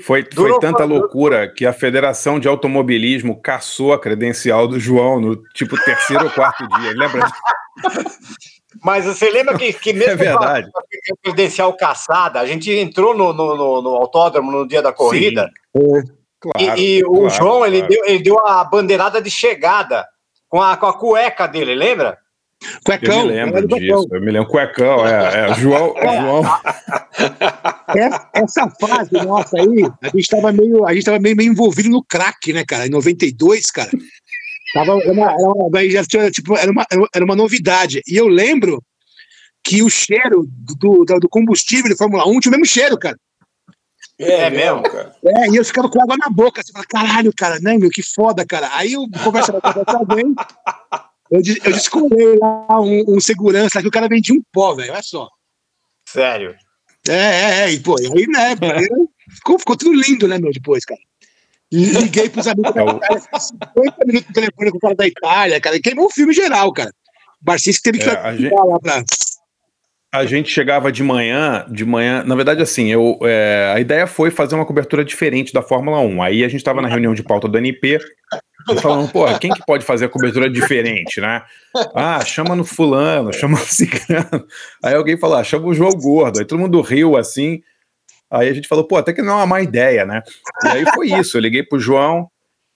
foi, 0.02 0.28
foi, 0.34 0.60
tanta 0.60 0.84
loucura 0.84 1.48
que 1.48 1.64
a 1.64 1.72
Federação 1.72 2.40
de 2.40 2.48
Automobilismo 2.48 3.40
caçou 3.40 3.94
a 3.94 4.00
credencial 4.00 4.68
do 4.68 4.80
João 4.80 5.22
no 5.22 5.38
tipo 5.54 5.78
terceiro 5.86 6.26
ou 6.26 6.32
quarto 6.32 6.68
dia, 6.68 6.92
lembra? 6.92 7.32
Mas 8.84 9.06
você 9.06 9.30
lembra 9.30 9.56
que, 9.58 9.72
que 9.74 9.94
mesmo 9.94 10.14
é 10.14 10.16
verdade. 10.16 10.72
com 10.72 10.80
a 10.80 11.18
credencial 11.24 11.72
caçada, 11.78 12.40
a 12.40 12.48
gente 12.48 12.72
entrou 12.72 13.16
no, 13.16 13.32
no, 13.32 13.56
no, 13.56 13.82
no 13.84 13.90
autódromo 13.90 14.52
no 14.52 14.68
dia 14.68 14.82
da 14.82 14.92
corrida. 14.92 15.48
Sim. 15.78 16.21
Claro, 16.42 16.80
e, 16.80 16.98
e 16.98 17.02
claro, 17.04 17.24
o 17.24 17.30
João, 17.30 17.66
ele, 17.66 17.84
deu, 17.84 18.04
ele 18.06 18.20
deu 18.20 18.40
a 18.48 18.64
bandeirada 18.64 19.22
de 19.22 19.30
chegada 19.30 20.08
com 20.50 20.60
a, 20.60 20.76
com 20.76 20.88
a 20.88 20.98
cueca 20.98 21.48
dele, 21.48 21.76
lembra? 21.76 22.18
Cuecão. 22.84 23.22
Eu 23.22 23.26
me 23.26 23.32
lembro 23.34 23.68
disso, 23.68 24.08
eu 24.12 24.22
me 24.22 24.32
lembro. 24.32 24.50
Cuecão, 24.50 25.08
é. 25.08 25.52
é 25.52 25.54
João. 25.56 25.94
João. 25.96 26.44
Essa 28.34 28.70
fase 28.80 29.14
nossa 29.14 29.58
aí, 29.58 29.84
a 30.02 30.08
gente 30.08 30.20
estava 30.20 30.52
meio, 30.52 30.86
a 30.86 30.94
gente 30.94 31.04
tava 31.04 31.20
meio, 31.20 31.36
meio 31.36 31.52
envolvido 31.52 31.90
no 31.90 32.04
crack, 32.04 32.54
né, 32.54 32.64
cara? 32.66 32.86
Em 32.86 32.90
92, 32.90 33.72
cara. 33.72 33.90
Tava, 34.74 35.00
era, 35.02 35.12
uma, 35.12 35.32
era, 35.32 35.50
uma, 35.50 36.32
tipo, 36.32 36.56
era, 36.56 36.72
uma, 36.72 36.86
era 37.14 37.26
uma 37.26 37.36
novidade. 37.36 38.02
E 38.08 38.16
eu 38.16 38.28
lembro 38.28 38.82
que 39.64 39.84
o 39.84 39.90
cheiro 39.90 40.48
do, 40.48 41.06
do, 41.06 41.20
do 41.20 41.30
combustível 41.30 41.90
de 41.90 41.98
Fórmula 41.98 42.28
1 42.28 42.40
tinha 42.40 42.50
o 42.50 42.52
mesmo 42.52 42.66
cheiro, 42.66 42.98
cara. 42.98 43.18
É, 44.22 44.44
é 44.44 44.50
mesmo, 44.50 44.84
cara. 44.84 45.16
É, 45.26 45.50
e 45.50 45.56
eu 45.56 45.66
ficava 45.66 45.90
com 45.90 46.02
água 46.02 46.16
na 46.18 46.30
boca. 46.30 46.62
Você 46.62 46.72
fala, 46.72 46.86
caralho, 46.86 47.34
cara, 47.36 47.60
né, 47.60 47.78
meu, 47.78 47.90
que 47.90 48.04
foda, 48.04 48.46
cara. 48.46 48.70
Aí 48.74 48.94
eu 48.94 49.08
conversa 49.24 49.52
com 49.54 49.98
alguém, 49.98 50.34
eu, 51.32 51.42
eu 51.64 51.72
descobri 51.72 52.38
lá 52.40 52.80
um, 52.80 53.16
um, 53.16 53.20
segurança 53.20 53.82
que 53.82 53.88
o 53.88 53.92
cara 53.92 54.08
vendia 54.08 54.36
um 54.36 54.44
pó, 54.52 54.76
velho, 54.76 54.92
olha 54.92 55.02
só. 55.02 55.30
Sério? 56.08 56.56
É, 57.08 57.14
é, 57.14 57.60
é, 57.62 57.72
e 57.72 57.80
pô, 57.80 57.98
aí, 57.98 58.28
né, 58.28 58.56
ficou, 59.30 59.58
ficou 59.58 59.76
tudo 59.76 59.94
lindo, 59.94 60.28
né, 60.28 60.38
meu, 60.38 60.52
depois, 60.52 60.86
cara. 60.86 61.00
Liguei 61.72 62.30
pros 62.30 62.48
amigos 62.48 62.74
da 62.74 62.84
Itália, 62.84 63.22
50 63.40 64.06
minutos 64.06 64.28
no 64.28 64.34
telefone 64.34 64.72
com 64.72 64.78
o 64.78 64.82
cara 64.82 64.96
da 64.96 65.08
Itália, 65.08 65.62
cara, 65.62 65.78
e 65.78 65.82
queimou 65.82 66.08
o 66.08 66.12
filme 66.12 66.34
geral, 66.34 66.72
cara. 66.74 66.94
O 67.42 67.46
Barcinski 67.46 67.82
teve 67.82 68.00
que 68.00 68.10
é, 68.10 68.38
gente... 68.38 68.54
lá 68.54 68.80
pra 68.80 69.04
a 70.14 70.26
gente 70.26 70.50
chegava 70.50 70.92
de 70.92 71.02
manhã, 71.04 71.66
de 71.70 71.86
manhã, 71.86 72.22
na 72.26 72.36
verdade, 72.36 72.62
assim, 72.62 72.88
eu, 72.88 73.18
é, 73.24 73.72
a 73.74 73.80
ideia 73.80 74.06
foi 74.06 74.30
fazer 74.30 74.56
uma 74.56 74.66
cobertura 74.66 75.06
diferente 75.06 75.54
da 75.54 75.62
Fórmula 75.62 76.00
1. 76.00 76.22
Aí 76.22 76.44
a 76.44 76.50
gente 76.50 76.58
estava 76.60 76.82
na 76.82 76.90
reunião 76.90 77.14
de 77.14 77.24
pauta 77.24 77.48
do 77.48 77.58
NP, 77.58 77.98
falando, 78.82 79.10
pô, 79.10 79.26
quem 79.40 79.52
que 79.52 79.66
pode 79.66 79.86
fazer 79.86 80.06
a 80.06 80.10
cobertura 80.10 80.50
diferente, 80.50 81.22
né? 81.22 81.44
Ah, 81.96 82.20
chama 82.26 82.58
no 82.58 82.66
fulano, 82.66 83.32
chama 83.32 83.58
no 83.58 83.66
ciclano. 83.66 84.46
Aí 84.84 84.94
alguém 84.94 85.18
falou, 85.18 85.38
ah, 85.38 85.44
chama 85.46 85.68
o 85.68 85.74
João 85.74 85.94
Gordo. 85.94 86.40
Aí 86.40 86.46
todo 86.46 86.60
mundo 86.60 86.82
riu 86.82 87.16
assim. 87.16 87.62
Aí 88.30 88.50
a 88.50 88.54
gente 88.54 88.68
falou, 88.68 88.86
pô, 88.86 88.98
até 88.98 89.14
que 89.14 89.22
não 89.22 89.34
é 89.34 89.36
uma 89.38 89.46
má 89.46 89.62
ideia, 89.62 90.06
né? 90.06 90.22
E 90.66 90.68
aí 90.68 90.86
foi 90.94 91.08
isso. 91.08 91.38
Eu 91.38 91.42
liguei 91.42 91.64
pro 91.64 91.80
João. 91.80 92.30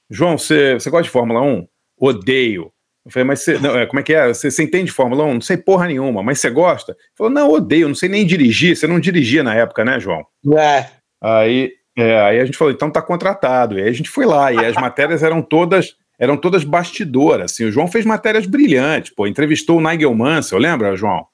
João, 0.10 0.38
você 0.38 0.76
gosta 0.76 1.04
de 1.04 1.10
Fórmula 1.10 1.42
1? 1.42 1.68
Odeio. 1.98 2.72
Eu 3.06 3.12
falei, 3.12 3.28
mas 3.28 3.42
você, 3.42 3.60
não, 3.60 3.78
é, 3.78 3.86
como 3.86 4.00
é 4.00 4.04
que 4.04 4.14
é? 4.14 4.28
Você, 4.28 4.50
você 4.50 4.64
entende 4.64 4.92
Fórmula 4.92 5.24
1? 5.26 5.34
Não 5.36 5.42
sei 5.42 5.58
porra 5.58 5.86
nenhuma, 5.88 6.24
mas 6.24 6.40
você 6.40 6.50
gosta? 6.50 6.94
Ele 6.94 7.00
falou, 7.16 7.32
não, 7.32 7.52
odeio, 7.52 7.88
não 7.88 7.96
sei 7.96 8.10
nem 8.10 8.26
dirigir. 8.26 8.76
Você 8.76 8.88
não 8.88 9.00
dirigia 9.00 9.44
na 9.44 9.54
época, 9.54 9.86
né, 9.86 10.00
João? 10.00 10.26
É. 10.58 10.88
Aí, 11.22 11.72
é, 11.96 12.20
aí 12.20 12.40
a 12.40 12.46
gente 12.46 12.58
falou, 12.58 12.74
então 12.74 12.90
tá 12.90 13.02
contratado. 13.02 13.78
E 13.78 13.84
aí 13.84 13.90
a 13.90 13.94
gente 13.94 14.10
foi 14.10 14.26
lá, 14.26 14.52
e 14.52 14.58
as 14.66 14.76
matérias 14.76 15.22
eram 15.22 15.42
todas 15.42 15.96
eram 16.18 16.38
todas 16.38 16.64
bastidoras. 16.64 17.52
Assim, 17.52 17.66
o 17.66 17.72
João 17.72 17.88
fez 17.88 18.06
matérias 18.06 18.46
brilhantes, 18.46 19.14
pô, 19.14 19.28
entrevistou 19.28 19.78
o 19.78 19.82
Nigel 19.82 20.14
Mansell, 20.16 20.58
lembra, 20.58 20.96
João? 20.96 21.26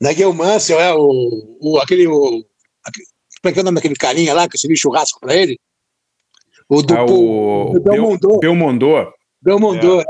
Nigel 0.00 0.32
Mansell, 0.32 0.80
é 0.80 0.94
o, 0.94 1.58
o 1.60 1.78
aquele, 1.78 2.06
o, 2.06 2.44
aquele, 2.84 3.06
como 3.42 3.50
é 3.50 3.52
que 3.52 3.58
é 3.58 3.62
o 3.62 3.64
nome 3.64 3.76
daquele 3.76 3.96
carinha 3.96 4.32
lá 4.32 4.48
que 4.48 4.56
você 4.56 4.68
viu 4.68 4.76
churrasco 4.76 5.20
pra 5.20 5.34
ele? 5.34 5.58
O 6.68 6.80
do, 6.82 6.96
ah, 6.96 7.04
o, 7.04 7.76
o 7.76 7.80
Belmondo. 7.80 8.38
Belmondo. 8.38 9.12
Belmondo, 9.42 10.00
é. 10.00 10.04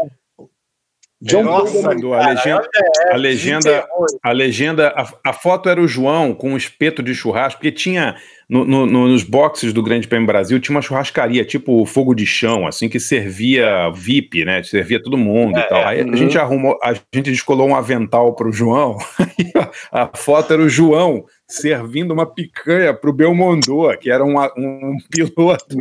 John 1.25 1.43
Nossa, 1.43 1.89
a 1.89 1.93
legenda, 1.95 2.69
a 3.11 3.17
legenda, 3.17 3.89
a, 4.23 4.33
legenda 4.33 4.89
a, 4.89 5.31
a, 5.31 5.33
foto 5.33 5.71
era 5.71 5.81
o 5.81 5.89
João 5.89 6.35
com 6.35 6.51
um 6.51 6.57
espeto 6.57 7.03
de 7.03 7.15
churrasco, 7.15 7.61
porque 7.61 7.73
tinha 7.73 8.17
no, 8.47 8.63
no, 8.67 8.87
nos 8.87 9.23
boxes 9.23 9.73
do 9.73 9.83
Grande 9.83 10.07
Prêmio 10.07 10.27
Brasil 10.27 10.61
tinha 10.61 10.77
uma 10.77 10.83
churrascaria, 10.83 11.43
tipo 11.43 11.87
fogo 11.87 12.15
de 12.15 12.27
chão, 12.27 12.67
assim, 12.67 12.91
que 12.91 13.01
servia 13.01 13.91
VIP, 13.91 14.45
né? 14.45 14.63
Servia 14.63 15.03
todo 15.03 15.17
mundo 15.17 15.59
é, 15.59 15.63
e 15.63 15.69
tal. 15.69 15.87
Aí 15.87 16.01
a 16.03 16.17
gente 16.17 16.37
arrumou, 16.37 16.79
a 16.83 16.93
gente 16.93 17.31
descolou 17.31 17.69
um 17.69 17.75
avental 17.75 18.35
para 18.35 18.49
o 18.49 18.53
João, 18.53 18.99
a 19.91 20.11
foto 20.15 20.53
era 20.53 20.63
o 20.63 20.69
João 20.69 21.25
servindo 21.49 22.13
uma 22.13 22.27
picanha 22.27 22.93
para 22.93 23.09
o 23.09 23.15
Belmondo, 23.15 23.97
que 23.99 24.11
era 24.11 24.23
um, 24.23 24.39
um 24.59 24.97
piloto. 25.11 25.79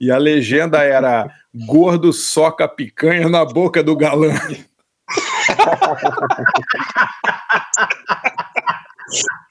E 0.00 0.10
a 0.10 0.18
legenda 0.18 0.82
era 0.82 1.30
Gordo 1.54 2.12
soca 2.12 2.68
picanha 2.68 3.28
na 3.28 3.44
boca 3.44 3.82
do 3.82 3.96
galã. 3.96 4.32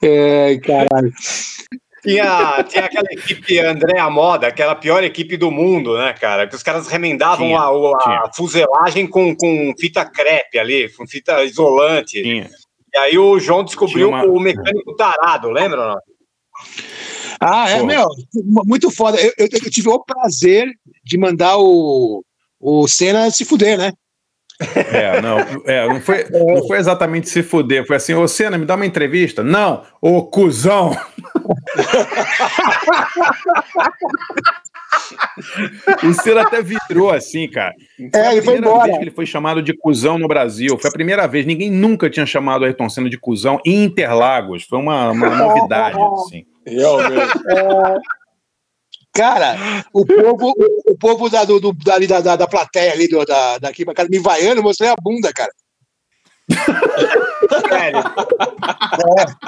Ai, 0.02 0.58
caralho. 0.58 1.12
Tinha, 2.02 2.62
tinha 2.64 2.86
aquela 2.86 3.08
equipe 3.10 3.58
Andréa 3.58 4.08
Moda, 4.08 4.46
aquela 4.46 4.74
pior 4.74 5.04
equipe 5.04 5.36
do 5.36 5.50
mundo, 5.50 5.98
né, 5.98 6.14
cara? 6.14 6.46
Que 6.48 6.56
os 6.56 6.62
caras 6.62 6.88
remendavam 6.88 7.46
Tinha, 7.48 7.60
a, 7.60 7.68
a 7.68 7.98
tinha. 7.98 8.30
fuselagem 8.34 9.06
com, 9.06 9.36
com 9.36 9.74
fita 9.78 10.02
crepe 10.06 10.58
ali, 10.58 10.88
com 10.94 11.06
fita 11.06 11.44
isolante. 11.44 12.22
Tinha. 12.22 12.48
E 12.94 12.98
aí 12.98 13.18
o 13.18 13.38
João 13.38 13.62
descobriu 13.62 14.08
uma- 14.08 14.24
o 14.24 14.40
mecânico 14.40 14.96
tarado, 14.96 15.50
lembra? 15.50 15.88
Não? 15.88 15.96
Ah, 17.40 17.68
é, 17.70 17.80
Pô. 17.80 17.86
meu, 17.86 18.06
muito 18.66 18.90
foda. 18.90 19.18
Eu, 19.20 19.32
eu- 19.38 19.48
eu 19.50 19.70
tive 19.70 19.88
o 19.88 20.04
prazer 20.04 20.68
de 21.02 21.16
mandar 21.16 21.56
o, 21.58 22.22
o 22.60 22.86
Senna 22.86 23.30
se 23.30 23.44
fuder, 23.44 23.78
né? 23.78 23.92
É, 24.92 25.22
não, 25.22 25.38
é, 25.64 25.88
não, 25.88 26.00
foi, 26.02 26.26
não 26.30 26.66
foi 26.66 26.78
exatamente 26.78 27.30
se 27.30 27.42
fuder. 27.42 27.86
Foi 27.86 27.96
assim, 27.96 28.12
ô 28.12 28.28
Senna, 28.28 28.58
me 28.58 28.66
dá 28.66 28.74
uma 28.74 28.84
entrevista. 28.84 29.42
Não, 29.42 29.82
ô 30.02 30.22
cuzão. 30.24 30.94
O 36.04 36.14
Senna 36.14 36.42
até 36.42 36.62
virou 36.62 37.10
assim, 37.10 37.48
cara. 37.48 37.74
É, 38.14 38.28
a 38.28 38.32
ele 38.32 38.42
foi 38.42 38.54
primeira 38.54 38.68
embora. 38.68 38.84
vez 38.84 38.98
que 38.98 39.04
ele 39.04 39.10
foi 39.10 39.26
chamado 39.26 39.62
de 39.62 39.76
cuzão 39.76 40.18
no 40.18 40.28
Brasil. 40.28 40.78
Foi 40.78 40.88
a 40.88 40.92
primeira 40.92 41.26
vez. 41.26 41.46
Ninguém 41.46 41.70
nunca 41.70 42.08
tinha 42.08 42.26
chamado 42.26 42.62
o 42.62 42.64
Ayrton 42.64 42.88
Senna 42.88 43.10
de 43.10 43.18
cuzão 43.18 43.60
em 43.64 43.84
Interlagos. 43.84 44.64
Foi 44.64 44.78
uma, 44.78 45.10
uma 45.10 45.30
novidade, 45.36 45.98
assim. 46.14 46.44
Realmente. 46.66 47.32
Cara, 49.12 49.56
o 49.92 50.06
povo, 50.06 50.54
o, 50.56 50.92
o 50.92 50.98
povo 50.98 51.28
da, 51.28 51.44
do, 51.44 51.60
da, 51.72 52.20
da, 52.20 52.36
da 52.36 52.46
plateia 52.46 52.92
ali, 52.92 53.08
do, 53.08 53.24
da, 53.24 53.58
daqui 53.58 53.84
pra 53.84 53.92
cá, 53.92 54.06
me 54.08 54.18
vaiando, 54.18 54.62
mostrei 54.62 54.88
a 54.88 54.94
bunda, 55.00 55.32
cara. 55.32 55.52
Sério. 57.68 58.00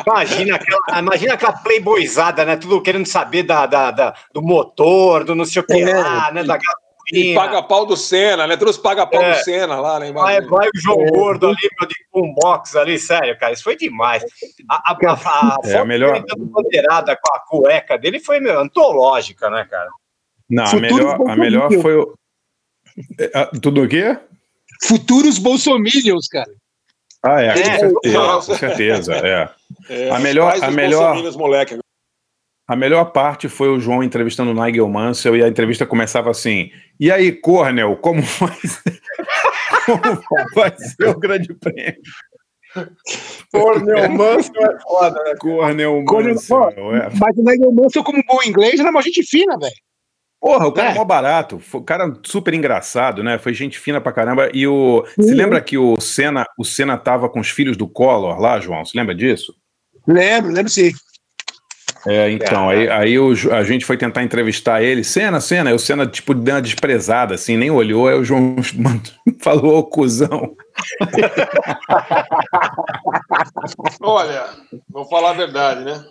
Imagina 0.06 0.56
aquela, 0.56 0.98
imagina 1.00 1.34
aquela 1.34 1.52
playboyzada, 1.52 2.44
né? 2.44 2.56
Tudo 2.56 2.80
querendo 2.82 3.06
saber 3.06 3.42
da, 3.42 3.66
da, 3.66 3.90
da- 3.90 4.14
do 4.32 4.42
motor, 4.42 5.24
do 5.24 5.34
não 5.34 5.44
sei 5.44 5.62
o 5.62 5.66
que 5.66 5.80
É. 5.82 5.94
lá, 5.94 6.30
né? 6.32 6.44
Da 6.44 6.56
E 6.56 7.34
gasolina. 7.34 7.40
paga 7.40 7.62
pau 7.62 7.84
do 7.86 7.96
Senna, 7.96 8.46
né? 8.46 8.56
Todos 8.56 8.76
paga 8.78 9.06
pau 9.06 9.22
É. 9.22 9.32
do 9.32 9.44
Senna 9.44 9.80
lá, 9.80 9.98
né? 9.98 10.12
Vai, 10.12 10.40
vai 10.42 10.68
o 10.68 10.70
João 10.80 11.04
Gordo 11.06 11.48
ali, 11.48 11.68
meu, 11.78 11.88
de 11.88 11.94
boombox 12.12 12.76
ali, 12.76 12.98
sério, 12.98 13.38
cara, 13.38 13.52
isso 13.52 13.64
foi 13.64 13.76
demais. 13.76 14.22
A, 14.68 14.92
a, 14.92 14.96
a, 14.96 15.12
a 15.14 15.56
É, 15.64 15.76
a 15.78 15.84
melhor- 15.84 16.22
bandeirada 16.36 17.16
com 17.16 17.34
a 17.34 17.40
cueca 17.40 17.98
dele 17.98 18.20
foi, 18.20 18.40
meu, 18.40 18.60
antológica, 18.60 19.50
né, 19.50 19.66
cara? 19.70 19.88
Não, 20.48 20.64
a 20.64 20.74
melhor, 20.76 21.30
a 21.30 21.36
melhor 21.36 21.72
foi 21.80 21.96
o. 21.96 22.14
É, 23.18 23.46
Tudo 23.60 23.84
o 23.84 23.88
quê? 23.88 24.18
Futuros 24.84 25.38
bolsominions, 25.38 26.26
cara. 26.28 26.50
Ah, 27.24 27.40
é, 27.40 27.46
É, 27.48 27.52
com 27.52 27.78
certeza, 27.78 28.18
com 28.34 28.40
certeza, 28.42 29.14
é. 29.14 29.48
É, 29.88 30.10
a 30.10 30.18
melhor- 30.18 30.54
a 30.62 30.70
melhor-. 30.70 31.16
A 32.68 32.76
melhor 32.76 33.06
parte 33.12 33.48
foi 33.48 33.68
o 33.68 33.78
João 33.80 34.02
entrevistando 34.02 34.50
o 34.50 34.64
Nigel 34.64 34.88
Mansell 34.88 35.36
e 35.36 35.42
a 35.42 35.48
entrevista 35.48 35.84
começava 35.84 36.30
assim: 36.30 36.70
E 36.98 37.10
aí, 37.10 37.30
Cornel, 37.32 37.96
como 37.96 38.22
vai 38.22 38.54
ser, 38.54 39.00
como 40.28 40.46
vai 40.54 40.72
ser 40.76 41.08
o 41.08 41.18
grande 41.18 41.52
prêmio? 41.54 41.96
Cornel 43.52 44.10
Manso 44.10 44.50
é 44.56 44.80
foda, 44.80 45.22
né? 45.24 45.34
Cornel 45.38 46.04
Cornel- 46.04 46.34
Mansell. 46.34 46.96
É. 46.96 47.08
Mas 47.20 47.36
o 47.36 47.42
Nigel 47.42 47.72
Mansell, 47.72 48.04
como 48.04 48.22
bom 48.26 48.38
inglês, 48.46 48.80
era 48.80 48.90
uma 48.90 49.02
gente 49.02 49.22
fina, 49.24 49.58
velho. 49.58 49.74
Porra, 50.42 50.66
o 50.66 50.72
cara 50.72 50.88
é 50.88 50.90
É. 50.90 50.94
mó 50.96 51.04
barato. 51.04 51.60
Foi 51.60 51.80
um 51.80 51.84
cara 51.84 52.12
super 52.24 52.52
engraçado, 52.52 53.22
né? 53.22 53.38
Foi 53.38 53.54
gente 53.54 53.78
fina 53.78 54.00
pra 54.00 54.10
caramba. 54.10 54.50
E 54.52 54.66
o. 54.66 55.04
Se 55.14 55.28
Sim. 55.28 55.34
lembra 55.34 55.60
que 55.60 55.78
o 55.78 55.94
Senna, 56.00 56.44
o 56.58 56.64
Senna 56.64 56.98
tava 56.98 57.28
com 57.28 57.38
os 57.38 57.48
filhos 57.48 57.76
do 57.76 57.86
Collor 57.86 58.40
lá, 58.40 58.58
João? 58.58 58.84
Se 58.84 58.96
lembra 58.96 59.14
disso? 59.14 59.54
Lembro, 60.04 60.52
lembro 60.52 60.68
sim. 60.68 60.90
É, 62.08 62.28
então, 62.32 62.68
aí, 62.68 62.88
aí 62.88 63.16
o 63.16 63.32
a 63.52 63.62
gente 63.62 63.84
foi 63.84 63.96
tentar 63.96 64.24
entrevistar 64.24 64.82
ele, 64.82 65.04
Senna, 65.04 65.40
Senna, 65.40 65.70
aí 65.70 65.76
o 65.76 65.78
Senna, 65.78 66.04
tipo, 66.04 66.34
deu 66.34 66.56
uma 66.56 66.60
desprezada, 66.60 67.36
assim, 67.36 67.56
nem 67.56 67.70
olhou, 67.70 68.08
aí 68.08 68.16
o 68.16 68.24
João 68.24 68.56
falou, 69.40 69.78
ô 69.78 69.84
cuzão. 69.84 70.56
Olha, 74.02 74.44
vou 74.90 75.08
falar 75.08 75.30
a 75.30 75.34
verdade, 75.34 75.84
né? 75.84 76.04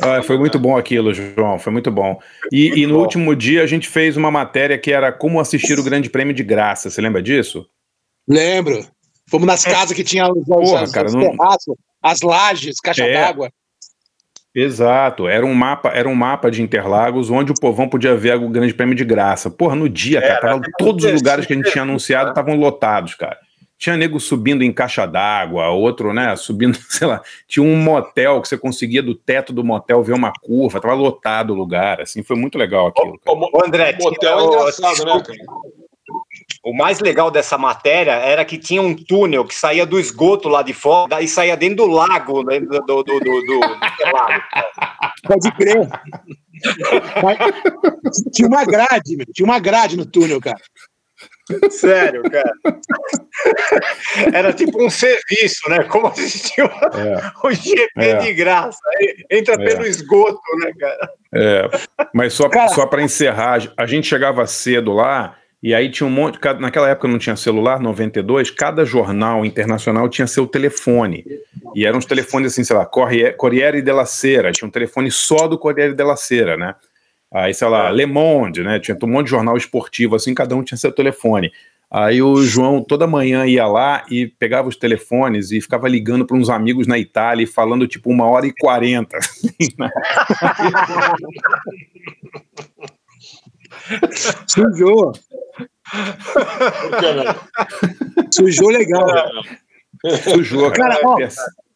Ah, 0.00 0.22
foi 0.22 0.36
muito 0.38 0.58
bom 0.58 0.76
aquilo, 0.76 1.12
João, 1.14 1.58
foi 1.58 1.72
muito 1.72 1.90
bom. 1.90 2.18
E, 2.52 2.80
e 2.82 2.86
no 2.86 2.98
último 2.98 3.34
dia 3.36 3.62
a 3.62 3.66
gente 3.66 3.88
fez 3.88 4.16
uma 4.16 4.30
matéria 4.30 4.78
que 4.78 4.92
era 4.92 5.12
como 5.12 5.40
assistir 5.40 5.78
o 5.78 5.82
Grande 5.84 6.10
Prêmio 6.10 6.34
de 6.34 6.42
graça, 6.42 6.90
você 6.90 7.00
lembra 7.00 7.22
disso? 7.22 7.66
Lembro. 8.28 8.84
Fomos 9.30 9.46
nas 9.46 9.64
casas 9.64 9.92
que 9.92 10.04
tinha 10.04 10.26
os, 10.30 10.44
Porra, 10.44 10.82
os, 10.84 10.92
cara, 10.92 11.06
os 11.06 11.14
não- 11.14 11.30
terraços, 11.30 11.74
as 12.02 12.20
lajes, 12.20 12.80
caixa 12.80 13.04
É. 13.04 13.12
d'água. 13.12 13.50
Exato, 14.54 15.26
era 15.26 15.44
um 15.44 15.52
mapa, 15.54 15.88
era 15.88 16.08
um 16.08 16.14
mapa 16.14 16.48
de 16.48 16.62
Interlagos 16.62 17.28
onde 17.28 17.50
o 17.50 17.54
povão 17.60 17.88
podia 17.88 18.14
ver 18.14 18.36
o 18.36 18.48
Grande 18.48 18.72
Prêmio 18.72 18.94
de 18.94 19.04
graça. 19.04 19.50
Porra, 19.50 19.74
no 19.74 19.88
dia, 19.88 20.20
cara, 20.20 20.40
tava, 20.40 20.62
todos 20.78 21.04
os 21.04 21.12
lugares 21.12 21.44
que 21.44 21.52
a 21.52 21.56
gente 21.56 21.72
tinha 21.72 21.82
anunciado 21.82 22.28
estavam 22.28 22.54
lotados, 22.54 23.14
cara. 23.14 23.36
Tinha 23.78 23.96
nego 23.96 24.18
subindo 24.20 24.62
em 24.62 24.72
caixa 24.72 25.04
d'água, 25.04 25.68
outro, 25.68 26.12
né, 26.14 26.34
subindo, 26.36 26.76
sei 26.88 27.06
lá, 27.06 27.20
tinha 27.48 27.62
um 27.64 27.76
motel 27.76 28.40
que 28.40 28.48
você 28.48 28.56
conseguia 28.56 29.02
do 29.02 29.14
teto 29.14 29.52
do 29.52 29.64
motel 29.64 30.02
ver 30.02 30.12
uma 30.14 30.32
curva, 30.42 30.80
tava 30.80 30.94
lotado 30.94 31.50
o 31.52 31.56
lugar, 31.56 32.00
assim, 32.00 32.22
foi 32.22 32.36
muito 32.36 32.56
legal 32.56 32.86
aquilo. 32.86 33.18
cara. 33.18 33.36
Ô, 33.36 33.64
André, 33.66 33.96
O 34.00 34.04
motel 34.04 34.18
tinha- 34.18 34.30
é 34.30 34.44
engraçado, 34.60 35.04
né, 35.04 35.22
cara? 35.22 35.38
O 36.62 36.74
mais 36.74 36.98
legal 37.00 37.30
dessa 37.30 37.58
matéria 37.58 38.12
era 38.12 38.44
que 38.44 38.56
tinha 38.56 38.80
um 38.80 38.94
túnel 38.94 39.44
que 39.44 39.54
saía 39.54 39.84
do 39.84 39.98
esgoto 40.00 40.48
lá 40.48 40.62
de 40.62 40.72
fora 40.72 41.20
e 41.20 41.28
saía 41.28 41.56
dentro 41.56 41.84
do 41.84 41.86
lago, 41.86 42.42
né, 42.42 42.60
do, 42.60 42.80
do, 42.80 43.02
do, 43.02 43.02
do, 43.02 43.20
do- 43.20 43.42
do 43.42 43.60
lago. 43.60 44.42
Pode 45.26 45.52
crer. 45.56 45.88
Mas 47.22 47.38
tinha 48.32 48.48
uma 48.48 48.64
grade, 48.64 49.16
meu. 49.16 49.26
Tinha 49.32 49.44
uma 49.44 49.58
grade 49.58 49.96
no 49.96 50.06
túnel, 50.06 50.40
cara. 50.40 50.56
Sério, 51.70 52.22
cara. 52.22 52.52
Era 54.32 54.52
tipo 54.52 54.82
um 54.82 54.88
serviço, 54.90 55.68
né? 55.68 55.84
Como 55.84 56.06
assistir 56.06 56.62
o 56.62 57.50
GP 57.50 57.90
É. 57.96 58.16
de 58.18 58.32
graça. 58.32 58.78
Entra 59.30 59.54
É. 59.54 59.58
pelo 59.58 59.86
esgoto, 59.86 60.40
né, 60.60 60.72
cara? 60.78 61.10
É, 61.34 61.68
mas 62.14 62.32
só, 62.32 62.48
Cara- 62.48 62.68
só 62.68 62.86
para 62.86 63.02
encerrar, 63.02 63.60
a 63.76 63.86
gente 63.86 64.06
chegava 64.06 64.46
cedo 64.46 64.92
lá 64.92 65.36
e 65.62 65.74
aí 65.74 65.90
tinha 65.90 66.06
um 66.06 66.10
monte. 66.10 66.38
Naquela 66.60 66.88
época 66.88 67.08
não 67.08 67.18
tinha 67.18 67.36
celular, 67.36 67.80
92, 67.80 68.50
cada 68.50 68.84
jornal 68.84 69.44
internacional 69.44 70.08
tinha 70.08 70.26
seu 70.26 70.46
telefone. 70.46 71.24
E 71.74 71.84
eram 71.84 71.98
os 71.98 72.04
telefones 72.06 72.52
assim, 72.52 72.62
sei 72.64 72.76
lá, 72.76 72.86
Corriere 72.86 73.82
della 73.82 74.06
Sera, 74.06 74.52
tinha 74.52 74.68
um 74.68 74.70
telefone 74.70 75.10
só 75.10 75.48
do 75.48 75.58
Corriere 75.58 75.92
della 75.94 76.16
Sera, 76.16 76.56
né? 76.56 76.74
Aí, 77.34 77.52
sei 77.52 77.66
lá, 77.66 77.90
Le 77.90 78.06
Monde, 78.06 78.62
né? 78.62 78.78
Tinha 78.78 78.96
um 79.02 79.08
monte 79.08 79.24
de 79.24 79.32
jornal 79.32 79.56
esportivo, 79.56 80.14
assim, 80.14 80.32
cada 80.32 80.54
um 80.54 80.62
tinha 80.62 80.78
seu 80.78 80.92
telefone. 80.92 81.50
Aí 81.90 82.22
o 82.22 82.40
João 82.42 82.80
toda 82.82 83.08
manhã 83.08 83.44
ia 83.44 83.66
lá 83.66 84.04
e 84.08 84.26
pegava 84.26 84.68
os 84.68 84.76
telefones 84.76 85.50
e 85.50 85.60
ficava 85.60 85.88
ligando 85.88 86.24
para 86.24 86.36
uns 86.36 86.48
amigos 86.48 86.86
na 86.86 86.96
Itália 86.98 87.42
e 87.42 87.46
falando 87.46 87.88
tipo 87.88 88.08
uma 88.08 88.24
hora 88.26 88.46
e 88.46 88.52
quarenta. 88.52 89.18
Sujou. 94.46 95.12
Por 95.12 95.20
que 96.98 97.12
não? 97.12 97.34
Sujou 98.32 98.70
legal. 98.70 99.06
Sujou, 100.22 100.72
Cara, 100.72 100.98
ó, 101.04 101.18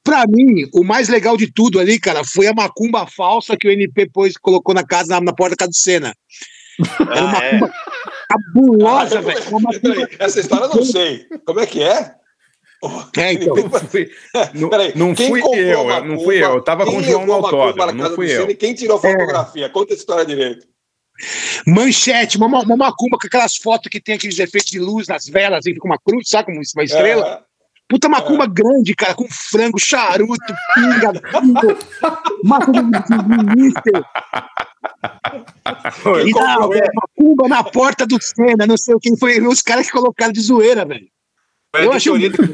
Pra 0.08 0.24
mim, 0.26 0.66
o 0.72 0.82
mais 0.82 1.08
legal 1.08 1.36
de 1.36 1.52
tudo 1.52 1.78
ali, 1.78 2.00
cara, 2.00 2.24
foi 2.24 2.46
a 2.46 2.54
macumba 2.54 3.06
falsa 3.06 3.56
que 3.58 3.68
o 3.68 3.70
NP 3.70 4.08
pôs, 4.10 4.38
colocou 4.38 4.74
na 4.74 4.82
casa, 4.82 5.08
na, 5.08 5.20
na 5.20 5.32
porta 5.34 5.50
da 5.50 5.56
casa 5.56 5.70
do 5.70 5.76
Senna. 5.76 6.14
Era 7.00 7.24
uma 7.24 7.38
Ah, 7.38 7.44
é. 7.44 7.52
macumba 7.58 7.72
cabulosa, 8.28 9.20
velho. 9.20 9.48
Uma 9.50 9.60
macumba- 9.60 10.08
Essa 10.18 10.40
história 10.40 10.64
eu 10.64 10.74
não 10.74 10.84
sei. 10.84 11.26
Como 11.44 11.60
é 11.60 11.66
que 11.66 11.82
é? 11.82 12.14
É, 13.18 13.32
então. 13.32 13.54
Fui- 13.90 14.10
não, 14.54 14.68
Peraí, 14.70 14.92
não 14.96 15.14
fui 15.16 15.40
eu, 15.42 15.90
a 15.90 15.96
eu 15.98 16.04
não 16.04 16.20
fui 16.20 16.36
eu, 16.42 16.50
eu 16.54 16.62
tava 16.62 16.84
quem 16.84 16.94
com 16.94 17.00
o 17.00 17.02
João 17.02 17.26
no 17.26 17.32
a 17.34 17.40
macumba 17.42 17.64
autódromo, 17.64 18.02
não 18.02 18.14
fui 18.14 18.30
eu. 18.34 18.56
Quem 18.56 18.72
tirou 18.72 18.96
a 18.96 19.00
fotografia? 19.00 19.68
Conta 19.68 19.92
essa 19.92 20.00
história 20.00 20.24
direito. 20.24 20.66
Manchete, 21.66 22.36
uma, 22.36 22.46
uma 22.46 22.76
macumba 22.76 23.18
com 23.20 23.26
aquelas 23.26 23.56
fotos 23.56 23.88
que 23.90 24.00
tem 24.00 24.14
aqueles 24.14 24.38
efeitos 24.38 24.70
de 24.70 24.78
luz 24.78 25.08
nas 25.08 25.26
velas, 25.26 25.58
assim, 25.58 25.74
fica 25.74 25.86
uma 25.86 25.98
cruz, 25.98 26.28
sabe? 26.28 26.46
Como 26.46 26.60
uma 26.76 26.84
estrela. 26.84 27.44
É. 27.88 27.94
Puta 27.94 28.08
macumba 28.08 28.46
grande, 28.46 28.94
cara, 28.94 29.14
com 29.14 29.26
frango, 29.30 29.78
charuto, 29.78 30.36
pinga, 30.74 31.12
pinga, 31.12 31.76
de, 32.72 32.82
de, 32.82 33.22
de 33.22 33.56
mister. 33.56 34.04
E 36.26 36.30
na, 36.32 36.58
macumba 36.94 37.48
na 37.48 37.64
porta 37.64 38.06
do 38.06 38.22
Senna, 38.22 38.66
não 38.66 38.76
sei 38.76 38.94
o 38.94 39.00
que. 39.00 39.16
Foi 39.16 39.40
os 39.46 39.62
caras 39.62 39.86
que 39.86 39.92
colocaram 39.92 40.32
de 40.32 40.40
zoeira, 40.40 40.84
velho. 40.84 41.08
Eu 41.74 41.92
acho 41.92 42.12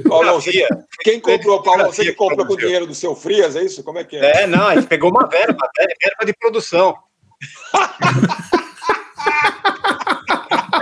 Paulo, 0.08 0.32
você-. 0.34 0.66
Quem 1.00 1.20
comprou, 1.20 1.62
Paulo? 1.62 1.84
Você 1.86 2.04
que 2.04 2.12
comprou 2.12 2.46
com 2.46 2.54
o 2.54 2.56
dinheiro 2.56 2.86
do 2.86 2.94
seu 2.94 3.14
Frias, 3.14 3.56
é 3.56 3.62
isso? 3.62 3.82
Como 3.82 3.98
é 3.98 4.04
que 4.04 4.16
é? 4.16 4.42
É, 4.42 4.46
não, 4.46 4.66
a 4.66 4.74
gente 4.74 4.86
pegou 4.86 5.10
uma 5.10 5.26
verba, 5.26 5.68
verba 5.76 6.24
de 6.24 6.32
produção. 6.34 6.96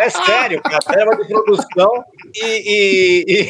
É 0.03 0.11
sério, 0.11 0.63
cara. 0.63 0.79
Verba 0.89 1.17
de 1.17 1.29
produção 1.29 2.05
e, 2.35 2.45
e, 2.45 3.25
e 3.29 3.45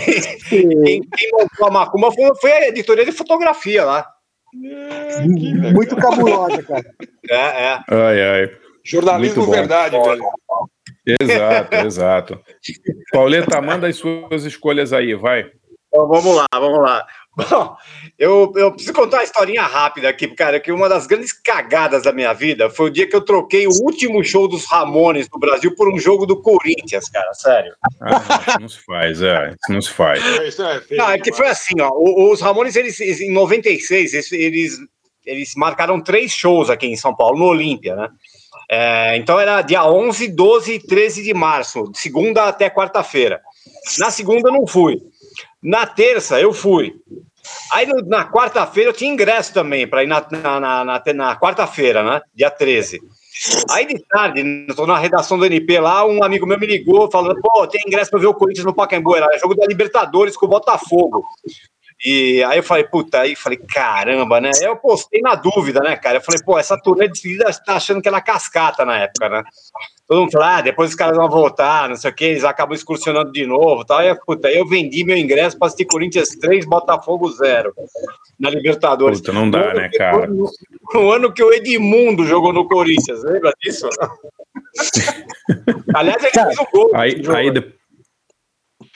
quem, 0.48 1.00
quem 1.00 1.30
montou 1.32 1.66
a 1.66 1.70
Macumba 1.70 2.12
foi, 2.12 2.34
foi 2.40 2.52
a 2.52 2.68
editoria 2.68 3.04
de 3.04 3.12
fotografia 3.12 3.84
lá. 3.84 4.06
Muito 5.72 5.96
cabulosa, 5.96 6.62
cara. 6.62 6.84
É, 7.30 7.36
é. 7.36 7.80
Ai, 7.88 8.22
ai. 8.22 8.50
Jornalismo 8.84 9.50
verdade, 9.50 9.98
velho. 9.98 10.24
Exato, 11.20 11.74
exato. 11.76 12.40
Pauleta, 13.12 13.60
manda 13.60 13.88
as 13.88 13.96
suas 13.96 14.44
escolhas 14.44 14.92
aí, 14.92 15.14
vai. 15.14 15.50
Então 15.88 16.06
vamos 16.08 16.36
lá, 16.36 16.46
vamos 16.54 16.80
lá. 16.80 17.06
Bom, 17.50 17.74
eu, 18.18 18.52
eu 18.56 18.70
preciso 18.72 18.92
contar 18.92 19.16
uma 19.18 19.22
historinha 19.24 19.62
rápida 19.62 20.06
aqui, 20.08 20.28
cara, 20.28 20.60
que 20.60 20.70
uma 20.70 20.86
das 20.86 21.06
grandes 21.06 21.32
cagadas 21.32 22.02
da 22.02 22.12
minha 22.12 22.32
vida 22.34 22.68
foi 22.68 22.86
o 22.88 22.92
dia 22.92 23.06
que 23.08 23.16
eu 23.16 23.22
troquei 23.24 23.66
o 23.66 23.70
último 23.82 24.22
show 24.22 24.46
dos 24.46 24.66
Ramones 24.66 25.28
no 25.32 25.38
Brasil 25.40 25.74
por 25.74 25.90
um 25.90 25.98
jogo 25.98 26.26
do 26.26 26.42
Corinthians, 26.42 27.08
cara, 27.08 27.32
sério. 27.32 27.72
Ah, 28.02 28.44
isso 28.48 28.60
não 28.60 28.68
se 28.68 28.78
faz, 28.84 29.22
é. 29.22 29.48
Isso 29.48 29.72
não 29.72 29.80
se 29.80 29.90
faz. 29.90 30.22
É 30.22 30.80
feio 30.82 30.98
Não, 30.98 31.10
é 31.10 31.18
que 31.18 31.32
foi 31.32 31.48
assim, 31.48 31.80
ó, 31.80 31.88
o- 31.94 32.30
os 32.32 32.40
Ramones, 32.42 32.76
eles, 32.76 33.00
em 33.00 33.32
96, 33.32 34.12
eles, 34.12 34.32
eles, 34.32 34.78
eles 35.24 35.54
marcaram 35.56 36.02
três 36.02 36.32
shows 36.32 36.68
aqui 36.68 36.86
em 36.86 36.96
São 36.96 37.16
Paulo, 37.16 37.38
no 37.38 37.46
Olímpia, 37.46 37.96
né? 37.96 38.08
É, 38.70 39.16
então 39.16 39.40
era 39.40 39.62
dia 39.62 39.84
11, 39.86 40.28
12 40.28 40.74
e 40.74 40.78
13 40.78 41.22
de 41.22 41.32
março, 41.32 41.90
de 41.90 41.98
segunda 41.98 42.44
até 42.44 42.68
quarta-feira. 42.68 43.40
Na 43.98 44.10
segunda 44.10 44.48
eu 44.48 44.52
não 44.52 44.66
fui. 44.66 44.98
Na 45.62 45.86
terça 45.86 46.40
eu 46.40 46.52
fui. 46.52 46.94
Aí 47.72 47.86
na 48.06 48.24
quarta-feira 48.30 48.90
eu 48.90 48.94
tinha 48.94 49.12
ingresso 49.12 49.52
também 49.52 49.86
para 49.86 50.02
ir 50.04 50.06
na, 50.06 50.24
na, 50.30 50.60
na, 50.60 50.84
na- 50.84 51.02
na 51.14 51.36
quarta-feira, 51.36 52.02
né? 52.02 52.20
Dia 52.34 52.50
13. 52.50 53.00
Aí 53.70 53.86
de 53.86 53.98
tarde, 54.08 54.66
tô 54.76 54.86
na 54.86 54.98
redação 54.98 55.38
do 55.38 55.44
NP 55.46 55.80
lá, 55.80 56.04
um 56.06 56.22
amigo 56.22 56.46
meu 56.46 56.58
me 56.58 56.66
ligou 56.66 57.10
falando: 57.10 57.40
pô, 57.40 57.66
tem 57.66 57.80
ingresso 57.86 58.10
para 58.10 58.20
ver 58.20 58.26
o 58.26 58.34
Corinthians 58.34 58.64
no 58.66 58.74
Pacaembu, 58.74 59.16
era 59.16 59.38
jogo 59.38 59.54
da 59.56 59.66
Libertadores 59.66 60.36
com 60.36 60.46
o 60.46 60.48
Botafogo. 60.48 61.24
E 62.04 62.42
aí 62.44 62.58
eu 62.58 62.62
falei, 62.64 62.82
puta, 62.84 63.20
aí 63.20 63.30
eu 63.32 63.36
falei, 63.36 63.58
caramba, 63.58 64.40
né? 64.40 64.50
Aí 64.60 64.66
eu 64.66 64.76
postei 64.76 65.20
na 65.20 65.36
dúvida, 65.36 65.80
né, 65.80 65.96
cara? 65.96 66.18
Eu 66.18 66.20
falei, 66.22 66.40
pô, 66.44 66.58
essa 66.58 66.76
turnê 66.76 67.06
de 67.06 67.12
despedida 67.12 67.44
tá 67.64 67.76
achando 67.76 68.02
que 68.02 68.08
era 68.08 68.20
cascata 68.20 68.84
na 68.84 68.98
época, 68.98 69.28
né? 69.28 69.42
Todo 70.08 70.22
mundo 70.22 70.32
fala, 70.32 70.56
ah, 70.56 70.60
depois 70.60 70.90
os 70.90 70.96
caras 70.96 71.16
vão 71.16 71.28
voltar, 71.30 71.88
não 71.88 71.94
sei 71.96 72.10
o 72.10 72.14
que, 72.14 72.24
eles 72.24 72.42
acabam 72.44 72.74
excursionando 72.74 73.30
de 73.30 73.46
novo 73.46 73.82
e 73.82 73.86
tal. 73.86 73.98
Aí, 73.98 74.12
puta, 74.26 74.48
aí 74.48 74.56
eu 74.58 74.66
vendi 74.66 75.04
meu 75.04 75.16
ingresso 75.16 75.56
para 75.56 75.68
assistir 75.68 75.84
Corinthians 75.86 76.30
3, 76.30 76.66
Botafogo 76.66 77.30
0 77.30 77.72
na 78.38 78.50
Libertadores. 78.50 79.20
Puta, 79.20 79.32
não 79.32 79.48
dá, 79.48 79.72
né, 79.72 79.88
cara? 79.96 80.28
O 80.96 81.10
ano 81.12 81.32
que 81.32 81.42
o 81.42 81.52
Edmundo 81.52 82.26
jogou 82.26 82.52
no 82.52 82.66
Corinthians, 82.68 83.22
lembra 83.22 83.52
disso? 83.62 83.88
Aliás, 85.94 86.22
ele 86.22 86.32
fez 86.32 86.58
o 86.58 86.66
gol. 86.72 86.90
Aí, 86.94 87.22
aí, 87.34 87.50
de- 87.50 87.72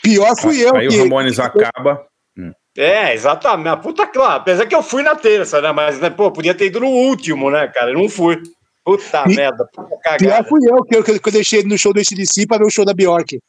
Pior 0.02 0.36
fui 0.38 0.60
eu. 0.60 0.74
aí 0.76 0.88
o 0.88 0.90
que- 0.90 0.98
Ramones 0.98 1.38
acaba. 1.38 2.04
É, 2.76 3.14
exatamente. 3.14 3.68
A 3.68 3.76
Puta, 3.76 4.06
claro. 4.06 4.34
Apesar 4.40 4.66
que 4.66 4.74
eu 4.74 4.82
fui 4.82 5.02
na 5.02 5.14
terça, 5.14 5.60
né? 5.60 5.72
Mas, 5.72 5.98
né, 5.98 6.10
pô, 6.10 6.30
podia 6.30 6.54
ter 6.54 6.66
ido 6.66 6.80
no 6.80 6.88
último, 6.88 7.50
né, 7.50 7.66
cara? 7.68 7.90
Eu 7.90 7.98
não 7.98 8.08
fui. 8.08 8.40
Puta 8.84 9.24
Pi- 9.24 9.34
merda, 9.34 9.68
puta 9.74 9.96
cagada. 10.02 10.48
fui 10.48 10.60
eu, 10.64 10.84
que 10.84 10.96
eu, 10.96 11.02
que 11.02 11.28
eu 11.28 11.32
deixei 11.32 11.58
ele 11.60 11.68
no 11.68 11.78
show 11.78 11.92
do 11.92 11.98
ACDC 12.00 12.46
pra 12.46 12.58
ver 12.58 12.66
o 12.66 12.70
show 12.70 12.84
da 12.84 12.94
Bjork. 12.94 13.40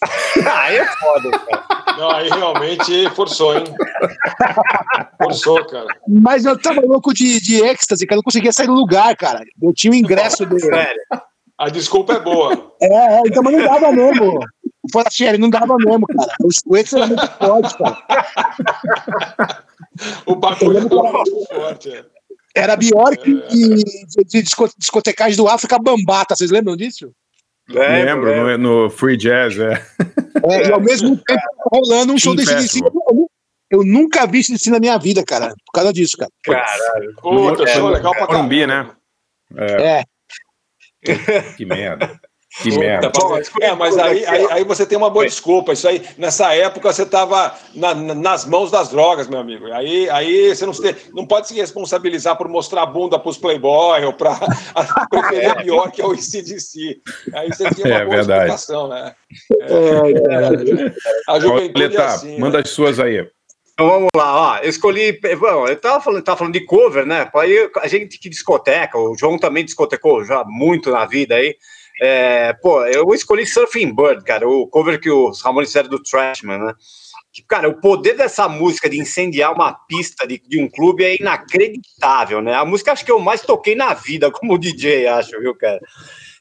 Aí 0.46 0.76
é 0.76 0.84
foda, 0.84 1.30
cara. 1.38 1.64
Não, 1.96 2.10
aí 2.10 2.28
realmente 2.28 3.08
forçou, 3.10 3.56
hein? 3.56 3.64
Forçou, 5.22 5.64
cara. 5.66 5.86
Mas 6.08 6.44
eu 6.44 6.60
tava 6.60 6.80
louco 6.80 7.14
de, 7.14 7.40
de 7.40 7.62
êxtase, 7.62 8.04
cara. 8.04 8.16
Eu 8.16 8.18
não 8.18 8.22
conseguia 8.24 8.52
sair 8.52 8.66
do 8.66 8.74
lugar, 8.74 9.14
cara. 9.16 9.44
Eu 9.62 9.72
tinha 9.72 9.92
o 9.92 9.96
ingresso 9.96 10.44
dele. 10.44 10.60
Sério. 10.60 11.00
A 11.56 11.68
desculpa 11.68 12.14
é 12.14 12.20
boa. 12.20 12.74
É, 12.82 12.86
é, 13.16 13.20
então, 13.26 13.42
não 13.44 13.62
dava 13.64 13.92
mesmo. 13.92 14.40
Fora 14.92 15.10
sério, 15.10 15.38
não 15.40 15.48
dava 15.50 15.76
mesmo, 15.78 16.06
cara. 16.06 16.32
Os 16.44 16.58
coetes 16.58 16.92
eram 16.92 17.08
muito 17.08 17.26
fortes, 17.38 17.72
cara. 17.76 19.64
O 20.26 20.34
bagulho 20.36 20.78
é 20.78 20.80
muito 20.80 21.46
forte. 21.52 21.90
é. 21.94 22.04
Era 22.56 22.76
Bjork 22.76 23.28
e 23.28 23.76
de, 23.76 24.24
de 24.24 24.42
disco- 24.42 24.70
discotecagem 24.78 25.36
do 25.36 25.48
África 25.48 25.78
Bambata, 25.78 26.36
vocês 26.36 26.50
lembram 26.50 26.76
disso? 26.76 27.10
Lembro, 27.68 28.30
lembro. 28.30 28.58
No, 28.58 28.82
no 28.84 28.90
Free 28.90 29.16
Jazz, 29.16 29.58
é. 29.58 29.72
É, 30.44 30.68
e 30.68 30.72
ao 30.72 30.80
mesmo 30.80 31.16
tempo 31.16 31.40
rolando 31.72 32.12
um 32.12 32.18
show 32.18 32.34
desse. 32.36 32.54
Festival. 32.54 32.92
Eu, 33.10 33.30
eu 33.70 33.84
nunca 33.84 34.26
vi 34.26 34.40
esse 34.40 34.70
na 34.70 34.78
minha 34.78 34.96
vida, 34.98 35.24
cara. 35.24 35.48
Por 35.66 35.72
causa 35.72 35.92
disso, 35.92 36.16
cara. 36.16 36.30
Caralho. 36.44 37.14
Puta, 37.16 37.66
show 37.66 37.88
legal 37.88 38.12
pra 38.12 38.26
caramba. 38.26 38.66
né? 38.66 38.90
É. 39.56 40.04
Que 41.56 41.64
merda. 41.64 42.20
Que 42.62 42.70
Puta, 42.70 42.78
merda. 42.80 43.10
mas- 43.30 43.50
é, 43.60 43.74
mas 43.74 43.98
aí, 43.98 44.24
aí, 44.26 44.46
aí 44.48 44.64
você 44.64 44.86
tem 44.86 44.96
uma 44.96 45.10
boa 45.10 45.24
desculpa. 45.26 45.72
Isso 45.72 45.88
aí, 45.88 46.00
nessa 46.16 46.54
época, 46.54 46.92
você 46.92 47.02
estava 47.02 47.52
nas 47.74 48.44
mãos 48.44 48.70
das 48.70 48.88
drogas, 48.90 49.26
meu 49.26 49.40
amigo. 49.40 49.66
Aí, 49.72 50.08
aí 50.08 50.54
você 50.54 50.64
não, 50.64 50.72
se- 50.72 50.94
não 51.12 51.26
pode 51.26 51.48
se 51.48 51.54
responsabilizar 51.54 52.36
por 52.38 52.46
mostrar 52.48 52.82
a 52.82 52.86
bunda 52.86 53.18
para 53.18 53.28
os 53.28 53.36
Playboy 53.38 54.04
ou 54.04 54.12
para 54.12 54.38
preferir 55.10 55.50
a 55.50 55.56
pior 55.56 55.90
que 55.90 56.00
é 56.00 56.06
o 56.06 56.14
ICDC. 56.14 57.00
Aí 57.34 57.48
você 57.52 57.68
tinha 57.74 57.86
uma 57.88 57.96
É 57.96 58.04
boa 58.04 58.16
verdade. 58.18 58.40
explicação, 58.54 58.86
né? 58.88 59.14
É, 59.62 61.32
A 61.32 61.40
juventude 61.40 61.84
é 61.84 61.88
Pauleta, 61.98 62.04
assim. 62.06 62.38
manda 62.38 62.58
né? 62.58 62.62
as 62.64 62.70
suas 62.70 63.00
aí. 63.00 63.26
Então 63.72 63.88
vamos 63.88 64.08
lá, 64.16 64.52
ó. 64.52 64.58
Eu 64.58 64.70
escolhi. 64.70 65.18
Bom, 65.40 65.66
eu 65.66 65.76
tava 65.80 66.00
falando, 66.00 66.22
tava 66.22 66.38
falando 66.38 66.54
de 66.54 66.60
cover, 66.64 67.04
né? 67.04 67.28
Aí 67.34 67.68
a 67.80 67.88
gente 67.88 68.18
que 68.20 68.28
discoteca, 68.28 68.96
o 68.96 69.16
João 69.18 69.36
também 69.38 69.64
discotecou 69.64 70.24
já 70.24 70.44
muito 70.46 70.90
na 70.92 71.04
vida 71.04 71.34
aí. 71.34 71.56
É, 72.00 72.52
pô, 72.54 72.84
eu 72.86 73.06
escolhi 73.14 73.46
Surfing 73.46 73.94
Bird, 73.94 74.24
cara, 74.24 74.48
o 74.48 74.66
cover 74.66 75.00
que 75.00 75.10
os 75.10 75.40
Ramones 75.42 75.68
fizeram 75.68 75.88
do 75.88 76.02
Trashman, 76.02 76.58
né? 76.58 76.72
Que, 77.32 77.42
cara, 77.42 77.68
o 77.68 77.80
poder 77.80 78.16
dessa 78.16 78.48
música 78.48 78.88
de 78.88 78.98
incendiar 78.98 79.52
uma 79.52 79.72
pista 79.72 80.26
de, 80.26 80.38
de 80.38 80.60
um 80.60 80.68
clube 80.68 81.04
é 81.04 81.16
inacreditável, 81.16 82.40
né? 82.40 82.54
A 82.54 82.64
música 82.64 82.92
acho 82.92 83.04
que 83.04 83.12
eu 83.12 83.18
mais 83.18 83.42
toquei 83.42 83.74
na 83.74 83.94
vida 83.94 84.30
como 84.30 84.58
DJ, 84.58 85.06
acho, 85.06 85.38
viu, 85.40 85.54
cara? 85.54 85.80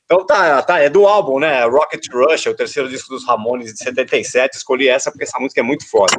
Então 0.05 0.25
tá, 0.25 0.61
tá, 0.61 0.79
é 0.79 0.89
do 0.89 1.07
álbum, 1.07 1.39
né? 1.39 1.63
Rocket 1.65 2.05
Rush, 2.11 2.45
é 2.45 2.49
o 2.49 2.55
terceiro 2.55 2.89
disco 2.89 3.09
dos 3.09 3.25
Ramones 3.25 3.71
de 3.73 3.77
77. 3.83 4.57
Escolhi 4.57 4.87
essa 4.87 5.09
porque 5.09 5.23
essa 5.23 5.39
música 5.39 5.61
é 5.61 5.63
muito 5.63 5.89
foda. 5.89 6.13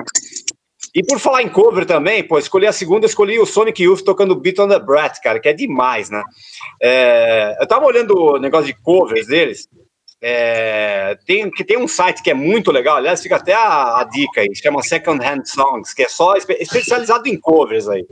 E 0.94 1.02
por 1.04 1.18
falar 1.18 1.42
em 1.42 1.48
cover 1.48 1.84
também, 1.84 2.22
pô, 2.22 2.38
escolhi 2.38 2.66
a 2.66 2.72
segunda, 2.72 3.04
escolhi 3.06 3.38
o 3.40 3.46
Sonic 3.46 3.82
Youth 3.82 4.02
tocando 4.04 4.36
Beat 4.36 4.58
on 4.60 4.68
the 4.68 4.78
Brat, 4.78 5.18
cara, 5.20 5.40
que 5.40 5.48
é 5.48 5.52
demais, 5.52 6.08
né? 6.08 6.22
É, 6.80 7.56
eu 7.60 7.66
tava 7.66 7.84
olhando 7.84 8.14
o 8.16 8.38
negócio 8.38 8.66
de 8.66 8.74
covers 8.80 9.26
deles. 9.26 9.68
é, 10.22 11.18
tem, 11.26 11.50
que 11.50 11.64
tem 11.64 11.76
um 11.76 11.88
site 11.88 12.22
que 12.22 12.30
é 12.30 12.34
muito 12.34 12.70
legal, 12.70 12.96
aliás, 12.96 13.20
fica 13.20 13.36
até 13.36 13.52
a, 13.54 13.98
a 14.00 14.04
dica 14.04 14.40
aí, 14.40 14.54
chama 14.54 14.82
Second 14.82 15.22
Hand 15.22 15.44
Songs, 15.46 15.92
que 15.92 16.04
é 16.04 16.08
só 16.08 16.34
espe- 16.36 16.56
especializado 16.60 17.28
em 17.28 17.36
covers 17.38 17.88
aí. 17.88 18.06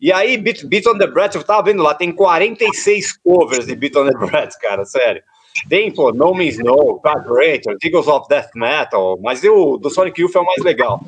E 0.00 0.12
aí, 0.12 0.36
Beat, 0.36 0.64
Beat 0.66 0.86
on 0.88 0.98
the 0.98 1.06
Brat, 1.06 1.34
eu 1.36 1.44
tava 1.44 1.62
vendo 1.62 1.82
lá, 1.82 1.94
tem 1.94 2.12
46 2.12 3.16
covers 3.18 3.66
de 3.66 3.74
Beat 3.76 3.96
on 3.96 4.06
the 4.06 4.18
Brat, 4.18 4.52
cara, 4.60 4.84
sério. 4.84 5.22
Tem, 5.68 5.90
pô, 5.92 6.12
No 6.12 6.34
Means 6.34 6.58
No, 6.58 6.96
Vibrator, 6.96 7.76
Eagles 7.82 8.08
of 8.08 8.28
Death 8.28 8.50
Metal, 8.54 9.18
mas 9.22 9.42
o 9.44 9.76
do 9.78 9.88
Sonic 9.88 10.20
Youth 10.20 10.34
é 10.34 10.40
o 10.40 10.44
mais 10.44 10.62
legal. 10.64 11.00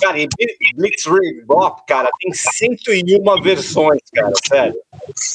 Cara, 0.00 0.18
e 0.18 0.26
Bli- 0.36 0.56
Blitzkrieg 0.74 1.44
Bop, 1.46 1.82
cara, 1.86 2.10
tem 2.20 2.32
101 2.32 3.40
versões, 3.42 4.00
cara, 4.12 4.32
sério. 4.46 4.74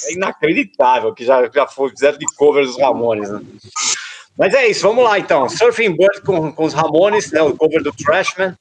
É 0.09 0.13
inacreditável 0.13 1.13
que 1.13 1.23
já, 1.25 1.49
já 1.53 1.65
fizeram 1.67 2.17
de 2.17 2.25
covers 2.35 2.67
dos 2.67 2.77
Ramones, 2.79 3.29
né? 3.29 3.41
Mas 4.37 4.53
é 4.53 4.67
isso, 4.67 4.81
vamos 4.87 5.03
lá 5.03 5.17
então. 5.17 5.47
Surfing 5.49 5.95
Bird 5.97 6.21
com, 6.23 6.51
com 6.51 6.65
os 6.65 6.73
Ramones, 6.73 7.31
né, 7.31 7.41
o 7.41 7.55
cover 7.55 7.81
do 7.81 7.91
Trashman, 7.93 8.55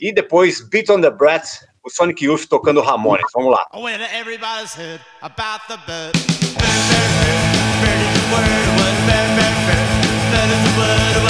e 0.00 0.12
depois 0.12 0.60
Beat 0.60 0.88
on 0.88 1.00
the 1.00 1.10
Brat, 1.10 1.44
o 1.84 1.90
Sonic 1.90 2.24
Youth 2.24 2.46
tocando 2.48 2.80
Ramones. 2.80 3.26
Vamos 3.34 3.50
lá. 3.50 3.66
When 3.74 4.00
everybody's 4.00 4.74
heard 4.74 5.00
about 5.22 5.66
the 5.68 5.76
bird. 5.86 6.16
Word, 8.32 8.68
what 8.78 8.94
a 8.94 9.02
bird, 9.08 9.30
bird, 9.36 9.58
bird. 9.66 9.86
Bird 10.30 10.50
is 10.54 10.62
the 10.66 10.72
word, 10.78 11.29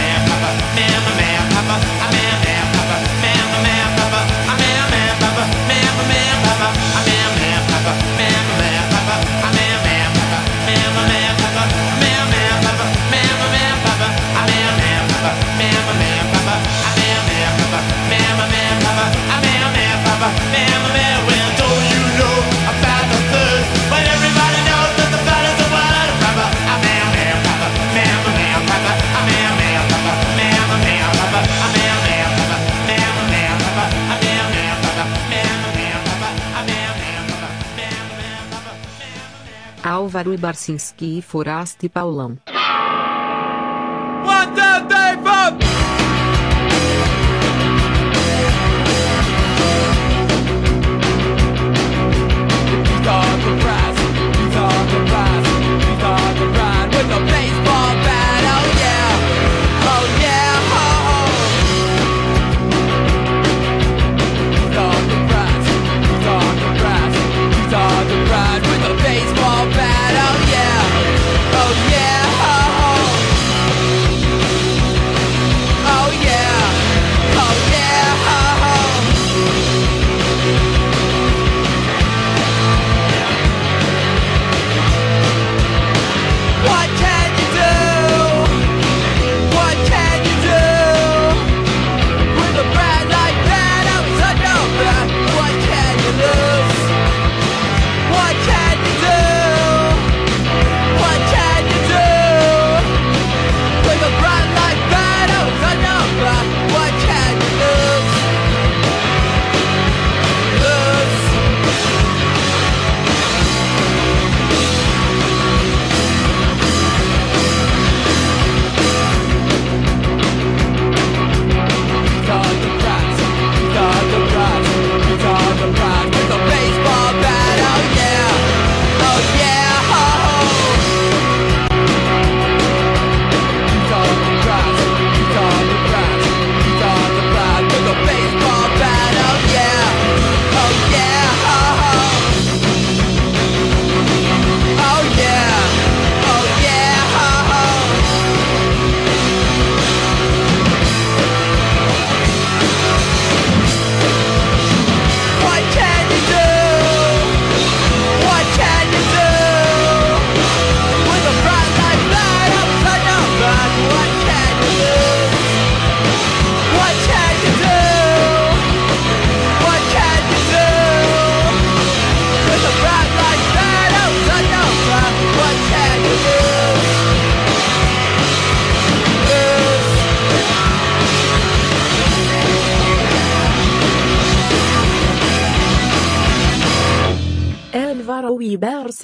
Álvaro 40.11 40.37
Barcinski 40.37 41.19
e 41.19 41.21
Foraste 41.21 41.87
Paulão. 41.87 42.50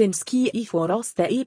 E 0.04 0.66
Foraste 0.66 1.22
e. 1.30 1.46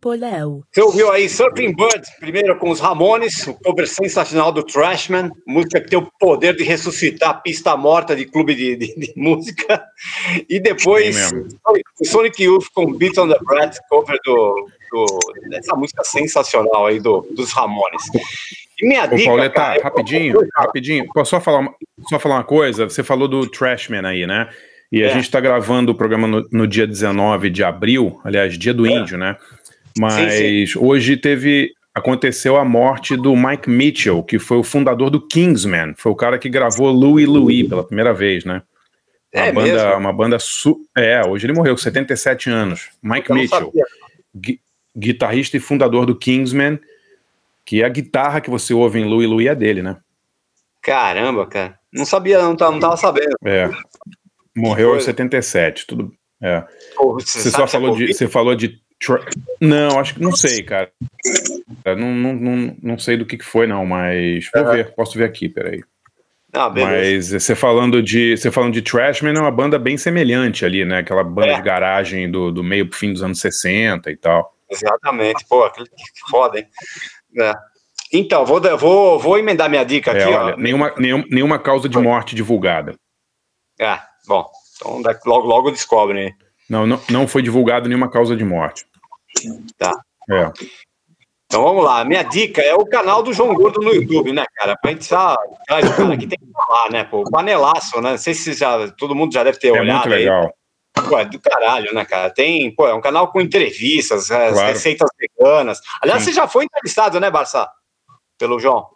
Você 0.72 0.80
ouviu 0.82 1.10
aí 1.12 1.28
Surfing 1.28 1.74
Bird, 1.74 2.02
primeiro 2.18 2.58
com 2.58 2.70
os 2.70 2.80
Ramones, 2.80 3.46
o 3.46 3.54
cover 3.54 3.86
sensacional 3.88 4.50
do 4.50 4.62
Trashman, 4.62 5.30
música 5.46 5.80
que 5.80 5.88
tem 5.88 5.98
o 5.98 6.10
poder 6.18 6.56
de 6.56 6.64
ressuscitar 6.64 7.30
a 7.30 7.34
pista 7.34 7.76
morta 7.76 8.16
de 8.16 8.24
clube 8.24 8.54
de, 8.54 8.76
de- 8.76 8.94
de 8.98 9.12
música. 9.16 9.82
E 10.48 10.58
depois 10.60 11.30
o 12.00 12.04
Sonic 12.04 12.42
Youth 12.42 12.66
com 12.74 12.92
Beat 12.92 13.16
on 13.18 13.28
the 13.28 13.38
Brat, 13.42 13.76
cover 13.88 14.18
do, 14.24 14.66
do- 14.90 15.18
dessa 15.50 15.74
música 15.76 16.02
sensacional 16.04 16.86
aí 16.86 16.98
do, 16.98 17.26
dos 17.30 17.52
Ramones. 17.52 18.02
E 18.82 18.86
minha 18.88 19.04
Ô, 19.04 19.08
dica. 19.08 19.24
Pauleta, 19.24 19.54
cara, 19.54 19.76
eu- 19.78 19.82
rapidinho, 19.82 20.38
rapidinho. 20.56 21.06
Posso 21.12 21.30
só 21.30 21.40
falar, 21.40 21.58
uma, 21.60 21.74
só 22.08 22.18
falar 22.18 22.36
uma 22.36 22.44
coisa? 22.44 22.88
Você 22.88 23.02
falou 23.04 23.28
do 23.28 23.46
Trashman 23.48 24.06
aí, 24.06 24.26
né? 24.26 24.48
E 24.92 25.02
a 25.02 25.06
É. 25.06 25.10
gente 25.12 25.24
está 25.24 25.40
gravando 25.40 25.92
o 25.92 25.94
programa 25.94 26.26
no, 26.26 26.46
no 26.50 26.66
dia 26.66 26.86
19 26.86 27.48
de 27.50 27.62
abril, 27.62 28.20
aliás, 28.24 28.58
dia 28.58 28.74
do 28.74 28.86
índio, 28.86 29.16
né? 29.18 29.36
Mas 29.98 30.74
hoje 30.76 31.16
teve. 31.16 31.72
Aconteceu 31.92 32.56
a 32.56 32.64
morte 32.64 33.16
do 33.16 33.34
Mike 33.36 33.68
Mitchell, 33.68 34.22
que 34.22 34.38
foi 34.38 34.56
o 34.58 34.62
fundador 34.62 35.10
do 35.10 35.20
Kingsman. 35.26 35.92
Foi 35.96 36.12
o 36.12 36.14
cara 36.14 36.38
que 36.38 36.48
gravou 36.48 36.88
Louie 36.90 37.26
Louie 37.26 37.68
pela 37.68 37.82
primeira 37.84 38.14
vez, 38.14 38.44
né? 38.44 38.62
Uma 39.34 39.44
É 39.46 39.52
banda, 39.52 39.72
mesmo? 39.84 39.98
uma 39.98 40.12
banda 40.12 40.38
su... 40.38 40.80
É, 40.96 41.20
hoje 41.26 41.46
ele 41.46 41.52
morreu, 41.52 41.76
77 41.76 42.48
anos. 42.48 42.90
Mike 43.02 43.28
Eu 43.30 43.34
não 43.36 43.42
Mitchell, 43.42 43.72
gui- 44.34 44.60
guitarrista 44.96 45.56
e 45.56 45.60
fundador 45.60 46.06
do 46.06 46.14
Kingsman, 46.16 46.78
que 47.64 47.82
é 47.82 47.84
a 47.84 47.88
guitarra 47.88 48.40
que 48.40 48.48
você 48.50 48.72
ouve 48.72 49.00
em 49.00 49.04
Louie 49.04 49.26
Louie 49.26 49.48
é 49.48 49.54
dele, 49.54 49.82
né? 49.82 49.96
Caramba, 50.80 51.44
cara. 51.46 51.78
Não 51.92 52.04
sabia, 52.06 52.38
não, 52.40 52.50
não 52.56 52.78
tava 52.80 52.96
sabendo. 52.96 53.36
É. 53.44 53.68
Morreu 54.56 54.88
em 54.88 54.92
coisa. 54.92 55.06
77, 55.06 55.86
tudo. 55.86 56.12
É. 56.42 56.64
Pô, 56.96 57.14
Você 57.14 57.50
sabe 57.50 57.54
só 57.56 57.64
é 57.64 57.80
falou 57.80 57.96
de. 57.96 58.12
Você 58.14 58.28
falou 58.28 58.54
de. 58.54 58.80
Não, 59.60 59.98
acho 59.98 60.14
que 60.14 60.20
não 60.20 60.32
sei, 60.32 60.62
cara. 60.62 60.90
Eu 61.84 61.96
Não, 61.96 62.12
não, 62.14 62.32
não, 62.34 62.76
não 62.82 62.98
sei 62.98 63.16
do 63.16 63.24
que, 63.24 63.38
que 63.38 63.44
foi, 63.44 63.66
não, 63.66 63.86
mas 63.86 64.48
vou 64.54 64.62
Aham. 64.62 64.72
ver, 64.72 64.94
posso 64.94 65.16
ver 65.16 65.24
aqui, 65.24 65.48
peraí. 65.48 65.82
Ah, 66.52 66.68
beleza. 66.68 67.34
Mas 67.34 67.42
você 67.44 67.54
falando 67.54 68.02
de. 68.02 68.36
Você 68.36 68.50
falando 68.50 68.72
de 68.74 68.82
Trashman 68.82 69.36
é 69.36 69.40
uma 69.40 69.50
banda 69.50 69.78
bem 69.78 69.96
semelhante 69.96 70.64
ali, 70.64 70.84
né? 70.84 70.98
Aquela 70.98 71.22
banda 71.24 71.52
É. 71.52 71.54
de 71.56 71.62
garagem 71.62 72.30
do, 72.30 72.50
do 72.50 72.62
meio 72.64 72.88
pro 72.88 72.98
fim 72.98 73.12
dos 73.12 73.22
anos 73.22 73.40
60 73.40 74.10
e 74.10 74.16
tal. 74.16 74.52
Exatamente. 74.68 75.46
Pô, 75.48 75.68
que 75.70 75.84
que 75.84 76.30
foda, 76.30 76.58
hein? 76.58 76.66
É. 77.38 77.52
Então, 78.12 78.44
vou, 78.44 78.60
vou, 78.76 79.18
vou 79.20 79.38
emendar 79.38 79.70
minha 79.70 79.84
dica 79.84 80.10
É, 80.10 80.24
aqui, 80.24 80.34
olha, 80.34 80.54
ó. 80.54 80.56
nenhuma, 80.58 80.92
nenhum- 80.98 81.24
nenhuma 81.30 81.58
causa 81.60 81.88
de 81.88 81.96
morte 81.98 82.34
divulgada. 82.34 82.94
É, 83.80 83.98
bom. 84.30 84.48
Então, 84.76 85.02
logo, 85.26 85.46
logo 85.46 85.70
descobrem. 85.70 86.34
Não, 86.68 86.86
não, 86.86 87.00
não 87.10 87.28
foi 87.28 87.42
divulgado 87.42 87.88
nenhuma 87.88 88.08
causa 88.08 88.34
de 88.36 88.44
morte. 88.44 88.86
Tá. 89.76 89.92
É. 90.30 90.50
Então 91.46 91.64
vamos 91.64 91.84
lá. 91.84 92.04
Minha 92.04 92.22
dica 92.22 92.62
é 92.62 92.74
o 92.74 92.86
canal 92.86 93.22
do 93.24 93.32
João 93.32 93.52
Gordo 93.54 93.80
no 93.80 93.92
YouTube, 93.92 94.32
né, 94.32 94.44
cara? 94.54 94.76
Pra 94.80 94.92
gente 94.92 95.04
só 95.04 95.36
traz 95.66 95.84
o 95.90 95.96
cara 95.96 96.16
que 96.16 96.26
tem 96.28 96.38
que 96.38 96.52
falar, 96.52 96.90
né, 96.92 97.02
pô? 97.04 97.24
Panelaço, 97.28 98.00
né? 98.00 98.12
Não 98.12 98.18
sei 98.18 98.34
se 98.34 98.52
já, 98.54 98.88
todo 98.92 99.16
mundo 99.16 99.34
já 99.34 99.42
deve 99.42 99.58
ter 99.58 99.68
É 99.74 99.80
olhado. 99.80 99.96
muito 100.06 100.08
legal. 100.10 100.44
Aí. 100.96 101.08
Pô, 101.08 101.18
é 101.18 101.24
do 101.24 101.40
caralho, 101.40 101.92
né, 101.92 102.04
cara? 102.04 102.30
Tem, 102.30 102.72
pô, 102.74 102.86
é 102.86 102.94
um 102.94 103.00
canal 103.00 103.32
com 103.32 103.40
entrevistas, 103.40 104.30
as 104.30 104.52
Claro. 104.52 104.68
receitas 104.68 105.08
veganas. 105.18 105.80
Aliás, 106.00 106.22
Sim. 106.22 106.30
você 106.30 106.36
já 106.36 106.46
foi 106.46 106.64
entrevistado, 106.66 107.18
né, 107.18 107.30
Barça? 107.30 107.68
Pelo 108.38 108.60
João? 108.60 108.86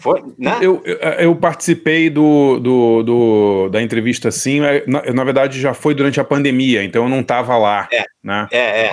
Foi, 0.00 0.22
né? 0.38 0.58
Eu, 0.62 0.82
eu, 0.84 0.96
eu 0.96 1.36
participei 1.36 2.08
do, 2.08 2.58
do, 2.58 3.02
do- 3.02 3.68
da 3.68 3.82
entrevista 3.82 4.30
sim, 4.30 4.60
na, 4.86 5.12
na 5.12 5.24
verdade 5.24 5.60
já 5.60 5.74
foi 5.74 5.94
durante 5.94 6.18
a 6.18 6.24
pandemia, 6.24 6.82
então 6.82 7.04
eu 7.04 7.08
não 7.08 7.20
estava 7.20 7.56
lá, 7.58 7.86
É. 7.92 8.04
né? 8.24 8.48
É, 8.50 8.58
é. 8.58 8.90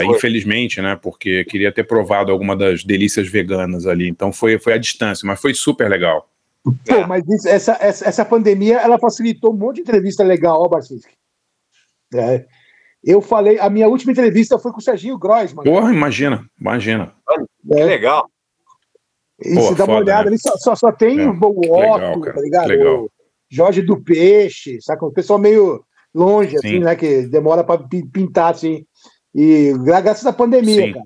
É, 0.00 0.04
infelizmente, 0.04 0.82
né? 0.82 0.98
Porque 1.00 1.44
queria 1.44 1.70
ter 1.72 1.84
provado 1.84 2.32
alguma 2.32 2.56
das 2.56 2.82
delícias 2.84 3.28
veganas 3.28 3.86
ali. 3.86 4.08
Então 4.08 4.32
foi, 4.32 4.58
foi 4.58 4.72
à 4.72 4.78
distância, 4.78 5.26
mas 5.26 5.40
foi 5.40 5.54
super 5.54 5.88
legal. 5.88 6.28
Pô, 6.64 7.06
mas 7.06 7.22
isso- 7.28 7.48
essa, 7.48 7.78
essa, 7.80 8.08
essa 8.08 8.24
pandemia, 8.24 8.78
ela 8.78 8.98
facilitou 8.98 9.52
um 9.52 9.56
monte 9.56 9.76
de 9.76 9.82
entrevista 9.82 10.22
legal, 10.24 10.60
ó, 10.62 10.68
Barcinski. 10.68 11.12
É. 12.14 12.44
Eu 13.04 13.20
falei, 13.22 13.58
a 13.60 13.70
minha 13.70 13.86
última 13.88 14.10
entrevista 14.10 14.58
foi 14.58 14.72
com 14.72 14.78
o 14.78 14.82
Serginho 14.82 15.16
Groisman. 15.16 15.62
Porra, 15.64 15.92
imagina, 15.94 16.44
imagina. 16.60 17.12
Que 17.70 17.84
legal. 17.84 18.28
E 19.44 19.54
Pô, 19.54 19.60
você 19.62 19.74
dá 19.76 19.84
uma 19.84 19.98
olhada 19.98 20.24
né? 20.24 20.28
ali, 20.30 20.38
só, 20.38 20.56
só, 20.56 20.74
só 20.74 20.92
tem 20.92 21.20
É. 21.20 21.26
o 21.28 21.30
Otto, 21.32 22.32
tá 22.34 22.40
ligado? 22.40 22.68
Legal. 22.68 23.04
O 23.04 23.10
Jorge 23.50 23.82
do 23.82 24.02
Peixe, 24.02 24.80
saca? 24.80 25.06
O 25.06 25.12
pessoal 25.12 25.38
meio 25.38 25.82
longe, 26.14 26.56
assim, 26.56 26.68
Sim. 26.68 26.78
né? 26.80 26.96
Que 26.96 27.22
demora 27.22 27.62
pra 27.62 27.78
pi- 27.78 28.04
pintar, 28.06 28.50
assim. 28.52 28.84
E 29.34 29.72
gra- 29.84 30.00
graças 30.00 30.26
à 30.26 30.32
pandemia, 30.32 30.82
Sim. 30.86 30.92
cara. 30.92 31.04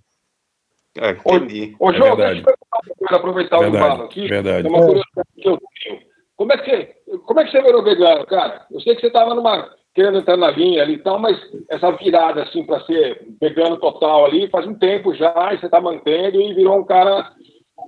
É, 0.98 1.10
entendi. 1.12 1.74
Ô, 1.78 1.90
É 1.90 1.94
João, 1.94 2.16
verdade. 2.16 2.34
deixa 2.42 2.50
eu 2.50 2.56
perguntar 2.56 2.78
uma 2.86 2.94
coisa, 2.96 3.16
aproveitar 3.16 3.56
o 3.56 3.60
Verdade, 3.60 3.84
embalo 3.86 4.02
aqui. 4.04 4.28
verdade. 4.28 4.66
É 4.66 4.70
uma 4.70 4.78
curiosidade 4.86 5.28
que 5.36 5.48
eu 5.48 5.58
tenho. 5.84 6.00
Como 6.36 6.52
é 6.52 6.58
que 6.58 6.64
você, 6.70 7.18
como 7.26 7.40
é 7.40 7.44
que 7.44 7.50
você 7.50 7.62
virou 7.62 7.84
vegano, 7.84 8.26
cara? 8.26 8.66
Eu 8.70 8.80
sei 8.80 8.94
que 8.94 9.00
você 9.02 9.06
estava 9.08 9.34
numa 9.34 9.70
querendo 9.94 10.18
entrar 10.18 10.36
na 10.38 10.50
linha 10.50 10.82
ali 10.82 10.94
e 10.94 10.98
tal, 11.02 11.18
mas 11.18 11.38
essa 11.68 11.90
virada 11.92 12.42
assim 12.42 12.64
para 12.64 12.80
ser 12.86 13.26
vegano 13.40 13.76
total 13.78 14.24
ali 14.24 14.48
faz 14.50 14.66
um 14.66 14.74
tempo 14.74 15.14
já, 15.14 15.50
e 15.52 15.58
você 15.58 15.66
está 15.66 15.80
mantendo 15.82 16.40
e 16.40 16.54
virou 16.54 16.78
um 16.78 16.84
cara, 16.84 17.30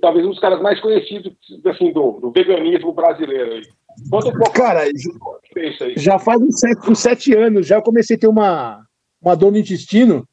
talvez 0.01 0.25
um 0.25 0.29
dos 0.29 0.39
caras 0.39 0.61
mais 0.61 0.79
conhecidos 0.79 1.33
assim 1.65 1.91
do, 1.91 2.19
do 2.19 2.31
veganismo 2.31 2.93
brasileiro. 2.93 3.53
Aí. 3.53 3.61
Conta 4.09 4.29
um 4.29 4.33
pouco 4.33 4.53
Cara, 4.53 4.87
é 4.87 4.91
isso 4.91 5.83
aí. 5.83 5.93
já 5.97 6.19
faz 6.19 6.41
uns 6.41 6.59
sete, 6.59 6.91
uns 6.91 6.99
sete 6.99 7.35
anos, 7.35 7.65
já 7.65 7.77
eu 7.77 7.81
comecei 7.81 8.15
a 8.15 8.19
ter 8.19 8.27
uma, 8.27 8.85
uma 9.21 9.35
dor 9.35 9.51
no 9.51 9.57
intestino 9.57 10.27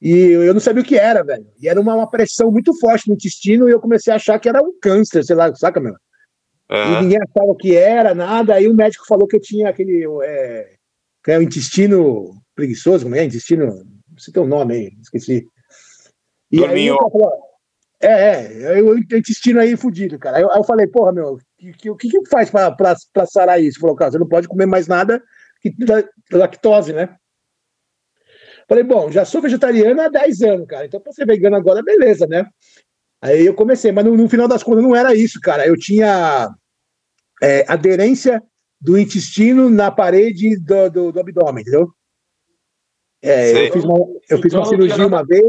e 0.00 0.10
eu 0.10 0.54
não 0.54 0.60
sabia 0.60 0.82
o 0.82 0.86
que 0.86 0.96
era, 0.96 1.22
velho. 1.22 1.46
E 1.60 1.68
era 1.68 1.78
uma, 1.78 1.94
uma 1.94 2.10
pressão 2.10 2.50
muito 2.50 2.72
forte 2.78 3.06
no 3.06 3.14
intestino 3.14 3.68
e 3.68 3.72
eu 3.72 3.80
comecei 3.80 4.10
a 4.12 4.16
achar 4.16 4.38
que 4.38 4.48
era 4.48 4.62
um 4.62 4.72
câncer, 4.80 5.22
sei 5.22 5.36
lá, 5.36 5.54
saca, 5.54 5.78
meu? 5.78 5.94
E 6.70 6.74
Aham. 6.74 7.02
ninguém 7.02 7.18
achava 7.18 7.54
que 7.58 7.76
era, 7.76 8.14
nada. 8.14 8.54
Aí 8.54 8.66
o 8.66 8.74
médico 8.74 9.04
falou 9.06 9.26
que 9.26 9.36
eu 9.36 9.40
tinha 9.40 9.68
aquele. 9.68 10.06
É, 10.22 10.74
que 11.22 11.32
é 11.32 11.38
o 11.38 11.42
intestino 11.42 12.40
preguiçoso, 12.54 13.04
como 13.04 13.16
é? 13.16 13.24
Intestino. 13.24 13.66
Não 13.66 14.18
sei 14.18 14.32
tem 14.32 14.42
um 14.42 14.46
nome 14.46 14.74
aí, 14.74 14.92
esqueci. 15.02 15.46
E 16.50 16.58
aí 16.64 16.66
Dorminho. 16.66 16.94
o 16.94 17.10
falou, 17.10 17.32
é, 18.00 18.78
é, 18.78 18.82
o 18.82 18.96
intestino 18.96 19.60
aí 19.60 19.76
fudido, 19.76 20.18
cara. 20.18 20.38
Aí 20.38 20.42
eu, 20.42 20.50
aí 20.50 20.58
eu 20.58 20.64
falei, 20.64 20.86
porra, 20.86 21.12
meu, 21.12 21.34
o 21.34 21.38
que, 21.58 21.72
que, 21.72 21.94
que, 21.94 22.08
que 22.08 22.28
faz 22.30 22.50
pra, 22.50 22.70
pra, 22.70 22.94
pra 23.12 23.26
sarar 23.26 23.62
isso? 23.62 23.78
Falou, 23.78 23.94
cara, 23.94 24.10
você 24.10 24.18
não 24.18 24.28
pode 24.28 24.48
comer 24.48 24.66
mais 24.66 24.86
nada 24.86 25.22
que 25.60 25.74
la- 25.86 26.38
lactose, 26.38 26.92
né? 26.92 27.14
Falei, 28.66 28.84
bom, 28.84 29.10
já 29.10 29.24
sou 29.24 29.42
vegetariano 29.42 30.00
há 30.00 30.08
10 30.08 30.42
anos, 30.42 30.66
cara. 30.66 30.86
Então, 30.86 31.00
pra 31.00 31.12
ser 31.12 31.26
vegano 31.26 31.56
agora, 31.56 31.82
beleza, 31.82 32.26
né? 32.26 32.46
Aí 33.20 33.44
eu 33.44 33.54
comecei, 33.54 33.92
mas 33.92 34.04
no, 34.04 34.16
no 34.16 34.28
final 34.28 34.48
das 34.48 34.62
contas 34.62 34.82
não 34.82 34.96
era 34.96 35.14
isso, 35.14 35.38
cara. 35.40 35.66
Eu 35.66 35.76
tinha 35.76 36.48
é, 37.42 37.64
aderência 37.68 38.42
do 38.80 38.98
intestino 38.98 39.68
na 39.68 39.90
parede 39.90 40.56
do, 40.56 40.88
do, 40.88 41.12
do 41.12 41.20
abdômen, 41.20 41.60
entendeu? 41.60 41.92
É, 43.20 43.68
eu 43.68 43.72
fiz 43.72 43.84
uma, 43.84 43.98
eu 44.30 44.38
fiz 44.40 44.54
uma 44.54 44.60
Então, 44.60 44.64
cirurgia 44.64 45.06
uma 45.06 45.26
vez, 45.26 45.44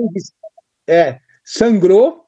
é, 0.85 1.19
sangrou 1.45 2.25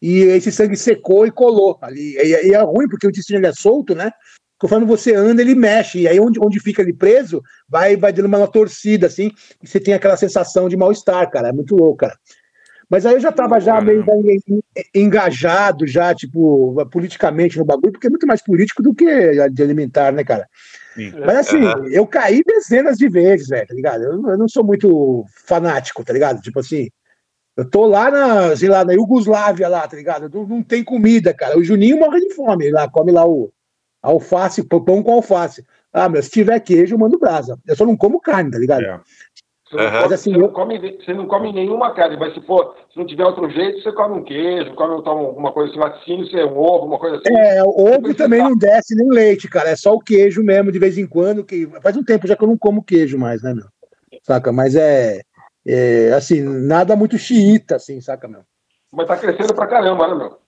e 0.00 0.20
esse 0.20 0.52
sangue 0.52 0.76
secou 0.76 1.26
e 1.26 1.30
colou 1.30 1.78
ali. 1.82 2.16
E, 2.16 2.48
e 2.48 2.54
é 2.54 2.60
ruim 2.62 2.88
porque 2.88 3.06
o 3.06 3.10
intestino 3.10 3.38
ele 3.38 3.46
é 3.46 3.52
solto, 3.52 3.94
né? 3.94 4.10
Conforme 4.58 4.86
você 4.86 5.14
anda, 5.14 5.40
ele 5.40 5.54
mexe. 5.54 6.00
E 6.00 6.08
aí, 6.08 6.18
onde, 6.18 6.40
onde 6.40 6.58
fica 6.58 6.82
ele 6.82 6.92
preso, 6.92 7.40
vai, 7.68 7.96
vai 7.96 8.12
dando 8.12 8.26
uma 8.26 8.46
torcida, 8.48 9.06
assim, 9.06 9.30
e 9.62 9.68
você 9.68 9.78
tem 9.78 9.94
aquela 9.94 10.16
sensação 10.16 10.68
de 10.68 10.76
mal-estar, 10.76 11.30
cara. 11.30 11.48
É 11.48 11.52
muito 11.52 11.76
louco, 11.76 11.98
cara. 11.98 12.16
Mas 12.90 13.04
aí 13.04 13.14
eu 13.14 13.20
já 13.20 13.30
tava 13.30 13.60
já 13.60 13.80
meio 13.80 14.02
en- 14.08 14.40
en- 14.48 14.62
engajado, 14.94 15.86
já, 15.86 16.14
tipo, 16.14 16.74
politicamente 16.90 17.58
no 17.58 17.64
bagulho, 17.64 17.92
porque 17.92 18.06
é 18.06 18.10
muito 18.10 18.26
mais 18.26 18.42
político 18.42 18.82
do 18.82 18.94
que 18.94 19.48
de 19.50 19.62
alimentar, 19.62 20.10
né, 20.10 20.24
cara? 20.24 20.48
Sim. 20.94 21.12
Mas 21.20 21.36
assim, 21.36 21.60
eu 21.92 22.06
caí 22.06 22.42
dezenas 22.44 22.96
de 22.96 23.08
vezes, 23.08 23.48
velho, 23.48 23.66
tá 23.66 23.74
ligado? 23.74 24.02
Eu, 24.02 24.12
eu 24.28 24.38
não 24.38 24.48
sou 24.48 24.64
muito 24.64 25.24
fanático, 25.46 26.02
tá 26.02 26.12
ligado? 26.14 26.40
Tipo 26.40 26.60
assim, 26.60 26.88
eu 27.58 27.68
tô 27.68 27.86
lá 27.86 28.08
na, 28.08 28.56
sei 28.56 28.68
lá, 28.68 28.84
na 28.84 28.92
Iugoslávia 28.92 29.68
lá, 29.68 29.88
tá 29.88 29.96
ligado? 29.96 30.30
Não, 30.32 30.46
não 30.46 30.62
tem 30.62 30.84
comida, 30.84 31.34
cara. 31.34 31.58
O 31.58 31.64
Juninho 31.64 31.98
morre 31.98 32.20
de 32.20 32.32
fome 32.32 32.70
lá, 32.70 32.88
come 32.88 33.10
lá 33.10 33.26
o 33.26 33.50
alface, 34.00 34.62
pão 34.62 35.02
com 35.02 35.12
alface. 35.12 35.66
Ah, 35.92 36.08
meu, 36.08 36.22
se 36.22 36.30
tiver 36.30 36.60
queijo, 36.60 36.94
eu 36.94 36.98
mando 37.00 37.18
brasa. 37.18 37.58
Eu 37.66 37.74
só 37.74 37.84
não 37.84 37.96
como 37.96 38.20
carne, 38.20 38.52
tá 38.52 38.58
ligado? 38.58 38.84
É. 38.84 39.00
Você 39.68 39.76
não, 39.76 39.82
Aham. 39.86 39.90
come, 39.90 40.02
Mas 40.02 40.12
assim, 40.12 40.30
você, 40.30 40.36
eu- 40.36 40.40
não 40.42 40.48
come, 40.52 40.78
você 40.78 41.14
não 41.14 41.26
come 41.26 41.52
nenhuma 41.52 41.92
carne, 41.94 42.16
mas 42.16 42.32
se 42.32 42.40
for, 42.42 42.76
se 42.92 42.96
não 42.96 43.04
tiver 43.04 43.24
outro 43.24 43.50
jeito, 43.50 43.82
você 43.82 43.90
come 43.90 44.20
um 44.20 44.22
queijo, 44.24 44.74
come 44.76 44.94
alguma 45.04 45.50
coisa 45.50 45.72
assim, 45.72 45.80
laticínio, 45.80 46.26
você 46.30 46.44
um 46.44 46.58
ovo, 46.58 46.86
uma 46.86 46.98
coisa 47.00 47.16
assim. 47.16 47.36
É, 47.36 47.60
o 47.64 47.70
ovo 47.70 48.14
também 48.14 48.40
não 48.40 48.56
desce 48.56 48.94
nem 48.94 49.10
leite, 49.10 49.48
cara. 49.48 49.70
É 49.70 49.74
só 49.74 49.94
o 49.94 50.00
queijo 50.00 50.44
mesmo, 50.44 50.70
de 50.70 50.78
vez 50.78 50.96
em 50.96 51.08
quando. 51.08 51.44
Que 51.44 51.66
faz 51.82 51.96
um 51.96 52.04
tempo 52.04 52.28
já 52.28 52.36
que 52.36 52.44
eu 52.44 52.48
não 52.48 52.56
como 52.56 52.84
queijo 52.84 53.18
mais, 53.18 53.42
né, 53.42 53.52
meu? 53.52 53.66
Saca? 54.22 54.52
Mas 54.52 54.76
é, 54.76 55.22
é, 55.68 56.12
assim, 56.14 56.40
nada 56.42 56.96
muito 56.96 57.18
xiita, 57.18 57.76
assim, 57.76 58.00
saca, 58.00 58.26
meu? 58.26 58.40
Mas 58.92 59.06
tá 59.06 59.16
crescendo 59.16 59.54
pra 59.54 59.66
caramba, 59.66 60.08
né, 60.08 60.14
meu? 60.14 60.38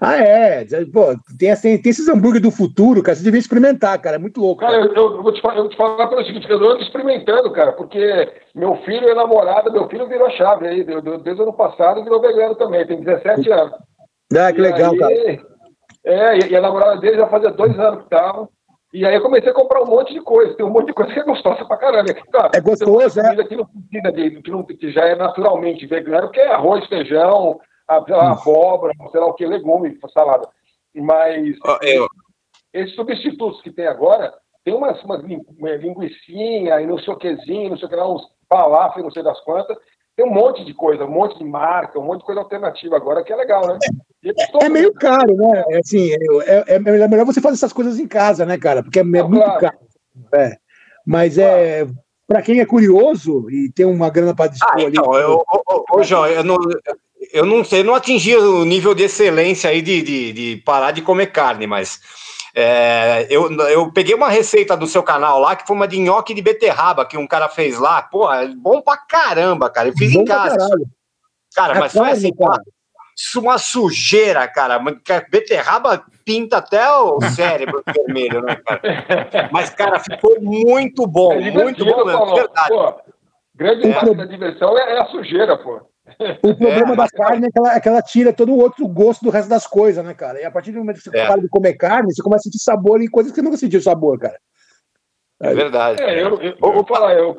Ah, 0.00 0.16
é. 0.16 0.64
Pô, 0.92 1.14
tem, 1.38 1.50
assim, 1.50 1.80
tem 1.80 1.90
esses 1.90 2.08
hambúrguer 2.08 2.40
do 2.42 2.50
futuro, 2.50 3.02
cara. 3.02 3.14
Você 3.16 3.22
devia 3.22 3.38
experimentar, 3.38 3.96
cara. 4.00 4.16
É 4.16 4.18
muito 4.18 4.40
louco. 4.40 4.60
Cara, 4.60 4.76
eu, 4.78 4.92
eu 4.94 5.22
vou 5.22 5.32
te, 5.32 5.40
eu 5.44 5.54
vou 5.54 5.68
te 5.68 5.76
falar 5.76 6.08
pelo 6.08 6.24
seguinte, 6.24 6.48
eu 6.50 6.56
ando 6.58 6.82
experimentando, 6.82 7.50
cara, 7.52 7.72
porque 7.72 8.32
meu 8.54 8.76
filho 8.84 9.08
é 9.08 9.14
namorada, 9.14 9.70
meu 9.70 9.88
filho 9.88 10.08
virou 10.08 10.30
chave 10.30 10.66
aí, 10.66 10.84
desde 10.84 11.40
o 11.40 11.42
ano 11.44 11.52
passado 11.52 12.02
virou 12.02 12.20
vegano 12.20 12.54
também, 12.56 12.86
tem 12.86 13.00
17 13.02 13.50
anos. 13.52 13.74
Ah, 14.36 14.52
que 14.52 14.58
E 14.58 14.62
legal, 14.62 14.92
aí- 14.92 14.98
cara. 14.98 15.52
É, 16.04 16.38
e 16.50 16.56
a 16.56 16.60
namorada 16.60 17.00
dele 17.00 17.16
já 17.18 17.28
fazia 17.28 17.50
dois 17.52 17.78
anos 17.78 18.02
que 18.02 18.10
tava. 18.10 18.48
E 18.92 19.06
aí 19.06 19.14
eu 19.14 19.22
comecei 19.22 19.50
a 19.50 19.54
comprar 19.54 19.82
um 19.82 19.86
monte 19.86 20.12
de 20.12 20.20
coisa. 20.20 20.54
Tem 20.54 20.66
um 20.66 20.70
monte 20.70 20.86
de 20.88 20.92
coisa 20.92 21.12
que 21.12 21.18
é 21.20 21.24
gostosa 21.24 21.64
pra 21.64 21.78
caramba. 21.78 22.12
Cara, 22.30 22.50
É 22.54 22.60
gostoso, 22.60 23.14
tem 23.14 23.22
comida 23.22 23.44
que 23.48 23.56
não 23.56 23.66
precisa 23.66 24.12
de, 24.12 24.42
que, 24.42 24.50
não, 24.50 24.62
que 24.64 24.90
já 24.92 25.04
é 25.06 25.14
naturalmente 25.14 25.86
vegano, 25.86 26.30
que 26.30 26.38
é 26.40 26.52
arroz, 26.52 26.86
feijão, 26.86 27.58
a, 27.88 27.96
lá, 28.06 28.32
abóbora, 28.32 28.92
sei 29.10 29.20
lá 29.20 29.26
o 29.26 29.34
que, 29.34 29.46
legume, 29.46 29.98
salada. 30.12 30.46
Mas 30.94 31.56
Ó, 31.64 31.78
eu- 31.82 32.06
esses 32.74 32.94
substitutos 32.94 33.62
que 33.62 33.70
tem 33.72 33.86
agora, 33.86 34.34
tem 34.64 34.74
umas, 34.74 35.02
umas 35.04 35.22
lin- 35.24 35.44
uma 35.58 35.70
linguicinha 35.76 36.80
e 36.80 36.86
não 36.86 36.98
sei 36.98 37.14
o 37.14 37.18
quezinho, 37.18 37.70
não 37.70 37.76
sei 37.78 37.86
o 37.86 37.88
que 37.88 37.96
lá, 37.96 38.06
uns 38.12 38.22
falafel, 38.48 39.02
não 39.04 39.10
sei 39.10 39.22
das 39.22 39.40
quantas. 39.40 39.76
Tem 40.16 40.26
um 40.26 40.30
monte 40.32 40.64
de 40.64 40.74
coisa, 40.74 41.04
um 41.04 41.10
monte 41.10 41.38
de 41.38 41.44
marca, 41.44 41.98
um 41.98 42.04
monte 42.04 42.20
de 42.20 42.26
coisa 42.26 42.40
alternativa 42.40 42.96
agora, 42.96 43.24
que 43.24 43.32
é 43.32 43.36
legal, 43.36 43.66
né? 43.66 43.78
É 44.24 44.32
gostoso, 44.32 44.64
É 44.66 44.68
meio 44.68 44.92
caro, 44.92 45.34
né? 45.36 45.64
É, 45.70 45.78
assim, 45.78 46.10
é, 46.12 46.16
é- 46.46 46.74
é 46.74 46.78
melhor 46.78 47.24
você 47.24 47.40
fazer 47.40 47.54
essas 47.54 47.72
coisas 47.72 47.98
em 47.98 48.06
casa, 48.06 48.44
né, 48.44 48.58
cara? 48.58 48.82
Porque 48.82 48.98
é, 48.98 49.02
é 49.02 49.04
Não, 49.04 49.28
muito 49.28 49.42
claro. 49.42 49.60
caro. 49.60 49.78
É. 50.34 50.56
Mas 51.06 51.38
é. 51.38 51.86
Pra 52.26 52.40
quem 52.40 52.60
é 52.60 52.66
curioso 52.66 53.50
e 53.50 53.70
tem 53.72 53.84
uma 53.84 54.08
grana 54.08 54.34
pra 54.34 54.46
dispor 54.46 54.70
Ah, 54.70 54.74
ali. 54.86 54.86
então, 54.96 55.14
eu, 55.16 55.42
ô, 55.52 55.62
ô, 55.66 55.98
ô, 55.98 56.02
João, 56.02 56.26
eu 56.26 56.44
não, 56.44 56.56
eu 57.32 57.44
não 57.44 57.64
sei, 57.64 57.80
eu 57.80 57.84
não 57.84 57.94
atingi 57.94 58.34
o 58.36 58.64
nível 58.64 58.94
de 58.94 59.02
excelência 59.04 59.68
aí 59.68 59.82
de, 59.82 60.00
de, 60.02 60.32
de 60.32 60.56
parar 60.64 60.92
de 60.92 61.02
comer 61.02 61.26
carne, 61.26 61.66
mas 61.66 62.00
é, 62.54 63.26
eu, 63.30 63.50
eu 63.68 63.90
peguei 63.92 64.14
uma 64.14 64.28
receita 64.28 64.76
do 64.76 64.86
seu 64.86 65.02
canal 65.02 65.38
lá, 65.38 65.56
que 65.56 65.66
foi 65.66 65.74
uma 65.74 65.88
de 65.88 65.98
nhoque 65.98 66.34
de 66.34 66.42
beterraba 66.42 67.06
que 67.06 67.16
um 67.16 67.26
cara 67.26 67.48
fez 67.48 67.78
lá. 67.78 68.02
Pô, 68.02 68.32
é 68.32 68.46
bom 68.48 68.80
pra 68.82 68.96
caramba, 68.96 69.70
cara. 69.70 69.88
Eu 69.88 69.94
fiz 69.96 70.12
Bom 70.12 70.20
em 70.20 70.24
casa. 70.24 70.68
Cara, 71.54 71.76
A 71.76 71.80
mas 71.80 71.92
foi 71.92 72.10
assim, 72.10 72.34
cara. 72.34 72.62
isso 73.16 73.40
uma 73.40 73.58
sujeira, 73.58 74.46
cara. 74.48 74.78
mas 74.78 74.96
que 75.04 75.12
a 75.12 75.20
Beterraba 75.30 76.04
pinta 76.24 76.58
até 76.58 76.90
o 76.90 77.20
cérebro 77.34 77.82
vermelho, 77.86 78.42
né, 78.42 78.56
cara? 78.56 79.48
Mas, 79.52 79.70
cara, 79.70 79.98
ficou 79.98 80.40
muito 80.40 81.06
bom, 81.06 81.32
É 81.32 81.50
muito 81.50 81.84
bom 81.84 82.04
mesmo, 82.04 82.18
Paulo. 82.18 82.34
verdade. 82.36 82.68
Pô, 82.68 82.94
grande 83.54 83.88
É. 83.88 83.92
parte 83.92 84.14
da 84.14 84.24
diversão 84.24 84.78
é, 84.78 84.96
é 84.96 85.00
a 85.02 85.06
sujeira, 85.06 85.58
pô. 85.58 85.80
O 86.42 86.54
problema 86.54 86.92
É, 86.92 86.96
da 86.96 87.08
carne 87.08 87.46
é 87.46 87.50
que, 87.50 87.58
ela, 87.58 87.76
é 87.76 87.80
que 87.80 87.88
ela 87.88 88.02
tira 88.02 88.32
todo 88.32 88.52
o 88.52 88.58
outro 88.58 88.86
gosto 88.88 89.24
do 89.24 89.30
resto 89.30 89.48
das 89.48 89.66
coisas, 89.66 90.04
né, 90.04 90.14
cara? 90.14 90.40
E 90.40 90.44
a 90.44 90.50
partir 90.50 90.72
do 90.72 90.78
momento 90.78 90.96
que 90.96 91.10
você 91.10 91.18
É. 91.18 91.26
para 91.26 91.40
de 91.40 91.48
comer 91.48 91.74
carne, 91.74 92.12
você 92.12 92.22
começa 92.22 92.42
a 92.42 92.44
sentir 92.44 92.58
sabor 92.58 93.00
em 93.00 93.10
coisas 93.10 93.32
que 93.32 93.36
você 93.36 93.42
nunca 93.42 93.56
sentiu 93.56 93.80
sabor, 93.80 94.18
cara. 94.18 94.38
É 95.40 95.54
verdade. 95.54 96.02
É, 96.02 96.22
eu, 96.22 96.40
eu, 96.40 96.56
eu 96.62 96.72
vou 96.72 96.84
falar, 96.86 97.14
eu, 97.14 97.38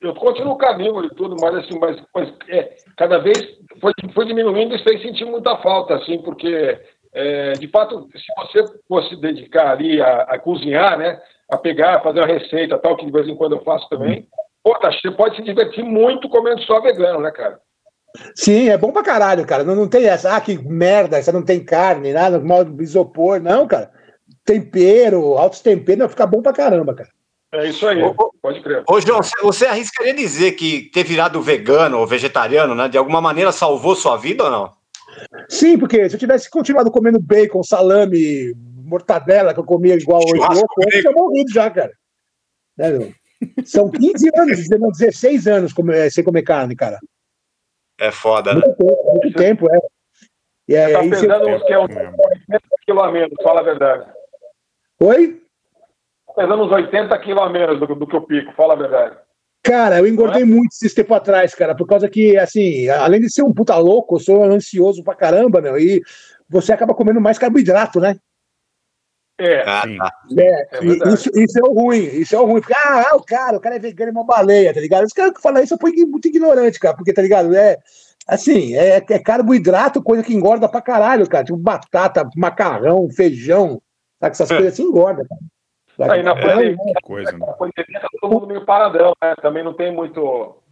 Eu 0.00 0.14
continuo 0.14 0.56
carnívoro 0.56 1.06
e 1.06 1.14
tudo, 1.16 1.34
mas 1.40 1.56
assim, 1.56 1.76
mas, 1.78 2.00
mas 2.14 2.32
é, 2.48 2.76
cada 2.96 3.18
vez 3.18 3.36
foi, 3.80 3.92
foi 4.14 4.26
diminuindo 4.26 4.74
e 4.76 4.82
sem 4.84 5.02
sentir 5.02 5.24
muita 5.24 5.56
falta, 5.56 5.96
assim, 5.96 6.22
porque 6.22 6.78
é, 7.12 7.52
de 7.54 7.66
fato, 7.68 8.06
se 8.12 8.62
você 8.62 8.78
fosse 8.86 9.16
dedicar 9.16 9.72
ali 9.72 10.00
a, 10.00 10.22
a, 10.22 10.38
cozinhar, 10.38 10.96
né, 10.96 11.20
a 11.50 11.56
pegar, 11.56 12.00
fazer 12.00 12.20
uma 12.20 12.28
receita 12.28 12.78
tal, 12.78 12.96
que 12.96 13.06
de 13.06 13.10
vez 13.10 13.26
em 13.26 13.34
quando 13.34 13.56
eu 13.56 13.64
faço 13.64 13.88
também, 13.88 14.28
pô, 14.62 14.78
tá, 14.78 14.92
você 14.92 15.10
pode 15.10 15.34
se 15.34 15.42
divertir 15.42 15.82
muito 15.82 16.28
comendo 16.28 16.62
só 16.62 16.80
vegano, 16.80 17.20
né, 17.20 17.32
cara? 17.32 17.58
Sim, 18.34 18.68
é 18.68 18.78
bom 18.78 18.92
pra 18.92 19.02
caralho, 19.02 19.46
cara. 19.46 19.64
Não, 19.64 19.74
não 19.74 19.88
tem 19.88 20.06
essa, 20.06 20.34
ah, 20.34 20.40
que 20.40 20.58
merda, 20.58 21.18
essa 21.18 21.32
não 21.32 21.42
tem 21.42 21.62
carne, 21.64 22.12
nada, 22.12 22.40
modo 22.40 22.82
isopor. 22.82 23.40
Não, 23.40 23.66
cara. 23.66 23.90
Tempero, 24.44 25.36
altos 25.36 25.60
temperos, 25.60 26.00
vai 26.00 26.08
ficar 26.08 26.26
bom 26.26 26.42
pra 26.42 26.52
caramba, 26.52 26.94
cara. 26.94 27.10
É 27.52 27.66
isso 27.68 27.86
aí, 27.86 28.02
ô, 28.02 28.14
pode 28.42 28.62
crer. 28.62 28.84
Ô, 28.86 29.00
João, 29.00 29.20
você 29.42 29.66
arriscaria 29.66 30.12
dizer 30.12 30.52
que 30.52 30.90
ter 30.92 31.02
virado 31.02 31.40
vegano 31.40 31.98
ou 31.98 32.06
vegetariano, 32.06 32.74
né, 32.74 32.88
de 32.88 32.98
alguma 32.98 33.22
maneira 33.22 33.52
salvou 33.52 33.96
sua 33.96 34.18
vida 34.18 34.44
ou 34.44 34.50
não? 34.50 34.72
Sim, 35.48 35.78
porque 35.78 36.08
se 36.08 36.16
eu 36.16 36.20
tivesse 36.20 36.50
continuado 36.50 36.90
comendo 36.90 37.18
bacon, 37.18 37.62
salame, 37.62 38.54
mortadela, 38.84 39.54
que 39.54 39.60
eu 39.60 39.64
comia 39.64 39.94
igual 39.94 40.20
hoje, 40.22 40.40
louco, 40.40 40.82
eu 40.82 41.00
tinha 41.00 41.12
morrido 41.12 41.50
já, 41.50 41.70
cara. 41.70 41.92
Né, 42.76 43.12
São 43.64 43.90
15 43.90 44.30
anos, 44.36 44.68
16 44.98 45.46
anos 45.46 45.74
sem 46.10 46.22
comer 46.22 46.42
carne, 46.42 46.76
cara. 46.76 46.98
É 47.98 48.10
foda, 48.10 48.54
né? 48.54 48.60
Muito 48.64 48.76
tempo, 48.76 49.12
muito 49.12 49.32
tempo 49.36 49.74
é. 49.74 49.78
E 50.68 50.76
aí, 50.76 50.92
tá 50.92 51.00
pesando 51.00 51.48
uns 51.48 51.62
que 51.64 51.72
é 51.72 51.78
uns 51.78 51.88
80 51.88 52.60
quilos 52.84 53.02
a 53.02 53.10
menos, 53.10 53.42
fala 53.42 53.60
a 53.60 53.64
verdade. 53.64 54.06
Oi? 55.00 55.42
Tá 56.26 56.32
pesando 56.34 56.64
uns 56.64 56.72
80 56.72 57.18
quilos 57.18 57.42
a 57.42 57.48
menos 57.48 57.80
do, 57.80 57.94
do 57.94 58.06
que 58.06 58.14
eu 58.14 58.22
pico, 58.22 58.52
fala 58.52 58.74
a 58.74 58.76
verdade. 58.76 59.16
Cara, 59.62 59.98
eu 59.98 60.06
engordei 60.06 60.42
é? 60.42 60.46
muito 60.46 60.70
esse 60.72 60.94
tempo 60.94 61.12
atrás, 61.14 61.54
cara, 61.54 61.74
por 61.74 61.86
causa 61.86 62.08
que, 62.08 62.36
assim, 62.36 62.88
além 62.88 63.20
de 63.20 63.32
ser 63.32 63.42
um 63.42 63.52
puta 63.52 63.76
louco, 63.76 64.16
eu 64.16 64.20
sou 64.20 64.44
ansioso 64.44 65.02
pra 65.02 65.14
caramba, 65.14 65.60
meu, 65.60 65.78
e 65.78 66.02
você 66.48 66.72
acaba 66.72 66.94
comendo 66.94 67.20
mais 67.20 67.38
carboidrato, 67.38 67.98
né? 67.98 68.16
É, 69.40 69.60
ah, 69.60 69.82
tá. 69.82 70.12
é, 70.36 70.68
é 70.78 70.84
isso, 71.12 71.30
isso, 71.36 71.58
é 71.60 71.62
o 71.62 71.72
ruim, 71.72 72.02
isso 72.02 72.34
é 72.34 72.40
o 72.40 72.44
ruim. 72.44 72.60
Porque, 72.60 72.74
ah, 72.74 73.14
o 73.14 73.22
cara, 73.22 73.56
o 73.56 73.60
cara 73.60 73.76
é 73.76 73.78
vegano 73.78 74.10
e 74.10 74.12
uma 74.12 74.24
baleia, 74.24 74.74
tá 74.74 74.80
ligado? 74.80 75.04
Os 75.04 75.12
caras 75.12 75.32
que 75.32 75.40
falam 75.40 75.62
isso 75.62 75.74
é 75.74 76.06
muito 76.06 76.26
ignorante, 76.26 76.80
cara, 76.80 76.96
porque, 76.96 77.12
tá 77.12 77.22
ligado? 77.22 77.54
É, 77.54 77.78
assim, 78.26 78.74
é, 78.74 78.96
é 78.96 79.18
carboidrato, 79.20 80.02
coisa 80.02 80.24
que 80.24 80.34
engorda 80.34 80.68
pra 80.68 80.82
caralho, 80.82 81.28
cara. 81.28 81.44
Tipo 81.44 81.56
batata, 81.56 82.28
macarrão, 82.36 83.08
feijão, 83.10 83.80
sabe? 84.18 84.32
Essas 84.32 84.48
coisas 84.48 84.72
assim 84.72 84.82
engordam, 84.82 85.24
cara. 85.28 86.14
Aí 86.14 86.22
na 86.22 86.34
pandemia, 86.34 86.76
é, 86.96 87.00
coisa, 87.00 87.32
né? 87.32 87.38
na 87.38 87.52
pandemia 87.52 88.00
tá 88.00 88.08
todo 88.20 88.32
mundo 88.32 88.46
meio 88.46 88.64
paradão, 88.64 89.12
né? 89.22 89.34
Também 89.40 89.62
não 89.62 89.74
tem 89.74 89.92
muito. 89.92 90.62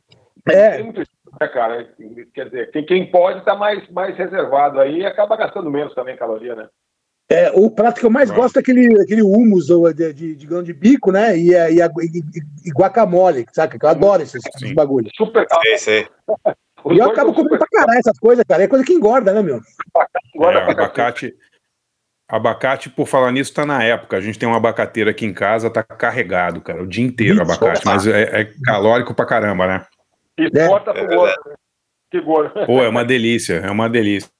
É. 0.48 0.70
Tem 0.76 0.84
muito, 0.84 1.00
né, 1.40 1.48
cara? 1.48 1.88
Quer 2.34 2.44
dizer, 2.46 2.70
quem, 2.72 2.84
quem 2.84 3.10
pode 3.10 3.44
tá 3.44 3.54
mais, 3.54 3.88
mais 3.90 4.16
reservado 4.16 4.80
aí 4.80 4.98
e 4.98 5.06
acaba 5.06 5.36
gastando 5.36 5.70
menos 5.70 5.94
também 5.94 6.16
caloria, 6.16 6.54
né? 6.54 6.68
É, 7.28 7.50
o 7.52 7.68
prato 7.68 7.98
que 7.98 8.06
eu 8.06 8.10
mais 8.10 8.30
gosto 8.30 8.56
é 8.56 8.60
aquele, 8.60 9.02
aquele 9.02 9.22
hummus 9.22 9.66
de, 9.66 10.12
de, 10.12 10.36
de 10.36 10.46
grão 10.46 10.62
de 10.62 10.72
bico, 10.72 11.10
né? 11.10 11.36
E, 11.36 11.50
e, 11.50 11.80
e, 11.80 12.22
e 12.64 12.70
guacamole, 12.70 13.44
sabe? 13.52 13.78
Que 13.78 13.84
eu 13.84 13.90
adoro 13.90 14.22
esses, 14.22 14.40
esses 14.46 14.72
bagulhos. 14.72 15.10
Super. 15.16 15.46
Sei, 15.62 15.78
sei. 15.78 16.08
E 16.92 16.98
eu 16.98 17.10
acabo 17.10 17.34
comendo 17.34 17.58
pra 17.58 17.66
caralho 17.66 17.98
essas 17.98 18.18
coisas, 18.18 18.44
cara. 18.46 18.62
É 18.62 18.68
coisa 18.68 18.84
que 18.84 18.92
engorda, 18.92 19.32
né, 19.32 19.42
meu? 19.42 19.56
É, 19.56 20.70
abacate, 20.70 21.34
abacate, 22.28 22.90
por 22.90 23.06
falar 23.06 23.32
nisso, 23.32 23.52
tá 23.52 23.66
na 23.66 23.82
época. 23.82 24.16
A 24.16 24.20
gente 24.20 24.38
tem 24.38 24.48
um 24.48 24.54
abacateiro 24.54 25.10
aqui 25.10 25.26
em 25.26 25.34
casa, 25.34 25.68
tá 25.68 25.82
carregado, 25.82 26.60
cara, 26.60 26.82
o 26.82 26.86
dia 26.86 27.04
inteiro 27.04 27.42
abacate. 27.42 27.84
Mas 27.84 28.06
é, 28.06 28.42
é 28.42 28.52
calórico 28.64 29.14
pra 29.14 29.26
caramba, 29.26 29.66
né? 29.66 29.86
E 30.38 30.48
bota 30.48 30.92
pro 30.92 31.06
gordo. 31.08 31.56
Que 32.10 32.20
gordo. 32.20 32.66
Pô, 32.66 32.82
é 32.82 32.88
uma 32.88 33.04
delícia, 33.04 33.54
é 33.54 33.70
uma 33.70 33.88
delícia. 33.88 34.30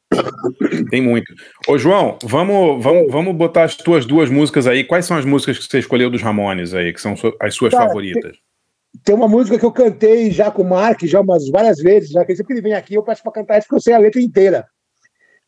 Tem 0.91 1.03
muito. 1.03 1.35
Ô, 1.69 1.77
João, 1.77 2.19
vamos, 2.23 2.83
vamos, 2.83 3.11
vamos 3.11 3.35
botar 3.35 3.65
as 3.65 3.77
tuas 3.77 4.07
duas 4.07 4.31
músicas 4.31 4.67
aí. 4.67 4.85
Quais 4.85 5.05
são 5.05 5.17
as 5.17 5.25
músicas 5.25 5.59
que 5.59 5.65
você 5.65 5.79
escolheu 5.79 6.11
dos 6.11 6.23
Ramones 6.23 6.75
aí, 6.75 6.93
que 6.93 7.01
são 7.01 7.15
as 7.41 7.55
suas 7.55 7.73
Cara, 7.73 7.87
favoritas? 7.87 8.33
Tem, 8.33 9.03
tem, 9.05 9.15
uma 9.15 9.29
música 9.29 9.59
que 9.59 9.65
eu 9.65 9.73
cantei 9.73 10.31
já 10.31 10.51
com 10.51 10.63
o 10.63 10.69
Mark, 10.69 11.03
já 11.05 11.21
umas 11.21 11.49
várias 11.49 11.79
vezes, 11.79 12.11
já 12.11 12.25
que 12.25 12.35
sempre 12.35 12.49
que 12.49 12.53
ele 12.55 12.69
vem 12.69 12.75
aqui, 12.75 12.95
eu 12.95 13.03
peço 13.03 13.23
para 13.23 13.33
cantar 13.33 13.59
isso 13.59 13.67
porque 13.67 13.77
eu 13.77 13.83
sei 13.83 13.95
a 13.95 13.99
letra 13.99 14.21
inteira. 14.21 14.67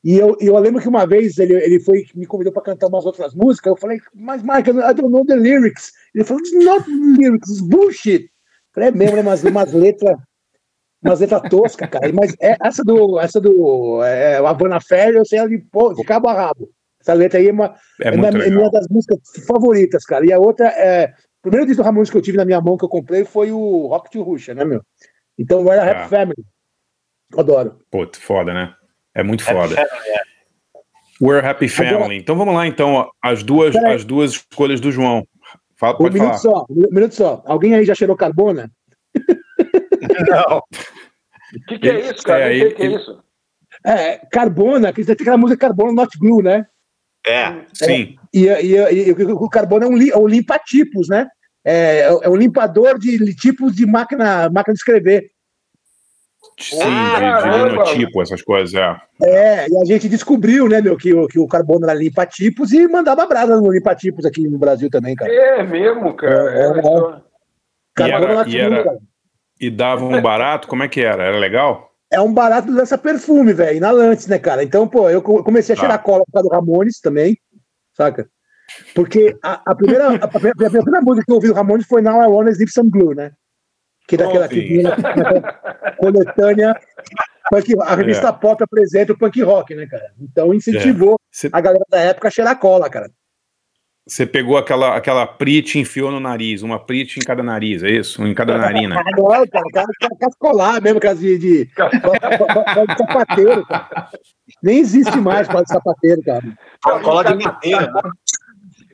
E 0.05 0.17
eu, 0.17 0.37
eu 0.41 0.57
lembro 0.59 0.81
que 0.81 0.89
uma 0.89 1.07
vez 1.07 1.39
ele, 1.39 1.55
ele 1.55 1.81
foi 1.81 2.05
me 2.15 2.27
convidou 2.27 2.53
para 2.53 2.63
cantar 2.63 2.87
umas 2.87 3.05
outras 3.05 3.35
músicas. 3.35 3.73
Eu 3.73 3.77
falei, 3.77 4.01
mas 4.15 4.43
Mark, 4.43 4.67
I 4.67 4.73
don't 4.73 5.09
know 5.09 5.25
the 5.25 5.37
lyrics. 5.37 5.93
Ele 6.15 6.25
falou, 6.25 6.41
it's 6.41 6.65
not 6.65 6.89
lyrics, 6.89 7.61
bullshit. 7.61 8.23
Eu 8.23 8.31
falei, 8.75 8.89
é 8.91 8.93
mesmo, 8.93 9.17
né? 9.17 9.23
Umas, 9.23 9.43
umas 9.43 9.73
letras 9.73 10.17
umas 11.03 11.21
letras 11.21 11.43
toscas, 11.51 11.89
cara. 11.89 12.13
Mas 12.13 12.35
é, 12.41 12.57
essa 12.63 12.83
do, 12.85 13.19
essa 13.19 13.41
do 13.41 14.03
é, 14.03 14.37
Havana 14.37 14.81
Fair, 14.81 15.15
eu 15.15 15.25
sei 15.25 15.39
ela 15.39 15.49
de, 15.49 15.59
pô, 15.59 15.93
de 15.95 16.05
cabo 16.05 16.29
a 16.29 16.35
rabo. 16.35 16.71
Essa 17.01 17.13
letra 17.13 17.39
aí 17.39 17.49
é 17.49 17.53
uma, 17.53 17.75
é, 18.01 18.09
é 18.09 18.13
uma, 18.13 18.29
é 18.29 18.49
uma 18.49 18.71
das 18.71 18.89
músicas 18.89 19.19
favoritas, 19.47 20.05
cara. 20.05 20.27
E 20.27 20.33
a 20.33 20.39
outra 20.39 20.69
é. 20.69 21.13
O 21.39 21.43
primeiro 21.43 21.67
disco 21.67 21.83
do 21.83 21.87
Ramones 21.87 22.11
que 22.11 22.17
eu 22.17 22.23
tive 22.23 22.37
na 22.37 22.45
minha 22.45 22.61
mão 22.61 22.77
que 22.77 22.85
eu 22.85 22.89
comprei 22.89 23.25
foi 23.25 23.53
o 23.53 23.87
Rock 23.87 24.11
to 24.11 24.23
Russia, 24.23 24.55
né, 24.55 24.65
meu? 24.65 24.83
Então, 25.39 25.65
Where 25.65 25.81
a 25.81 25.91
Happy 25.91 26.01
ah. 26.01 26.09
Family. 26.09 26.45
Eu 27.33 27.41
adoro. 27.41 27.79
Pô, 27.91 28.07
foda, 28.19 28.53
né? 28.53 28.75
É 29.15 29.23
muito 29.23 29.45
foda. 29.45 29.77
Family, 29.77 30.09
é. 30.09 30.39
We're 31.21 31.47
Happy 31.47 31.69
Family. 31.69 31.95
Agora, 31.95 32.15
então 32.15 32.37
vamos 32.37 32.55
lá, 32.55 32.67
então, 32.67 33.09
as 33.23 33.43
duas, 33.43 33.75
as 33.77 34.05
duas 34.05 34.33
escolhas 34.33 34.81
do 34.81 34.91
João. 34.91 35.27
Fala, 35.77 35.97
um 36.01 36.05
minuto 36.05 36.19
falar. 36.19 36.39
só, 36.39 36.67
um 36.69 36.95
minuto 36.95 37.15
só. 37.15 37.43
Alguém 37.47 37.75
aí 37.75 37.85
já 37.85 37.95
cheirou 37.95 38.17
carbona? 38.17 38.71
Não. 40.29 40.59
O 40.59 41.67
que, 41.67 41.79
que, 41.79 41.89
é 41.89 42.11
isso, 42.11 42.23
cara? 42.23 42.55
É, 42.55 42.65
o 42.65 42.69
que, 42.69 42.75
que, 42.75 42.83
é 42.83 42.87
isso? 42.87 43.23
É, 43.87 44.19
Carbona, 44.31 44.93
que 44.93 45.05
tem 45.05 45.15
aquela 45.15 45.39
música 45.39 45.69
Carbona 45.69 45.93
Not 45.93 46.19
Glue, 46.19 46.43
né? 46.43 46.67
É, 47.27 47.43
é 47.43 47.67
sim. 47.73 48.17
E, 48.33 48.47
e, 48.47 48.77
e, 48.77 49.09
e 49.09 49.13
o 49.13 49.49
Carbona 49.49 49.87
é 49.87 49.89
um, 49.89 50.03
é 50.03 50.17
um 50.17 50.27
limpa-tipos, 50.27 51.09
né? 51.09 51.27
É, 51.65 52.01
é 52.23 52.29
um 52.29 52.37
limpador 52.37 52.99
de 52.99 53.35
tipos 53.35 53.75
de 53.75 53.87
máquina, 53.87 54.49
máquina 54.51 54.75
de 54.75 54.79
escrever. 54.79 55.31
Sim, 56.59 56.79
ah, 56.83 57.41
de, 57.41 57.51
de 57.51 57.69
linotipo, 57.69 58.23
essas 58.23 58.43
coisas, 58.43 58.75
é. 58.75 59.01
É, 59.23 59.67
e 59.69 59.77
a 59.77 59.85
gente 59.85 60.09
descobriu, 60.09 60.69
né, 60.69 60.81
meu, 60.81 60.97
que, 60.97 61.13
que 61.29 61.39
o 61.39 61.47
carbono 61.47 61.85
era 61.85 61.99
limpa-tipos 61.99 62.73
e 62.73 62.89
mandava 62.89 63.27
brasa 63.27 63.61
no 63.61 63.71
limpa-tipos 63.71 64.25
aqui 64.25 64.49
no 64.49 64.59
Brasil 64.59 64.91
também, 64.91 65.15
cara. 65.15 65.33
É 65.33 65.63
mesmo, 65.63 66.15
cara. 66.15 66.53
É, 66.53 66.63
é, 66.63 66.79
é. 66.79 67.21
Carbono 67.95 68.33
era, 68.41 68.57
era, 68.57 68.99
e 69.61 69.71
dava 69.71 70.05
um 70.05 70.21
barato? 70.21 70.69
Como 70.69 70.83
é 70.83 70.89
que 70.89 71.01
era? 71.01 71.23
Era 71.23 71.39
legal? 71.39 71.93
É 72.11 72.21
um 72.21 72.33
barato 72.33 72.75
dessa 72.75 72.97
perfume, 72.97 73.53
velho, 73.53 73.77
inalantes, 73.77 74.27
né, 74.27 74.39
cara? 74.39 74.63
Então, 74.63 74.89
pô, 74.89 75.11
eu 75.11 75.21
comecei 75.21 75.75
a 75.75 75.77
tá. 75.77 75.81
cheirar 75.81 76.03
cola 76.03 76.25
por 76.25 76.33
causa 76.33 76.49
do 76.49 76.55
Ramones 76.55 77.01
também, 77.01 77.39
saca? 77.95 78.29
Porque 78.95 79.37
a, 79.43 79.61
a 79.71 79.75
primeira, 79.75 80.09
a, 80.09 80.25
a, 80.25 80.29
primeira 80.29 81.01
música 81.03 81.25
que 81.27 81.33
eu 81.33 81.37
ouvi 81.37 81.49
do 81.49 81.55
Ramones 81.55 81.87
foi 81.87 82.01
Now 82.01 82.23
I 82.23 82.27
Wanna 82.27 82.51
Sleep 82.51 82.71
Some 82.71 82.91
Glue, 82.91 83.15
né? 83.15 83.33
Que 84.07 84.17
daquela 84.17 84.49
que 84.49 84.83
coletânea 86.01 86.75
punk, 87.51 87.75
a 87.83 87.95
revista 87.95 88.29
é. 88.29 88.33
Pop 88.33 88.63
apresenta 88.63 89.13
o 89.13 89.19
punk 89.19 89.43
rock, 89.43 89.75
né, 89.75 89.87
cara? 89.87 90.13
Então 90.19 90.55
incentivou 90.55 91.15
é. 91.15 91.17
Cê... 91.31 91.49
a 91.53 91.61
galera 91.61 91.85
da 91.91 91.99
época 91.99 92.29
a 92.29 92.31
cheirar 92.31 92.59
cola, 92.59 92.89
cara. 92.89 93.11
Você 94.09 94.25
pegou 94.25 94.57
aquela, 94.57 94.97
aquela 94.97 95.27
Prit 95.27 95.77
e 95.77 95.83
enfiou 95.83 96.11
no 96.11 96.19
nariz, 96.19 96.63
uma 96.63 96.79
Prit 96.79 97.19
em 97.19 97.23
cada 97.23 97.43
nariz, 97.43 97.83
é 97.83 97.91
isso? 97.91 98.27
Em 98.27 98.33
cada 98.33 98.57
narina. 98.57 98.95
Não, 99.15 99.27
cara, 99.47 99.65
cara, 99.71 100.17
cascolar 100.19 100.83
mesmo, 100.83 100.99
caso 100.99 101.21
de, 101.21 101.37
de, 101.37 101.65
de 101.67 101.73
sapateiro, 102.97 103.67
cara. 103.67 104.09
Nem 104.63 104.79
existe 104.79 105.19
mais 105.19 105.47
cola 105.47 105.63
de 105.63 105.69
sapateiro, 105.69 106.23
cara. 106.23 106.43
Cola 107.03 107.23
de 107.25 107.45
madeira, 107.45 107.93
né? 107.93 108.01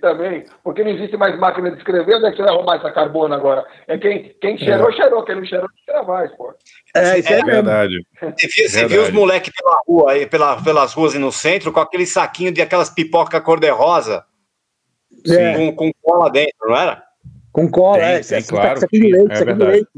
Também, 0.00 0.44
porque 0.62 0.84
não 0.84 0.90
existe 0.90 1.16
mais 1.16 1.38
máquina 1.38 1.70
de 1.70 1.78
escrever, 1.78 2.16
onde 2.16 2.26
é 2.26 2.30
que 2.30 2.36
você 2.36 2.42
vai 2.42 2.52
arrumar 2.52 2.76
essa 2.76 2.90
carbono 2.90 3.32
agora? 3.32 3.64
É 3.86 3.96
quem, 3.96 4.34
quem 4.38 4.58
cheirou, 4.58 4.90
é. 4.90 4.92
cheirou, 4.92 5.24
quem 5.24 5.36
não 5.36 5.44
cheirou, 5.46 5.66
não 5.66 5.84
cheira 5.84 6.02
mais, 6.02 6.30
pô. 6.36 6.52
É, 6.94 7.18
isso 7.20 7.32
é, 7.32 7.38
é 7.38 7.42
verdade. 7.44 8.06
Você 8.20 8.48
viu, 8.48 8.68
você 8.68 8.86
viu 8.86 9.02
os 9.02 9.10
moleques 9.10 9.50
pela 9.56 9.80
rua 9.86 10.12
aí, 10.12 10.26
pela, 10.26 10.60
pelas 10.60 10.92
ruas 10.92 11.14
e 11.14 11.18
no 11.18 11.32
centro, 11.32 11.72
com 11.72 11.80
aquele 11.80 12.04
saquinho 12.04 12.52
de 12.52 12.60
aquelas 12.60 12.90
pipoca 12.90 13.40
cor-de-rosa? 13.40 14.24
É. 15.28 15.54
Com, 15.54 15.76
com 15.76 15.92
cola 16.02 16.30
dentro, 16.30 16.68
não 16.68 16.76
era? 16.76 17.02
Com 17.52 17.70
cola, 17.70 17.98
tem, 17.98 18.06
é. 18.06 18.20
Tem, 18.20 18.42
claro. 18.42 18.80
Saquinho 18.80 19.02
de 19.02 19.12
leite, 19.12 19.32
é 19.32 19.36
saquinho 19.36 19.58
de 19.58 19.64
leite. 19.64 19.88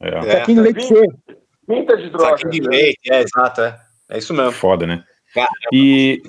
É. 0.00 0.32
Saquinho 0.32 0.56
de 0.56 0.62
leite 0.62 0.82
cheio. 0.86 1.18
Pinta 1.66 1.96
de 1.96 2.10
droga. 2.10 2.38
Saquinho 2.38 2.62
de 2.62 2.68
leite, 2.68 3.12
é, 3.12 3.22
exato, 3.22 3.60
é. 3.60 3.80
É 4.10 4.18
isso 4.18 4.32
mesmo. 4.32 4.52
Foda, 4.52 4.86
né? 4.86 5.04
E, 5.72 6.22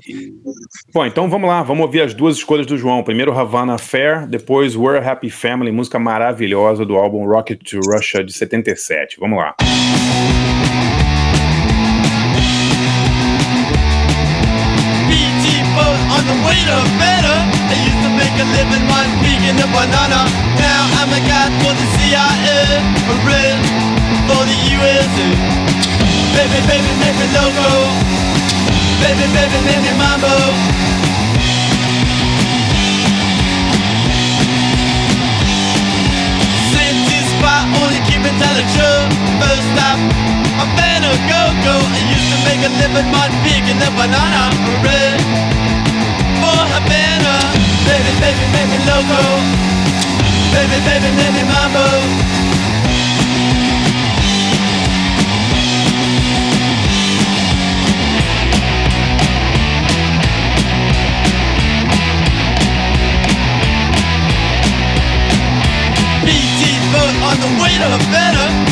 bom, 0.94 1.06
então 1.06 1.30
vamos 1.30 1.50
lá, 1.50 1.64
vamos 1.64 1.86
ouvir 1.86 2.02
as 2.02 2.14
duas 2.14 2.36
escolhas 2.36 2.66
do 2.66 2.78
João. 2.78 3.02
Primeiro 3.02 3.32
Havana 3.32 3.78
Fair, 3.78 4.28
depois 4.28 4.76
We're 4.76 5.06
Happy 5.06 5.30
Family, 5.30 5.72
música 5.72 5.98
maravilhosa 5.98 6.86
do 6.86 6.96
álbum 6.96 7.26
Rocket 7.26 7.62
to 7.64 7.80
Russia 7.90 8.24
de 8.24 8.34
77. 8.34 9.18
Vamos 9.20 9.40
lá. 9.40 9.56
on 9.62 9.89
the 16.30 16.38
way 16.46 16.62
to 16.62 16.78
better. 17.02 17.38
I 17.74 17.76
used 17.90 18.02
to 18.06 18.12
make 18.14 18.36
a 18.38 18.46
living 18.54 18.86
one 18.86 19.10
vegan 19.26 19.58
a 19.58 19.68
banana. 19.74 20.22
Now 20.62 20.82
I'm 21.02 21.10
a 21.10 21.22
guide 21.26 21.54
for 21.62 21.74
the. 21.74 21.90
CIA, 22.10 22.82
or 23.10 23.18
red 23.22 23.58
for 24.30 24.42
the 24.50 24.58
USA. 24.78 25.30
Baby, 26.34 26.60
baby, 26.70 26.92
me 27.02 27.28
loco. 27.38 27.70
Baby, 29.02 29.26
baby, 29.34 29.58
me 29.68 29.92
mambo. 29.98 30.34
Safety 36.74 37.20
only 37.82 38.02
keep 38.10 38.22
it 38.26 38.36
tell 38.42 38.58
the. 38.74 38.90
First 39.42 39.66
stop, 39.74 39.98
I'm 40.62 40.70
better 40.78 41.14
go 41.30 41.42
go. 41.66 41.76
I 41.78 42.00
used 42.10 42.30
to 42.34 42.38
make 42.46 42.62
a 42.66 42.72
living 42.82 43.10
on 43.14 43.30
picking 43.46 43.78
the 43.78 43.90
banana 43.98 44.50
bread 44.82 45.69
Havana. 46.74 47.36
Baby, 47.88 48.12
baby, 48.22 48.46
me 48.54 48.78
loco. 48.90 49.22
Baby, 50.54 50.78
baby, 50.88 51.10
me 51.18 51.44
mambo. 51.52 51.86
On 67.22 67.36
the 67.40 67.48
way 67.62 67.78
to 67.78 67.86
Havana. 67.86 68.29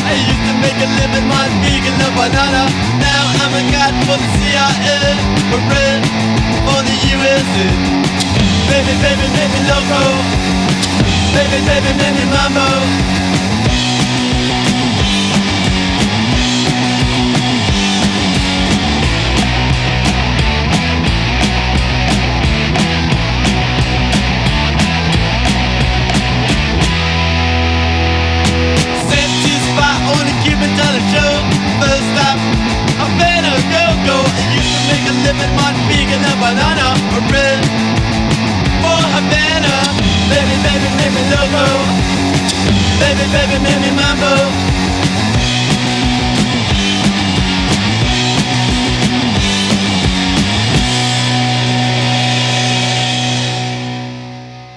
I 0.08 0.14
used 0.24 0.44
to 0.48 0.54
make 0.64 0.78
a 0.80 0.88
living 1.00 1.28
on 1.28 1.50
vegan 1.60 1.96
the 2.00 2.08
banana. 2.16 2.64
Now 2.96 3.22
I'm 3.44 3.52
a 3.60 3.62
guy 3.68 3.92
for 4.08 4.16
the 4.16 4.28
CIA, 4.40 4.96
a 5.52 5.58
red 5.68 6.02
for 6.64 6.80
the 6.80 6.96
USA. 7.12 7.68
Baby, 8.72 8.94
baby, 9.04 9.26
me 9.36 9.44
loco. 9.68 10.02
Baby, 11.36 11.58
baby, 11.68 11.92
me 12.00 12.24
mambo. 12.32 13.27
Even 30.58 30.74
keep 30.74 30.82
a 30.82 30.90
the 30.90 31.02
show. 31.14 31.32
First 31.78 32.06
stop, 32.12 32.38
I 32.98 33.06
better 33.18 33.56
go 33.70 33.84
go. 34.06 34.16
You 34.54 34.60
can 34.66 34.82
make 34.90 35.06
a 35.06 35.14
living 35.22 35.54
on 35.62 35.74
vegan 35.86 36.22
and 36.26 36.38
banana 36.42 36.88
bread 37.30 37.62
for 38.82 38.98
Havana. 39.14 39.74
Baby, 40.30 40.56
baby, 40.66 40.88
make 40.98 41.12
me 41.14 41.22
loco. 41.30 41.66
Baby, 42.98 43.24
baby, 43.30 43.56
make 43.62 43.80
me 43.84 43.90
mambo. 43.94 44.34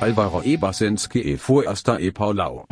Alvaro 0.02 0.42
Ebersenske 0.44 1.20
e 1.20 1.38
Fuerster 1.38 2.00
i 2.00 2.12
Paulau. 2.12 2.71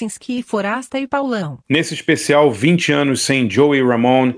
Ibarcinski, 0.00 0.42
Forasta 0.42 0.98
e 0.98 1.06
Paulão. 1.06 1.58
Nesse 1.68 1.94
especial 1.94 2.50
20 2.50 2.92
anos 2.92 3.22
sem 3.22 3.48
Joey 3.48 3.82
Ramone, 3.82 4.36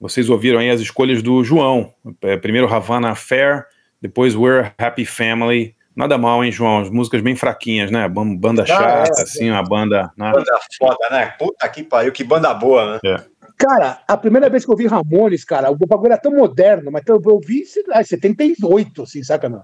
vocês 0.00 0.28
ouviram 0.28 0.58
aí 0.58 0.70
as 0.70 0.80
escolhas 0.80 1.22
do 1.22 1.44
João. 1.44 1.92
É, 2.22 2.36
Primeiro 2.36 2.72
Havana 2.72 3.10
Affair, 3.10 3.64
depois 4.02 4.34
We're 4.34 4.72
Happy 4.76 5.04
Family. 5.06 5.76
Nada 5.94 6.18
mal, 6.18 6.44
hein, 6.44 6.50
João? 6.50 6.80
As 6.80 6.90
músicas 6.90 7.20
bem 7.20 7.36
fraquinhas, 7.36 7.90
né? 7.92 8.08
Ban- 8.08 8.34
Banda 8.34 8.66
chata, 8.66 9.20
é, 9.20 9.22
assim, 9.22 9.50
uma 9.50 9.62
banda. 9.62 10.10
né? 10.16 10.32
Banda 10.32 10.58
foda, 10.78 11.10
né? 11.10 11.26
Puta 11.38 11.68
que 11.68 11.82
pariu, 11.84 12.10
que 12.12 12.24
banda 12.24 12.52
boa, 12.54 12.98
né? 13.02 13.18
Cara, 13.56 14.00
a 14.06 14.16
primeira 14.16 14.48
vez 14.50 14.64
que 14.64 14.70
eu 14.72 14.76
vi 14.76 14.86
Ramones, 14.86 15.44
cara, 15.44 15.70
o 15.70 15.76
bagulho 15.76 16.12
era 16.12 16.20
tão 16.20 16.32
moderno, 16.32 16.90
mas 16.92 17.02
eu 17.08 17.20
eu 17.24 17.40
vi 17.40 17.64
sei 17.64 17.82
lá, 17.88 18.00
em 18.00 18.04
78, 18.04 19.02
assim, 19.02 19.22
saca? 19.22 19.48
Não? 19.48 19.62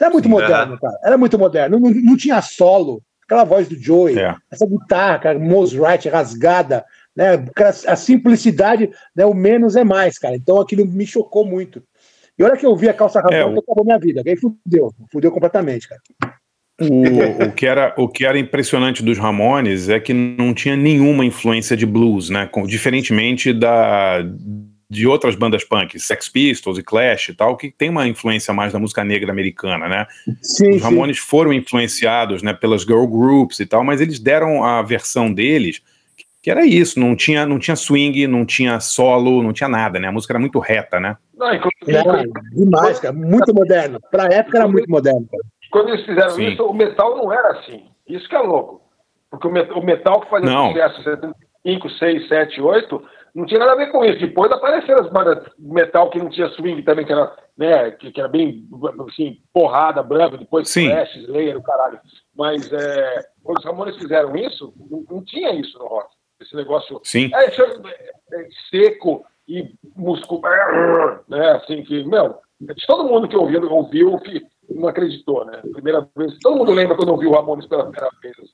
Era 0.00 0.10
muito 0.10 0.28
moderno, 0.28 0.78
cara. 0.78 0.98
Era 1.04 1.18
muito 1.18 1.38
moderno. 1.38 1.80
Não, 1.80 1.90
não 1.90 2.16
tinha 2.16 2.40
solo, 2.42 3.02
aquela 3.26 3.44
voz 3.44 3.68
do 3.68 3.76
Joey, 3.76 4.18
É. 4.18 4.34
essa 4.50 4.64
guitarra, 4.66 5.18
cara, 5.18 5.38
Mosrite 5.38 6.08
rasgada, 6.08 6.84
né? 7.14 7.44
A 7.86 7.96
simplicidade, 7.96 8.90
né? 9.14 9.26
O 9.26 9.34
menos 9.34 9.74
é 9.76 9.84
mais, 9.84 10.18
cara. 10.18 10.36
Então 10.36 10.60
aquilo 10.60 10.86
me 10.86 11.06
chocou 11.06 11.44
muito. 11.44 11.82
E 12.38 12.42
olha 12.44 12.56
que 12.56 12.64
eu 12.66 12.76
vi 12.76 12.88
a 12.88 12.94
calça 12.94 13.20
rasgada, 13.20 13.42
É, 13.42 13.46
o- 13.46 13.58
acabou 13.58 13.84
minha 13.84 13.98
vida. 13.98 14.22
Aí 14.26 14.36
fudeu, 14.36 14.92
fudeu 15.10 15.30
completamente, 15.32 15.88
cara. 15.88 16.00
O, 16.78 17.46
o, 17.48 17.52
que 17.52 17.64
era, 17.66 17.94
o 17.96 18.06
que 18.06 18.26
era 18.26 18.38
impressionante 18.38 19.02
dos 19.02 19.16
Ramones 19.16 19.88
é 19.88 19.98
que 19.98 20.12
não 20.12 20.52
tinha 20.52 20.76
nenhuma 20.76 21.24
influência 21.24 21.74
de 21.74 21.86
blues, 21.86 22.28
né? 22.28 22.46
Com- 22.46 22.66
diferentemente 22.66 23.50
da, 23.54 24.22
de 24.88 25.06
outras 25.06 25.34
bandas 25.34 25.64
punk, 25.64 25.98
Sex 25.98 26.28
Pistols 26.28 26.78
e 26.78 26.82
Clash 26.82 27.30
e 27.30 27.34
tal, 27.34 27.56
que 27.56 27.70
tem 27.70 27.88
uma 27.90 28.06
influência 28.06 28.54
mais 28.54 28.72
da 28.72 28.78
música 28.78 29.02
negra 29.02 29.32
americana, 29.32 29.88
né? 29.88 30.06
Sim, 30.40 30.76
Os 30.76 30.82
Ramones 30.82 31.18
foram 31.18 31.52
influenciados 31.52 32.42
né, 32.42 32.52
pelas 32.52 32.82
girl 32.82 33.06
groups 33.06 33.58
e 33.60 33.66
tal, 33.66 33.82
mas 33.82 34.00
eles 34.00 34.18
deram 34.20 34.62
a 34.64 34.80
versão 34.82 35.32
deles 35.32 35.82
que 36.40 36.50
era 36.52 36.64
isso, 36.64 37.00
não 37.00 37.16
tinha, 37.16 37.44
não 37.44 37.58
tinha 37.58 37.74
swing, 37.74 38.24
não 38.28 38.46
tinha 38.46 38.78
solo, 38.78 39.42
não 39.42 39.52
tinha 39.52 39.68
nada, 39.68 39.98
né? 39.98 40.06
A 40.06 40.12
música 40.12 40.32
era 40.32 40.38
muito 40.38 40.60
reta, 40.60 41.00
né? 41.00 41.16
Não, 41.36 41.52
inclusive, 41.52 41.96
Era 41.96 42.22
demais, 42.52 43.00
cara. 43.00 43.12
Muito 43.12 43.52
moderno. 43.52 43.98
Pra 44.12 44.26
época 44.32 44.58
era 44.58 44.68
muito 44.68 44.88
moderno, 44.88 45.26
cara. 45.28 45.42
quando 45.72 45.88
eles 45.88 46.06
fizeram 46.06 46.30
Sim. 46.30 46.46
isso, 46.52 46.62
o 46.64 46.72
metal 46.72 47.16
não 47.16 47.32
era 47.32 47.58
assim. 47.58 47.82
Isso 48.08 48.28
que 48.28 48.36
é 48.36 48.38
louco. 48.38 48.80
Porque 49.28 49.48
o 49.48 49.50
metal, 49.50 49.76
o 49.76 49.84
metal 49.84 50.20
que 50.20 50.30
fazia 50.30 50.48
Não. 50.48 50.68
sucesso 50.68 51.02
em 51.66 51.80
75, 51.80 51.90
6, 51.90 52.28
7, 52.28 52.60
8, 52.60 53.02
não 53.34 53.44
tinha 53.44 53.60
nada 53.60 53.72
a 53.72 53.76
ver 53.76 53.90
com 53.92 54.04
isso. 54.04 54.20
Depois 54.20 54.50
apareceram 54.50 55.02
as 55.04 55.10
bandas 55.10 55.44
de 55.58 55.68
metal 55.68 56.08
que 56.08 56.18
não 56.18 56.30
tinha 56.30 56.48
swing 56.50 56.82
também, 56.82 57.04
que 57.04 57.12
era, 57.12 57.36
né, 57.58 57.90
que, 57.90 58.10
que 58.12 58.20
era 58.20 58.28
bem 58.28 58.66
assim, 59.08 59.38
porrada, 59.52 60.02
branca, 60.02 60.38
depois 60.38 60.68
Sim. 60.70 60.88
Flash, 60.88 61.16
Slayer, 61.16 61.56
o 61.58 61.62
caralho. 61.62 62.00
Mas 62.34 62.72
é, 62.72 63.26
quando 63.42 63.58
os 63.58 63.64
Ramones 63.64 63.96
fizeram 63.96 64.34
isso, 64.36 64.72
não, 64.90 65.04
não 65.10 65.24
tinha 65.24 65.52
isso 65.52 65.78
no 65.78 65.86
rock. 65.86 66.08
Esse 66.40 66.54
negócio 66.54 67.00
Sim. 67.02 67.30
é, 67.34 67.48
isso 67.50 67.62
é- 67.62 68.38
é 68.40 68.48
seco 68.70 69.24
e 69.48 69.74
muscular, 69.96 71.22
né? 71.28 71.50
Assim 71.52 71.82
que, 71.82 72.04
meu, 72.04 72.36
todo 72.86 73.08
mundo 73.08 73.28
que 73.28 73.36
ouviu, 73.36 73.70
ouviu 73.70 74.18
que 74.18 74.42
não 74.68 74.88
acreditou, 74.88 75.44
né? 75.44 75.60
Primeira 75.72 76.06
vez, 76.16 76.38
todo 76.40 76.56
mundo 76.56 76.72
lembra 76.72 76.96
quando 76.96 77.10
ouviu 77.10 77.30
o 77.30 77.34
Ramones 77.34 77.66
pela 77.66 77.84
primeira 77.84 78.10
vez. 78.22 78.34
assim. 78.38 78.52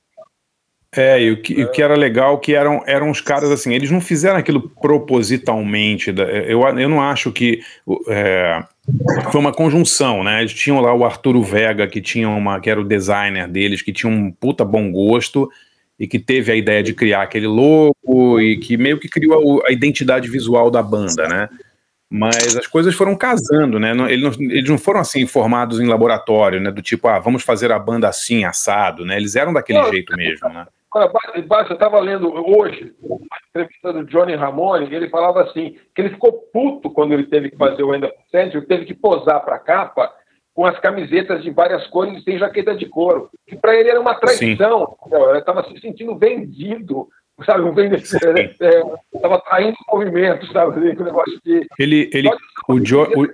É, 0.95 1.19
e 1.21 1.31
o 1.31 1.41
que, 1.41 1.53
e 1.53 1.63
o 1.63 1.71
que 1.71 1.81
era 1.81 1.95
legal 1.95 2.37
que 2.37 2.53
eram, 2.53 2.83
eram 2.85 3.09
os 3.09 3.19
caras 3.19 3.49
assim, 3.49 3.73
eles 3.73 3.89
não 3.89 3.99
fizeram 3.99 4.37
aquilo 4.37 4.69
propositalmente. 4.81 6.11
da- 6.11 6.23
Eu, 6.23 6.61
eu 6.61 6.89
não 6.89 7.01
acho 7.01 7.31
que 7.31 7.61
é, 8.09 8.63
foi 9.31 9.39
uma 9.41 9.51
conjunção, 9.51 10.23
né? 10.23 10.41
Eles 10.41 10.53
tinham 10.53 10.79
lá 10.79 10.93
o 10.93 11.03
Arturo 11.05 11.41
Vega, 11.41 11.87
que 11.87 12.01
tinha 12.01 12.29
uma, 12.29 12.59
que 12.59 12.69
era 12.69 12.79
o 12.79 12.83
designer 12.83 13.47
deles, 13.47 13.81
que 13.81 13.91
tinha 13.91 14.11
um 14.11 14.31
puta 14.31 14.63
bom 14.63 14.91
gosto 14.91 15.49
e 15.99 16.07
que 16.07 16.19
teve 16.19 16.51
a 16.51 16.55
ideia 16.55 16.83
de 16.83 16.93
criar 16.93 17.21
aquele 17.23 17.47
logo 17.47 18.39
e 18.39 18.57
que 18.57 18.77
meio 18.77 18.99
que 18.99 19.07
criou 19.09 19.61
a, 19.63 19.69
a 19.69 19.71
identidade 19.71 20.29
visual 20.29 20.69
da 20.69 20.81
banda, 20.83 21.27
né? 21.27 21.49
Mas 22.15 22.55
as 22.55 22.67
coisas 22.67 22.93
foram 22.93 23.15
casando, 23.15 23.79
né? 23.79 23.91
Não- 23.95 24.07
eles, 24.07 24.37
não, 24.37 24.51
eles 24.51 24.69
não 24.69 24.77
foram 24.77 24.99
assim 24.99 25.25
formados 25.25 25.79
em 25.79 25.87
laboratório, 25.87 26.59
né? 26.61 26.69
Do 26.69 26.81
tipo, 26.81 27.07
ah, 27.07 27.17
vamos 27.17 27.41
fazer 27.41 27.71
a 27.71 27.79
banda 27.79 28.07
assim, 28.07 28.43
assado, 28.45 29.03
né? 29.03 29.17
Eles 29.17 29.35
eram 29.35 29.51
daquele 29.51 29.79
jeito 29.89 30.15
mesmo, 30.15 30.47
né? 30.49 30.67
Olha, 30.95 31.07
ba- 31.07 31.19
ba- 31.47 31.65
eu 31.69 31.73
estava 31.73 31.99
lendo 31.99 32.31
hoje 32.33 32.93
uma 33.01 33.17
entrevista 33.49 33.91
do 33.93 34.03
Johnny 34.05 34.35
Ramone, 34.35 34.87
e 34.89 34.95
ele 34.95 35.09
falava 35.09 35.41
assim, 35.43 35.75
que 35.95 36.01
ele 36.01 36.09
ficou 36.11 36.33
puto 36.53 36.89
quando 36.91 37.13
ele 37.13 37.25
teve 37.25 37.49
que 37.49 37.57
fazer 37.57 37.83
o 37.83 37.95
End 37.95 38.05
of 38.05 38.13
the 38.13 38.23
Century, 38.43 38.65
teve 38.67 38.85
que 38.85 38.93
posar 38.93 39.43
para 39.43 39.55
a 39.55 39.59
capa 39.59 40.13
com 40.53 40.65
as 40.67 40.79
camisetas 40.79 41.41
de 41.41 41.49
várias 41.49 41.87
cores 41.87 42.19
e 42.19 42.23
sem 42.23 42.37
jaqueta 42.37 42.75
de 42.75 42.85
couro. 42.87 43.29
Que 43.47 43.55
para 43.55 43.75
ele 43.75 43.89
era 43.89 43.99
uma 43.99 44.13
traição. 44.13 44.95
Ele 45.29 45.39
estava 45.39 45.63
se 45.63 45.79
sentindo 45.79 46.15
vendido, 46.15 47.07
sabe? 47.43 47.63
Um 47.63 47.73
vendedor. 47.73 48.03
Estava 49.11 49.39
traindo 49.41 49.75
o 49.89 49.95
movimento, 49.97 50.45
sabe? 50.53 50.79
Um 50.79 51.03
negócio 51.03 51.39
de 51.43 51.65
Ele, 51.79 52.07
ele, 52.13 52.29
o 52.69 52.79
Jo, 52.85 53.01
o, 53.15 53.27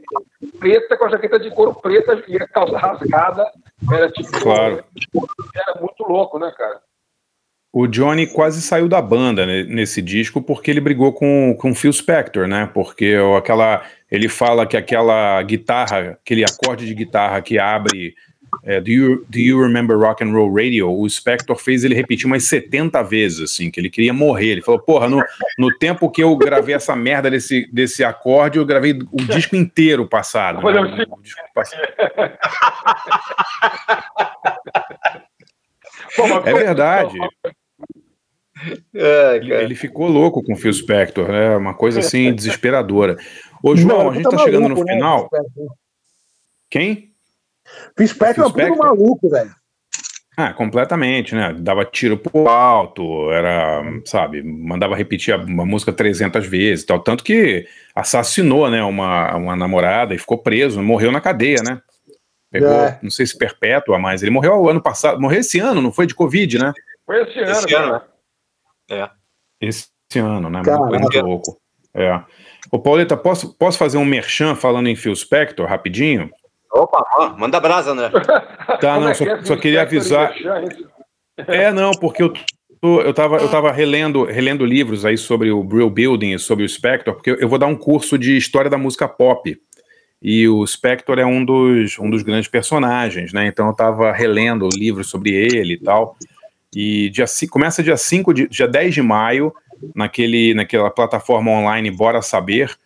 preta 0.59 0.95
com 0.97 1.05
a 1.05 1.09
jaqueta 1.09 1.37
de 1.39 1.51
couro 1.53 1.73
preta 1.75 2.23
e 2.25 2.37
a 2.37 2.47
calça 2.47 2.77
rasgada. 2.77 3.45
Era 3.91 4.09
tipo. 4.11 4.31
Claro. 4.41 4.81
Era 5.55 5.81
muito 5.81 6.03
louco, 6.03 6.39
né, 6.39 6.53
cara? 6.57 6.79
O 7.71 7.87
Johnny 7.87 8.27
quase 8.27 8.61
saiu 8.61 8.87
da 8.87 9.01
banda 9.01 9.45
nesse 9.45 10.01
disco 10.01 10.41
porque 10.41 10.71
ele 10.71 10.81
brigou 10.81 11.13
com 11.13 11.55
com 11.57 11.75
Phil 11.75 11.93
Spector, 11.93 12.47
né? 12.47 12.69
Porque 12.73 13.15
aquela, 13.37 13.83
ele 14.09 14.27
fala 14.27 14.65
que 14.65 14.75
aquela 14.75 15.41
guitarra, 15.43 16.17
aquele 16.21 16.43
acorde 16.43 16.85
de 16.85 16.95
guitarra 16.95 17.41
que 17.41 17.59
abre 17.59 18.15
é, 18.63 18.81
do, 18.81 18.89
you, 18.89 19.25
do 19.29 19.37
You 19.37 19.61
Remember 19.61 19.97
Rock 19.97 20.23
and 20.23 20.31
Roll 20.31 20.51
Radio? 20.51 20.91
O 20.91 21.07
Spector 21.07 21.55
fez 21.55 21.83
ele 21.83 21.93
repetir 21.93 22.25
umas 22.25 22.43
70 22.45 23.03
vezes, 23.03 23.41
assim, 23.41 23.69
que 23.69 23.79
ele 23.79 23.89
queria 23.89 24.13
morrer. 24.13 24.47
Ele 24.47 24.61
falou, 24.63 24.79
porra, 24.79 25.07
no, 25.07 25.23
no 25.57 25.77
tempo 25.77 26.09
que 26.09 26.23
eu 26.23 26.35
gravei 26.35 26.73
essa 26.73 26.95
merda 26.95 27.29
desse, 27.29 27.69
desse 27.71 28.03
acorde, 28.03 28.57
eu 28.57 28.65
gravei 28.65 28.97
o 29.11 29.23
disco 29.25 29.55
inteiro 29.55 30.07
passado. 30.07 30.63
né? 30.63 31.05
O 31.07 31.21
disco 31.21 31.41
passado. 31.53 31.83
É 36.45 36.53
verdade. 36.53 37.17
É, 38.93 39.35
Ele, 39.37 39.53
ele 39.53 39.75
ficou 39.75 40.07
louco 40.07 40.43
com 40.43 40.53
o 40.53 40.55
Phil 40.55 40.73
Spector, 40.73 41.29
né? 41.29 41.55
Uma 41.55 41.73
coisa 41.73 41.99
assim 41.99 42.31
desesperadora. 42.35 43.15
Ô, 43.63 43.75
João, 43.75 44.03
Não, 44.05 44.09
a 44.09 44.13
gente 44.13 44.23
puta 44.23 44.37
tá 44.37 44.43
chegando 44.43 44.63
no 44.63 44.69
maluco, 44.69 44.85
né, 44.85 44.93
final. 44.93 45.19
Phil 45.29 45.39
Spector? 45.43 45.75
Quem? 46.69 47.11
Phil 47.97 48.07
Spector 48.07 48.43
é 48.43 48.47
um 48.47 48.49
Spector? 48.51 48.77
maluco, 48.77 49.29
velho. 49.29 49.51
Ah, 50.37 50.53
completamente, 50.53 51.35
né? 51.35 51.53
Dava 51.59 51.83
tiro 51.83 52.17
pro 52.17 52.47
alto, 52.47 53.29
era, 53.31 53.81
sabe, 54.05 54.41
mandava 54.41 54.95
repetir 54.95 55.33
a, 55.33 55.37
uma 55.37 55.65
música 55.65 55.91
300 55.91 56.45
vezes 56.47 56.85
tal. 56.85 56.99
Tanto 56.99 57.23
que 57.25 57.65
assassinou, 57.93 58.69
né, 58.69 58.81
uma, 58.81 59.35
uma 59.35 59.55
namorada 59.55 60.15
e 60.15 60.17
ficou 60.17 60.37
preso, 60.37 60.81
morreu 60.81 61.11
na 61.11 61.19
cadeia, 61.19 61.61
né? 61.61 61.81
Pegou, 62.51 62.69
É. 62.71 62.97
não 63.03 63.11
sei 63.11 63.25
se 63.25 63.37
perpétua, 63.37 63.99
mas 63.99 64.21
ele 64.23 64.31
morreu 64.31 64.69
ano 64.69 64.81
passado, 64.81 65.19
morreu 65.19 65.39
esse 65.41 65.59
ano, 65.59 65.81
não 65.81 65.91
foi 65.91 66.07
de 66.07 66.15
Covid, 66.15 66.57
né? 66.57 66.71
Foi 67.05 67.21
esse 67.23 67.39
ano, 67.39 67.51
Esse 67.51 67.75
ano. 67.75 68.01
É. 68.89 69.09
Esse 69.61 69.87
ano, 70.17 70.49
né? 70.49 70.61
Caraca. 70.63 70.85
Muito, 70.99 71.19
louco. 71.21 71.57
É. 71.93 72.21
Ô, 72.71 72.79
Pauleta, 72.79 73.15
posso, 73.17 73.53
posso 73.57 73.77
fazer 73.77 73.97
um 73.97 74.05
merchan 74.05 74.55
falando 74.55 74.87
em 74.87 74.95
Phil 74.95 75.15
Spector, 75.15 75.67
rapidinho? 75.67 76.29
Opa, 76.71 77.35
manda 77.37 77.59
brasa, 77.59 77.91
André. 77.91 78.09
Tá, 78.09 78.77
Como 78.79 79.01
não, 79.01 79.09
é 79.09 79.13
só, 79.13 79.23
que 79.23 79.29
é? 79.31 79.43
só 79.43 79.57
queria 79.57 79.81
avisar. 79.81 80.33
É, 81.47 81.71
não, 81.71 81.91
porque 81.91 82.21
eu, 82.21 82.31
tô- 82.81 83.01
eu, 83.01 83.13
tava, 83.13 83.37
eu 83.37 83.49
tava 83.49 83.71
relendo, 83.71 84.23
relendo 84.25 84.65
livros 84.65 85.03
aí 85.05 85.17
sobre 85.17 85.51
o 85.51 85.63
Brill 85.63 85.89
Building 85.89 86.33
e 86.33 86.39
sobre 86.39 86.63
o 86.63 86.69
Spector, 86.69 87.15
porque 87.15 87.31
eu, 87.31 87.35
eu 87.37 87.49
vou 87.49 87.57
dar 87.57 87.65
um 87.67 87.75
curso 87.75 88.17
de 88.17 88.37
história 88.37 88.69
da 88.69 88.77
música 88.77 89.07
pop. 89.07 89.57
E 90.21 90.47
o 90.49 90.67
Spector 90.67 91.17
é 91.17 91.25
um 91.25 91.43
dos, 91.45 91.97
um 91.97 92.09
dos 92.09 92.21
grandes 92.23 92.49
personagens, 92.49 93.31
né? 93.31 93.47
Então 93.47 93.67
eu 93.67 93.73
tava 93.73 94.11
relendo 94.11 94.67
livros 94.75 95.09
sobre 95.09 95.31
ele 95.31 95.73
e 95.75 95.79
tal. 95.81 96.17
E 96.75 97.09
dia, 97.09 97.25
começa 97.49 97.83
dia 97.83 97.97
5 97.97 98.33
de, 98.33 98.47
dia 98.47 98.67
10 98.67 98.93
de 98.93 99.01
maio, 99.01 99.53
naquele, 99.95 100.53
naquela 100.53 100.91
plataforma 100.91 101.51
online 101.51 101.89
Bora 101.89 102.21
Saber, 102.21 102.77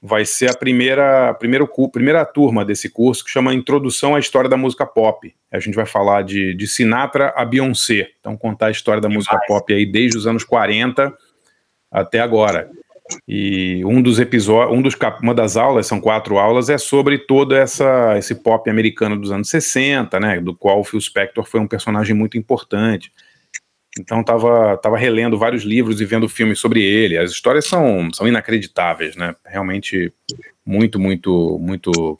vai 0.00 0.24
ser 0.24 0.50
a 0.50 0.54
primeira, 0.54 1.30
a 1.30 1.34
primeira 1.34 2.24
turma 2.24 2.64
desse 2.64 2.88
curso 2.88 3.24
que 3.24 3.30
chama 3.30 3.54
Introdução 3.54 4.14
à 4.14 4.18
História 4.18 4.50
da 4.50 4.56
Música 4.56 4.84
Pop. 4.84 5.32
A 5.50 5.60
gente 5.60 5.74
vai 5.74 5.86
falar 5.86 6.22
de, 6.22 6.54
de 6.54 6.66
Sinatra 6.66 7.32
a 7.36 7.44
Beyoncé. 7.44 8.10
Então, 8.18 8.36
contar 8.36 8.66
a 8.66 8.70
história 8.70 9.00
da 9.00 9.08
música 9.08 9.38
pop 9.46 9.72
aí 9.72 9.86
desde 9.86 10.16
os 10.16 10.26
anos 10.26 10.42
40 10.42 11.16
até 11.90 12.20
agora. 12.20 12.70
E 13.28 13.84
um 13.84 14.00
dos 14.00 14.18
episódios, 14.18 14.76
um 14.76 14.82
dos 14.82 14.96
uma 15.22 15.34
das 15.34 15.56
aulas, 15.56 15.86
são 15.86 16.00
quatro 16.00 16.38
aulas, 16.38 16.68
é 16.68 16.78
sobre 16.78 17.18
todo 17.18 17.54
essa, 17.54 18.16
esse 18.16 18.34
pop 18.34 18.68
americano 18.70 19.18
dos 19.18 19.30
anos 19.30 19.50
60, 19.50 20.18
né? 20.18 20.40
Do 20.40 20.54
qual 20.54 20.80
o 20.80 20.84
Phil 20.84 21.00
Spector 21.00 21.44
foi 21.44 21.60
um 21.60 21.66
personagem 21.66 22.14
muito 22.14 22.38
importante. 22.38 23.12
Então 23.98 24.24
tava, 24.24 24.76
tava 24.78 24.96
relendo 24.96 25.36
vários 25.38 25.64
livros 25.64 26.00
e 26.00 26.04
vendo 26.04 26.28
filmes 26.28 26.58
sobre 26.58 26.82
ele. 26.82 27.18
As 27.18 27.30
histórias 27.30 27.66
são, 27.66 28.10
são 28.12 28.26
inacreditáveis, 28.26 29.16
né? 29.16 29.36
Realmente 29.44 30.12
muito, 30.64 30.98
muito, 30.98 31.58
muito, 31.60 32.18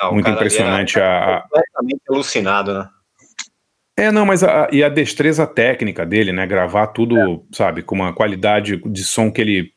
Não, 0.00 0.12
muito 0.12 0.26
ali 0.26 0.36
impressionante 0.36 0.98
era 0.98 1.38
a, 1.38 1.40
completamente 1.42 2.02
alucinado, 2.08 2.74
né? 2.74 2.88
É, 3.96 4.10
não, 4.10 4.24
mas 4.24 4.42
a, 4.44 4.68
e 4.72 4.82
a 4.84 4.88
destreza 4.88 5.46
técnica 5.46 6.06
dele, 6.06 6.32
né? 6.32 6.46
Gravar 6.46 6.86
tudo, 6.88 7.44
sabe, 7.52 7.82
com 7.82 7.94
uma 7.96 8.12
qualidade 8.12 8.76
de 8.86 9.04
som 9.04 9.30
que 9.30 9.40
ele 9.40 9.72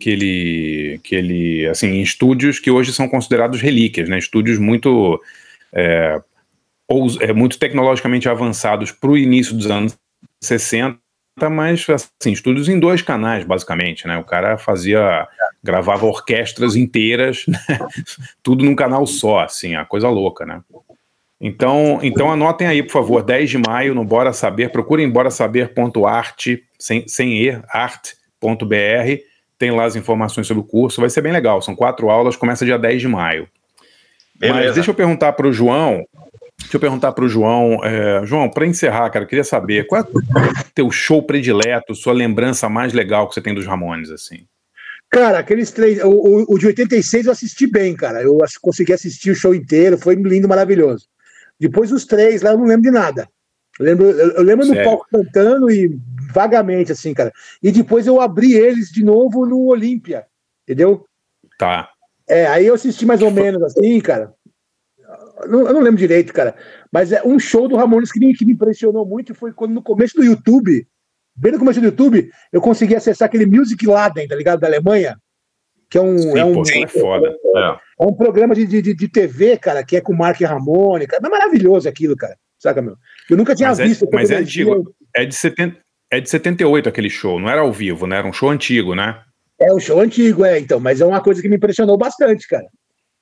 que 0.00 0.10
ele 0.10 1.00
que 1.02 1.14
ele 1.16 1.66
assim, 1.66 1.88
em 1.88 2.02
estúdios 2.02 2.60
que 2.60 2.70
hoje 2.70 2.92
são 2.92 3.08
considerados 3.08 3.60
relíquias, 3.60 4.08
né? 4.08 4.16
Estúdios 4.16 4.58
muito 4.60 5.20
é, 5.72 6.22
ous- 6.88 7.20
é, 7.20 7.32
muito 7.32 7.58
tecnologicamente 7.58 8.28
avançados 8.28 8.92
para 8.92 9.10
o 9.10 9.18
início 9.18 9.56
dos 9.56 9.68
anos 9.68 9.98
60, 10.42 10.98
mas 11.50 11.86
assim, 11.88 12.32
estúdios 12.32 12.68
em 12.68 12.78
dois 12.78 13.02
canais, 13.02 13.44
basicamente, 13.44 14.06
né? 14.06 14.18
O 14.18 14.24
cara 14.24 14.58
fazia 14.58 15.26
gravava 15.62 16.06
orquestras 16.06 16.76
inteiras, 16.76 17.44
né? 17.46 17.58
tudo 18.42 18.64
num 18.64 18.74
canal 18.74 19.06
só, 19.06 19.40
assim, 19.40 19.74
a 19.74 19.84
coisa 19.84 20.08
louca, 20.08 20.46
né? 20.46 20.62
Então, 21.40 22.00
então 22.02 22.32
anotem 22.32 22.66
aí, 22.66 22.82
por 22.82 22.92
favor, 22.92 23.22
10 23.22 23.50
de 23.50 23.58
maio 23.58 23.94
no 23.94 24.04
Bora 24.04 24.32
Saber, 24.32 24.70
procurem 24.70 25.08
borasaber.art, 25.08 26.46
sem, 26.78 27.06
sem 27.06 27.32
e, 27.42 27.50
art.br, 27.68 29.22
tem 29.56 29.70
lá 29.70 29.84
as 29.84 29.94
informações 29.94 30.46
sobre 30.46 30.62
o 30.62 30.66
curso, 30.66 31.00
vai 31.00 31.10
ser 31.10 31.20
bem 31.20 31.32
legal, 31.32 31.62
são 31.62 31.76
quatro 31.76 32.10
aulas, 32.10 32.36
começa 32.36 32.64
dia 32.64 32.78
10 32.78 33.00
de 33.00 33.08
maio. 33.08 33.48
Beleza. 34.34 34.66
Mas 34.66 34.74
deixa 34.74 34.90
eu 34.90 34.94
perguntar 34.94 35.32
para 35.32 35.48
o 35.48 35.52
João. 35.52 36.04
Deixa 36.60 36.76
eu 36.76 36.80
perguntar 36.80 37.12
para 37.12 37.24
o 37.24 37.28
João. 37.28 37.82
é, 37.84 38.24
João, 38.26 38.48
para 38.50 38.66
encerrar, 38.66 39.08
cara, 39.10 39.24
eu 39.24 39.28
queria 39.28 39.44
saber 39.44 39.86
qual 39.86 40.02
é 40.02 40.04
o 40.04 40.64
teu 40.74 40.90
show 40.90 41.22
predileto, 41.22 41.94
sua 41.94 42.12
lembrança 42.12 42.68
mais 42.68 42.92
legal 42.92 43.28
que 43.28 43.34
você 43.34 43.40
tem 43.40 43.54
dos 43.54 43.66
Ramones, 43.66 44.10
assim? 44.10 44.46
Cara, 45.10 45.38
aqueles 45.38 45.70
três. 45.70 46.02
O, 46.04 46.08
o- 46.10 46.54
o 46.54 46.58
de 46.58 46.66
86 46.66 47.26
eu 47.26 47.32
assisti 47.32 47.66
bem, 47.66 47.94
cara. 47.96 48.20
Eu 48.22 48.36
consegui 48.60 48.92
assistir 48.92 49.30
o 49.30 49.34
show 49.34 49.54
inteiro, 49.54 49.96
foi 49.96 50.14
lindo, 50.16 50.46
maravilhoso. 50.48 51.06
Depois 51.58 51.90
os 51.92 52.04
três 52.04 52.42
lá 52.42 52.50
eu 52.50 52.58
não 52.58 52.66
lembro 52.66 52.82
de 52.82 52.90
nada. 52.90 53.26
Eu 53.78 53.86
lembro, 53.86 54.06
eu, 54.10 54.42
lembro 54.42 54.66
no 54.66 54.74
palco 54.84 55.06
cantando 55.10 55.70
e 55.70 55.96
vagamente, 56.32 56.92
assim, 56.92 57.14
cara. 57.14 57.32
E 57.62 57.70
depois 57.72 58.06
eu 58.06 58.20
abri 58.20 58.52
eles 58.52 58.90
de 58.90 59.02
novo 59.04 59.46
no 59.46 59.66
Olímpia, 59.66 60.26
entendeu? 60.64 61.04
Tá. 61.58 61.88
É, 62.28 62.46
aí 62.48 62.66
eu 62.66 62.74
assisti 62.74 63.06
mais 63.06 63.22
ou 63.22 63.30
menos 63.30 63.62
assim, 63.62 63.98
cara. 64.00 64.34
Eu 65.42 65.48
não, 65.48 65.66
eu 65.66 65.74
não 65.74 65.80
lembro 65.80 65.98
direito, 65.98 66.32
cara. 66.32 66.54
Mas 66.92 67.12
é 67.12 67.22
um 67.22 67.38
show 67.38 67.68
do 67.68 67.76
Ramones 67.76 68.10
que 68.10 68.18
me, 68.18 68.34
que 68.34 68.44
me 68.44 68.52
impressionou 68.52 69.06
muito 69.06 69.34
foi 69.34 69.52
quando 69.52 69.72
no 69.74 69.82
começo 69.82 70.16
do 70.16 70.24
YouTube, 70.24 70.86
bem 71.36 71.52
no 71.52 71.58
começo 71.58 71.80
do 71.80 71.86
YouTube, 71.86 72.30
eu 72.52 72.60
consegui 72.60 72.94
acessar 72.94 73.26
aquele 73.26 73.46
Music 73.46 73.86
Laden, 73.86 74.26
tá 74.26 74.34
ligado? 74.34 74.60
Da 74.60 74.66
Alemanha. 74.66 75.16
Que 75.90 75.96
é 75.96 76.02
um, 76.02 76.18
Sim, 76.18 76.38
é 76.38 76.44
um, 76.44 76.52
pô, 76.52 76.62
é 76.62 76.86
foda. 76.86 77.34
É. 77.56 77.78
é 78.00 78.06
um 78.06 78.12
programa 78.12 78.54
de, 78.54 78.66
de, 78.66 78.94
de 78.94 79.08
TV, 79.08 79.56
cara, 79.56 79.82
que 79.82 79.96
é 79.96 80.00
com 80.00 80.14
Mark 80.14 80.38
Ramone. 80.40 81.06
Cara. 81.06 81.22
É 81.24 81.30
maravilhoso 81.30 81.88
aquilo, 81.88 82.14
cara. 82.14 82.36
Saca, 82.58 82.82
meu? 82.82 82.96
Eu 83.30 83.36
nunca 83.36 83.54
tinha 83.54 83.68
Mas 83.68 83.80
é- 83.80 83.84
visto. 83.86 84.08
mas 84.12 84.30
é 84.30 84.36
antigo. 84.36 84.94
É 85.16 85.24
de, 85.24 85.34
70, 85.34 85.78
é 86.10 86.20
de 86.20 86.28
78 86.28 86.88
aquele 86.88 87.08
show, 87.08 87.40
não 87.40 87.48
era 87.48 87.62
ao 87.62 87.72
vivo, 87.72 88.06
né? 88.06 88.16
Era 88.16 88.26
um 88.26 88.32
show 88.32 88.50
antigo, 88.50 88.94
né? 88.94 89.22
É 89.58 89.72
o 89.72 89.80
show 89.80 90.00
antigo, 90.00 90.44
é, 90.44 90.58
então. 90.58 90.78
Mas 90.78 91.00
é 91.00 91.06
uma 91.06 91.22
coisa 91.22 91.40
que 91.40 91.48
me 91.48 91.56
impressionou 91.56 91.96
bastante, 91.96 92.46
cara. 92.46 92.66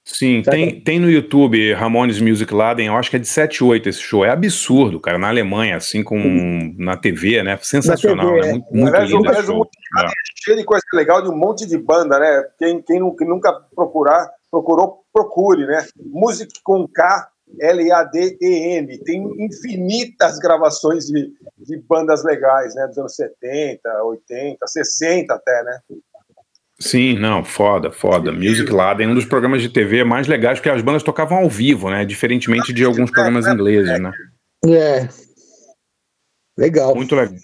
Sim, 0.08 0.42
Sabe? 0.44 0.56
tem, 0.56 0.80
tem 0.80 1.00
no 1.00 1.10
YouTube 1.10 1.72
Ramones 1.74 2.20
Music 2.20 2.54
Laden, 2.54 2.86
eu 2.86 2.96
acho 2.96 3.10
que 3.10 3.16
é 3.16 3.18
de 3.18 3.26
78 3.26 3.88
esse 3.88 3.98
show. 4.00 4.24
É 4.24 4.30
absurdo, 4.30 5.00
cara, 5.00 5.18
na 5.18 5.28
Alemanha, 5.28 5.76
assim, 5.76 6.04
com 6.04 6.16
na 6.78 6.96
TV, 6.96 7.42
né? 7.42 7.58
Sensacional, 7.60 8.28
TV, 8.34 8.40
né? 8.40 8.48
é. 8.48 8.52
Muito, 8.52 8.66
muito 8.72 8.88
Aliás, 8.88 9.10
lindo 9.10 9.22
o- 9.24 9.28
aliás, 9.28 9.46
show. 9.46 9.68
É. 9.98 10.06
cheio 10.44 10.56
de 10.58 10.64
coisa 10.64 10.82
legal 10.94 11.20
de 11.22 11.28
um 11.28 11.36
monte 11.36 11.66
de 11.66 11.76
banda, 11.76 12.20
né? 12.20 12.44
Quem, 12.56 12.80
quem 12.82 13.00
nunca 13.00 13.52
procurar, 13.74 14.30
procurou, 14.48 15.02
procure, 15.12 15.66
né? 15.66 15.84
Music 16.00 16.52
com 16.62 16.86
K, 16.86 17.28
L-A-D-E-N. 17.60 18.98
Tem 18.98 19.22
infinitas 19.38 20.38
gravações 20.38 21.06
de, 21.06 21.32
de 21.58 21.78
bandas 21.88 22.24
legais, 22.24 22.74
né? 22.74 22.86
Dos 22.86 22.98
anos 22.98 23.14
70, 23.16 23.80
80, 24.04 24.66
60 24.66 25.34
até, 25.34 25.62
né? 25.64 25.78
Sim, 26.78 27.14
não, 27.18 27.42
foda, 27.42 27.90
foda. 27.90 28.30
Music 28.30 28.70
Laden, 28.70 29.08
um 29.08 29.14
dos 29.14 29.24
programas 29.24 29.62
de 29.62 29.68
TV 29.70 30.04
mais 30.04 30.26
legais, 30.26 30.58
porque 30.58 30.68
as 30.68 30.82
bandas 30.82 31.02
tocavam 31.02 31.38
ao 31.38 31.48
vivo, 31.48 31.88
né? 31.88 32.04
Diferentemente 32.04 32.72
de 32.72 32.84
alguns 32.84 33.10
programas 33.10 33.46
ingleses, 33.46 33.98
né? 33.98 34.12
É. 34.66 35.08
Legal. 36.58 36.94
Muito 36.94 37.14
legal. 37.14 37.34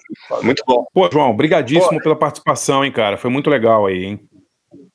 Muito 0.42 0.62
bom. 0.66 0.86
Pô, 0.92 1.08
João, 1.10 1.34
brigadíssimo 1.36 2.00
pela 2.02 2.16
participação, 2.16 2.84
hein, 2.84 2.92
cara. 2.92 3.16
Foi 3.16 3.30
muito 3.30 3.48
legal 3.48 3.86
aí, 3.86 4.04
hein? 4.04 4.20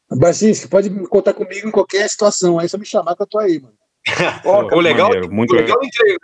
Barcinski, 0.10 0.68
pode 0.68 0.90
contar 1.08 1.34
comigo 1.34 1.68
em 1.68 1.72
qualquer 1.72 2.08
situação. 2.10 2.60
Aí 2.60 2.66
é 2.66 2.70
só 2.70 2.78
me 2.78 2.86
chamar 2.86 3.16
que 3.16 3.24
eu 3.24 3.28
tô 3.28 3.40
aí, 3.40 3.60
mano. 3.60 3.76
o 4.72 4.80
legal, 4.80 5.08
maneiro, 5.10 5.34
muito 5.34 5.52
o 5.52 5.56
legal, 5.56 5.80
de 5.80 5.88
entre- 5.88 6.12
hein, 6.12 6.18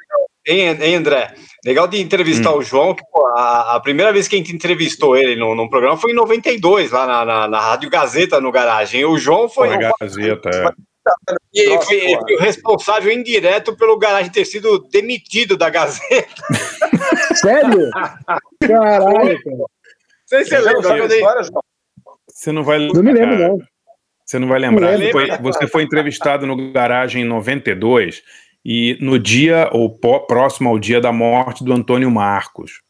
hein, 0.48 0.96
André? 0.96 1.34
Legal 1.66 1.88
de 1.88 2.02
entrevistar 2.02 2.52
Hum. 2.54 2.58
o 2.58 2.62
João, 2.62 2.94
que 2.94 3.04
pô, 3.12 3.26
a, 3.38 3.76
a 3.76 3.80
primeira 3.80 4.12
vez 4.12 4.28
que 4.28 4.36
a 4.36 4.38
gente 4.38 4.54
entrevistou 4.54 5.16
ele 5.16 5.36
num, 5.36 5.56
num 5.56 5.70
programa 5.70 5.98
foi 5.98 6.12
em 6.12 6.16
92, 6.16 6.92
lá 6.92 7.06
na, 7.08 7.24
na, 7.26 7.48
na 7.48 7.60
Rádio 7.60 7.90
Gazeta, 7.90 8.42
no 8.42 8.52
garagem. 8.52 9.06
O 9.06 9.18
João 9.18 9.48
foi, 9.48 9.70
Foi 9.70 9.78
Gazeta, 9.78 10.50
é. 10.50 10.70
e 11.54 11.70
Nossa, 11.70 11.86
foi- 11.88 12.00
foi 12.20 12.36
o 12.36 12.40
responsável 12.40 13.12
indireto 13.12 13.76
pelo 13.78 13.98
garagem 13.98 14.32
ter 14.32 14.46
sido 14.46 14.80
demitido 14.92 15.56
da 15.58 15.70
Gazeta. 15.70 16.44
Sério? 17.36 17.90
Caralho, 18.62 19.44
cara. 19.44 19.58
Não 19.58 19.68
sei 20.26 20.44
se 20.44 20.50
você 20.50 20.60
lembra. 20.60 20.84
sabe 20.84 21.00
a 21.00 21.04
eu 21.04 21.08
dei- 21.08 21.18
história, 21.20 21.44
João? 21.44 21.62
Você 22.30 22.52
não 22.52 22.64
vai 22.64 22.80
Não 22.80 23.04
me 23.04 23.14
lembro, 23.14 23.38
não. 23.38 23.58
Você 24.26 24.40
não 24.40 24.48
vai 24.48 24.60
lembrar. 24.60 24.92
Não 24.94 24.98
lembro. 24.98 25.12
foi, 25.12 25.38
você 25.38 25.68
foi 25.68 25.84
entrevistado 25.84 26.48
no 26.48 26.72
garagem 26.72 27.22
em 27.22 27.26
92 27.26 28.24
e 28.66 28.98
no 29.02 29.18
dia, 29.20 29.70
ou 29.72 29.90
próximo 30.28 30.70
ao 30.70 30.80
dia 30.80 31.02
da 31.02 31.12
morte 31.12 31.64
do 31.64 31.74
Antônio 31.74 32.10
Marcos. 32.12 32.82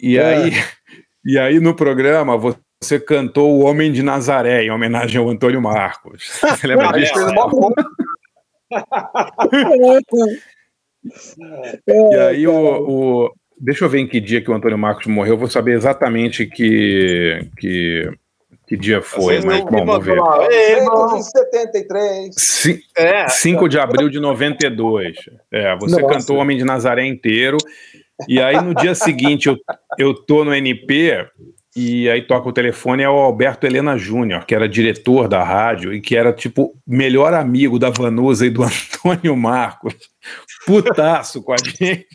E, 0.00 0.16
É. 0.18 0.24
aí, 0.24 0.50
e 1.24 1.38
aí 1.38 1.60
no 1.60 1.74
programa 1.74 2.36
você 2.36 2.98
cantou 2.98 3.52
O 3.58 3.64
Homem 3.64 3.92
de 3.92 4.02
Nazaré, 4.02 4.64
em 4.64 4.70
homenagem 4.70 5.20
ao 5.20 5.28
Antônio 5.28 5.60
Marcos. 5.62 6.40
Você 6.42 6.66
lembra 6.66 6.92
disso? 6.92 7.14
foto. 7.14 7.74
E 11.86 12.16
aí 12.16 12.46
o, 12.46 12.54
o- 13.24 13.30
Deixa 13.64 13.84
eu 13.84 13.88
ver 13.88 14.00
em 14.00 14.08
que 14.08 14.20
dia 14.20 14.40
que 14.40 14.50
o 14.50 14.54
Antônio 14.54 14.76
Marcos 14.76 15.06
morreu, 15.06 15.34
eu 15.34 15.38
vou 15.38 15.48
saber 15.48 15.74
exatamente 15.76 16.46
que, 16.46 17.48
que, 17.56 18.10
que 18.72 18.76
dia 18.78 19.02
foi, 19.02 19.34
Vocês 19.34 19.44
mas 19.44 19.60
bom, 19.60 19.84
vamos 19.84 20.04
ver. 20.04 20.16
Ei, 20.50 20.72
irmão. 20.78 21.08
173. 21.20 22.34
Ci- 22.38 22.80
É, 22.96 23.28
5 23.28 23.68
de 23.68 23.78
abril 23.78 24.08
de 24.08 24.18
92. 24.18 25.16
É, 25.52 25.76
você 25.76 26.00
Nossa. 26.00 26.14
cantou 26.14 26.36
o 26.36 26.40
Homem 26.40 26.56
de 26.56 26.64
Nazaré 26.64 27.04
inteiro. 27.06 27.58
E 28.26 28.40
aí 28.40 28.56
no 28.62 28.74
dia 28.74 28.94
seguinte 28.94 29.48
eu, 29.48 29.58
eu 29.98 30.14
tô 30.14 30.42
no 30.44 30.54
NP 30.54 31.26
e 31.76 32.08
aí 32.08 32.22
toca 32.26 32.48
o 32.48 32.52
telefone 32.52 33.02
é 33.02 33.08
o 33.08 33.12
Alberto 33.18 33.66
Helena 33.66 33.96
Júnior, 33.98 34.46
que 34.46 34.54
era 34.54 34.68
diretor 34.68 35.28
da 35.28 35.42
rádio 35.42 35.92
e 35.92 36.00
que 36.00 36.16
era 36.16 36.32
tipo 36.32 36.72
melhor 36.86 37.34
amigo 37.34 37.78
da 37.78 37.90
Vanusa 37.90 38.46
e 38.46 38.50
do 38.50 38.62
Antônio 38.64 39.36
Marcos. 39.36 39.94
Putaço 40.66 41.42
com 41.42 41.52
a 41.52 41.56
gente. 41.58 42.06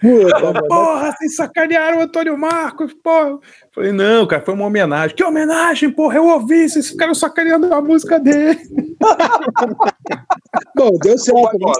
Puta. 0.00 0.62
Porra, 0.66 1.12
vocês 1.12 1.36
sacanearam 1.36 1.98
o 1.98 2.02
Antônio 2.02 2.36
Marcos, 2.38 2.94
porra. 2.94 3.38
Falei, 3.74 3.92
não, 3.92 4.26
cara, 4.26 4.42
foi 4.42 4.54
uma 4.54 4.64
homenagem. 4.64 5.14
Que 5.14 5.22
homenagem, 5.22 5.90
porra, 5.90 6.16
eu 6.16 6.26
ouvi, 6.26 6.68
vocês 6.68 6.88
ficaram 6.88 7.14
sacaneando 7.14 7.72
a 7.72 7.82
música 7.82 8.18
dele. 8.18 8.58
Bom, 10.74 10.90
deu 11.02 11.18
certo. 11.18 11.38
Agora, 11.38 11.78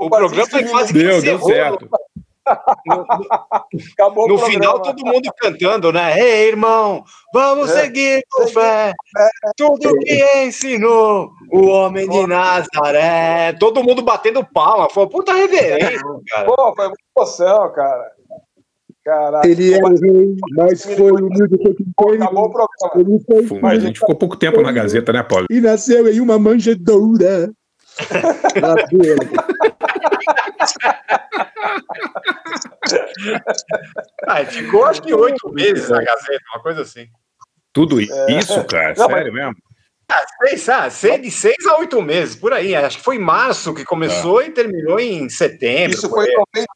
o, 0.00 0.06
o 0.06 0.10
programa 0.10 0.50
foi 0.50 0.64
quase 0.64 0.92
que 0.92 0.98
Deu, 0.98 1.22
deu 1.22 1.38
certo. 1.40 1.88
No 2.86 3.00
o 4.00 4.12
programa. 4.12 4.46
final, 4.46 4.82
todo 4.82 5.04
mundo 5.06 5.30
cantando, 5.40 5.92
né? 5.92 6.18
Ei, 6.20 6.48
irmão, 6.48 7.02
vamos 7.32 7.70
É. 7.70 7.82
seguir 7.82 8.22
com 8.30 8.46
fé. 8.48 8.92
Tudo 9.56 9.94
que 10.00 10.44
ensinou 10.44 11.30
o 11.52 11.66
homem 11.68 12.08
de 12.08 12.26
Nazaré. 12.26 13.52
Todo 13.58 13.82
mundo 13.82 14.02
batendo 14.02 14.44
palma. 14.44 14.88
Foi 14.90 15.04
uma 15.04 15.10
puta 15.10 15.32
reverência, 15.32 16.00
cara. 16.30 16.44
Pô, 16.46 16.74
foi 16.76 16.86
uma 16.88 16.94
emoção, 17.16 17.72
cara. 17.72 18.12
Caralho. 19.04 19.50
Ele 19.50 19.74
é 19.74 19.78
o 19.84 19.88
rei, 19.88 20.34
mas 20.56 20.82
foi 20.82 21.10
humilde 21.12 21.58
foi 21.62 21.74
que 21.74 21.84
Pô, 21.94 22.04
foi. 22.08 22.16
acabou 22.16 22.44
o 22.46 22.50
programa. 22.50 22.68
Ele 22.96 23.20
foi 23.48 23.60
mas 23.60 23.82
a 23.82 23.86
gente 23.86 23.98
ficou 24.00 24.14
pouco 24.16 24.34
tempo 24.36 24.62
na 24.62 24.72
Gazeta, 24.72 25.12
né, 25.12 25.22
Paulo? 25.22 25.46
e 25.50 25.60
nasceu 25.60 26.08
em 26.08 26.20
uma 26.20 26.38
manjedoura. 26.38 27.52
Ah, 34.26 34.44
ficou 34.44 34.84
acho 34.84 35.02
que 35.02 35.14
oito 35.14 35.48
meses 35.50 35.88
na 35.88 36.02
Gazeta, 36.02 36.44
uma 36.54 36.62
coisa 36.62 36.82
assim. 36.82 37.08
Tudo 37.72 38.00
isso, 38.00 38.64
cara? 38.64 38.94
Não, 38.96 39.06
Sério 39.06 39.32
mesmo? 39.32 39.54
Ah, 40.10 40.22
seis, 40.42 40.68
ah, 40.68 40.90
seis, 40.90 41.22
de 41.22 41.30
seis 41.30 41.66
a 41.66 41.78
oito 41.78 42.00
meses, 42.02 42.36
por 42.36 42.52
aí. 42.52 42.74
Acho 42.74 42.98
que 42.98 43.04
foi 43.04 43.16
em 43.16 43.20
março 43.20 43.74
que 43.74 43.84
começou 43.84 44.42
e 44.42 44.50
terminou 44.50 45.00
em 45.00 45.28
setembro. 45.28 45.96
Isso 45.96 46.08
foi 46.08 46.28
em 46.28 46.36
90, 46.36 46.66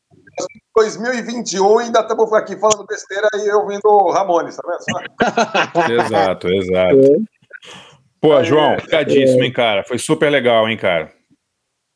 2021 0.75 1.81
e 1.81 1.85
ainda 1.85 2.01
estamos 2.01 2.33
aqui 2.33 2.57
falando 2.57 2.87
besteira 2.87 3.29
e 3.35 3.49
eu 3.49 3.61
ouvindo 3.61 3.85
o 3.85 4.11
Ramones, 4.11 4.57
tá 4.57 4.63
vendo? 4.67 5.21
Exato, 6.03 6.49
exato. 6.49 7.27
Pô, 8.21 8.43
João, 8.43 8.73
obrigadíssimo, 8.73 9.45
hein, 9.45 9.53
cara? 9.53 9.85
Foi 9.85 9.99
super 9.99 10.31
legal, 10.31 10.69
hein, 10.69 10.77
cara? 10.77 11.13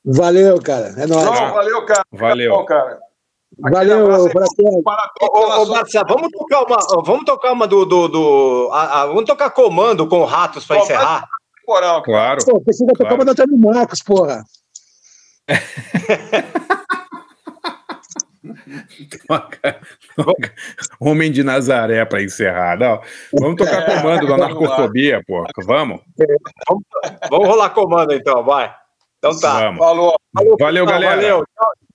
Valeu, 0.05 0.61
cara. 0.61 0.89
É 0.97 1.07
nóis. 1.07 1.23
João, 1.25 1.53
valeu, 1.55 1.87
cara. 1.87 2.03
Valeu. 2.13 2.51
Bom, 2.57 2.65
cara. 2.65 2.99
Valeu. 3.59 4.29
Brasil. 4.33 4.83
Ô, 5.21 5.67
Marcia, 5.67 6.03
vamos 6.09 6.29
tocar 6.33 6.63
uma, 6.65 6.79
vamos 7.05 7.25
tocar 7.25 7.53
uma 7.53 7.67
do, 7.67 7.85
do, 7.85 8.09
do- 8.09 8.71
a- 8.73 9.03
a- 9.03 9.07
vamos 9.07 9.25
tocar 9.25 9.51
comando 9.51 10.07
com 10.09 10.25
ratos 10.25 10.65
para 10.67 10.79
encerrar. 10.79 11.25
temporal. 11.61 12.03
Claro. 12.03 12.45
Pô, 12.45 12.61
precisa 12.61 12.91
tocar 12.97 13.15
uma 13.15 13.25
da 13.25 13.33
Antônio 13.33 13.59
Marcos, 13.59 14.03
porra. 14.03 14.43
Homem 21.01 21.31
de 21.31 21.43
Nazaré 21.43 22.05
pra 22.05 22.23
encerrar. 22.23 22.79
Não, 22.79 23.01
vamos 23.39 23.57
tocar 23.57 23.85
comando 23.87 24.27
da 24.27 24.37
narcofobia, 24.37 25.23
pô. 25.27 25.45
Vamos? 25.65 26.01
Vamos 27.31 27.49
rolar 27.49 27.71
comando 27.71 28.13
então, 28.13 28.43
vai. 28.45 28.73
Então 29.23 29.39
tá. 29.39 29.61
Vamos. 29.61 29.79
Falou. 29.79 30.17
Valeu, 30.59 30.85
Não, 30.85 30.93
galera. 30.93 31.15
Valeu. 31.15 31.45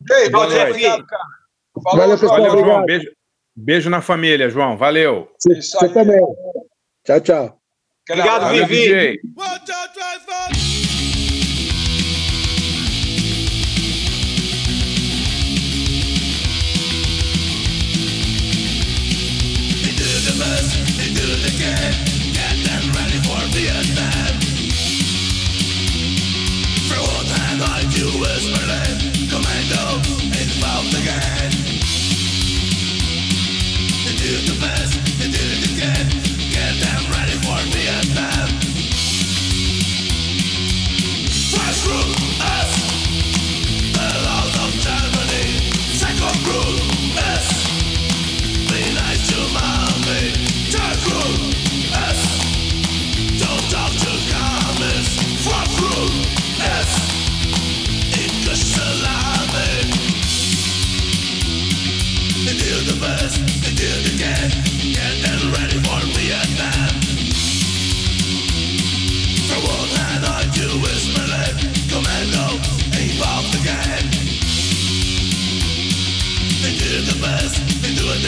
Ei, 0.10 0.30
valeu, 0.30 0.70
obrigado, 0.70 1.06
cara. 1.06 1.24
Falou, 1.84 1.99
Valeu, 1.99 2.18
pessoal. 2.18 2.41
Valeu, 2.41 2.64
João. 2.64 2.86
Beijo, 2.86 3.12
beijo 3.54 3.90
na 3.90 4.02
família, 4.02 4.49
João. 4.49 4.78
Valeu. 4.78 5.30
Você, 5.38 5.60
Isso 5.60 5.78
você 5.78 5.90
também. 5.90 6.22
Tchau, 7.04 7.20
tchau. 7.20 7.60
Obrigado. 8.10 8.44
Valeu, 8.44 8.66
Vivi. 8.66 9.18
DJ. 9.18 9.20
Yeah. 31.07 31.36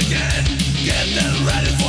again, 0.09 0.43
them 1.13 1.45
ready 1.45 1.69
for 1.77 1.88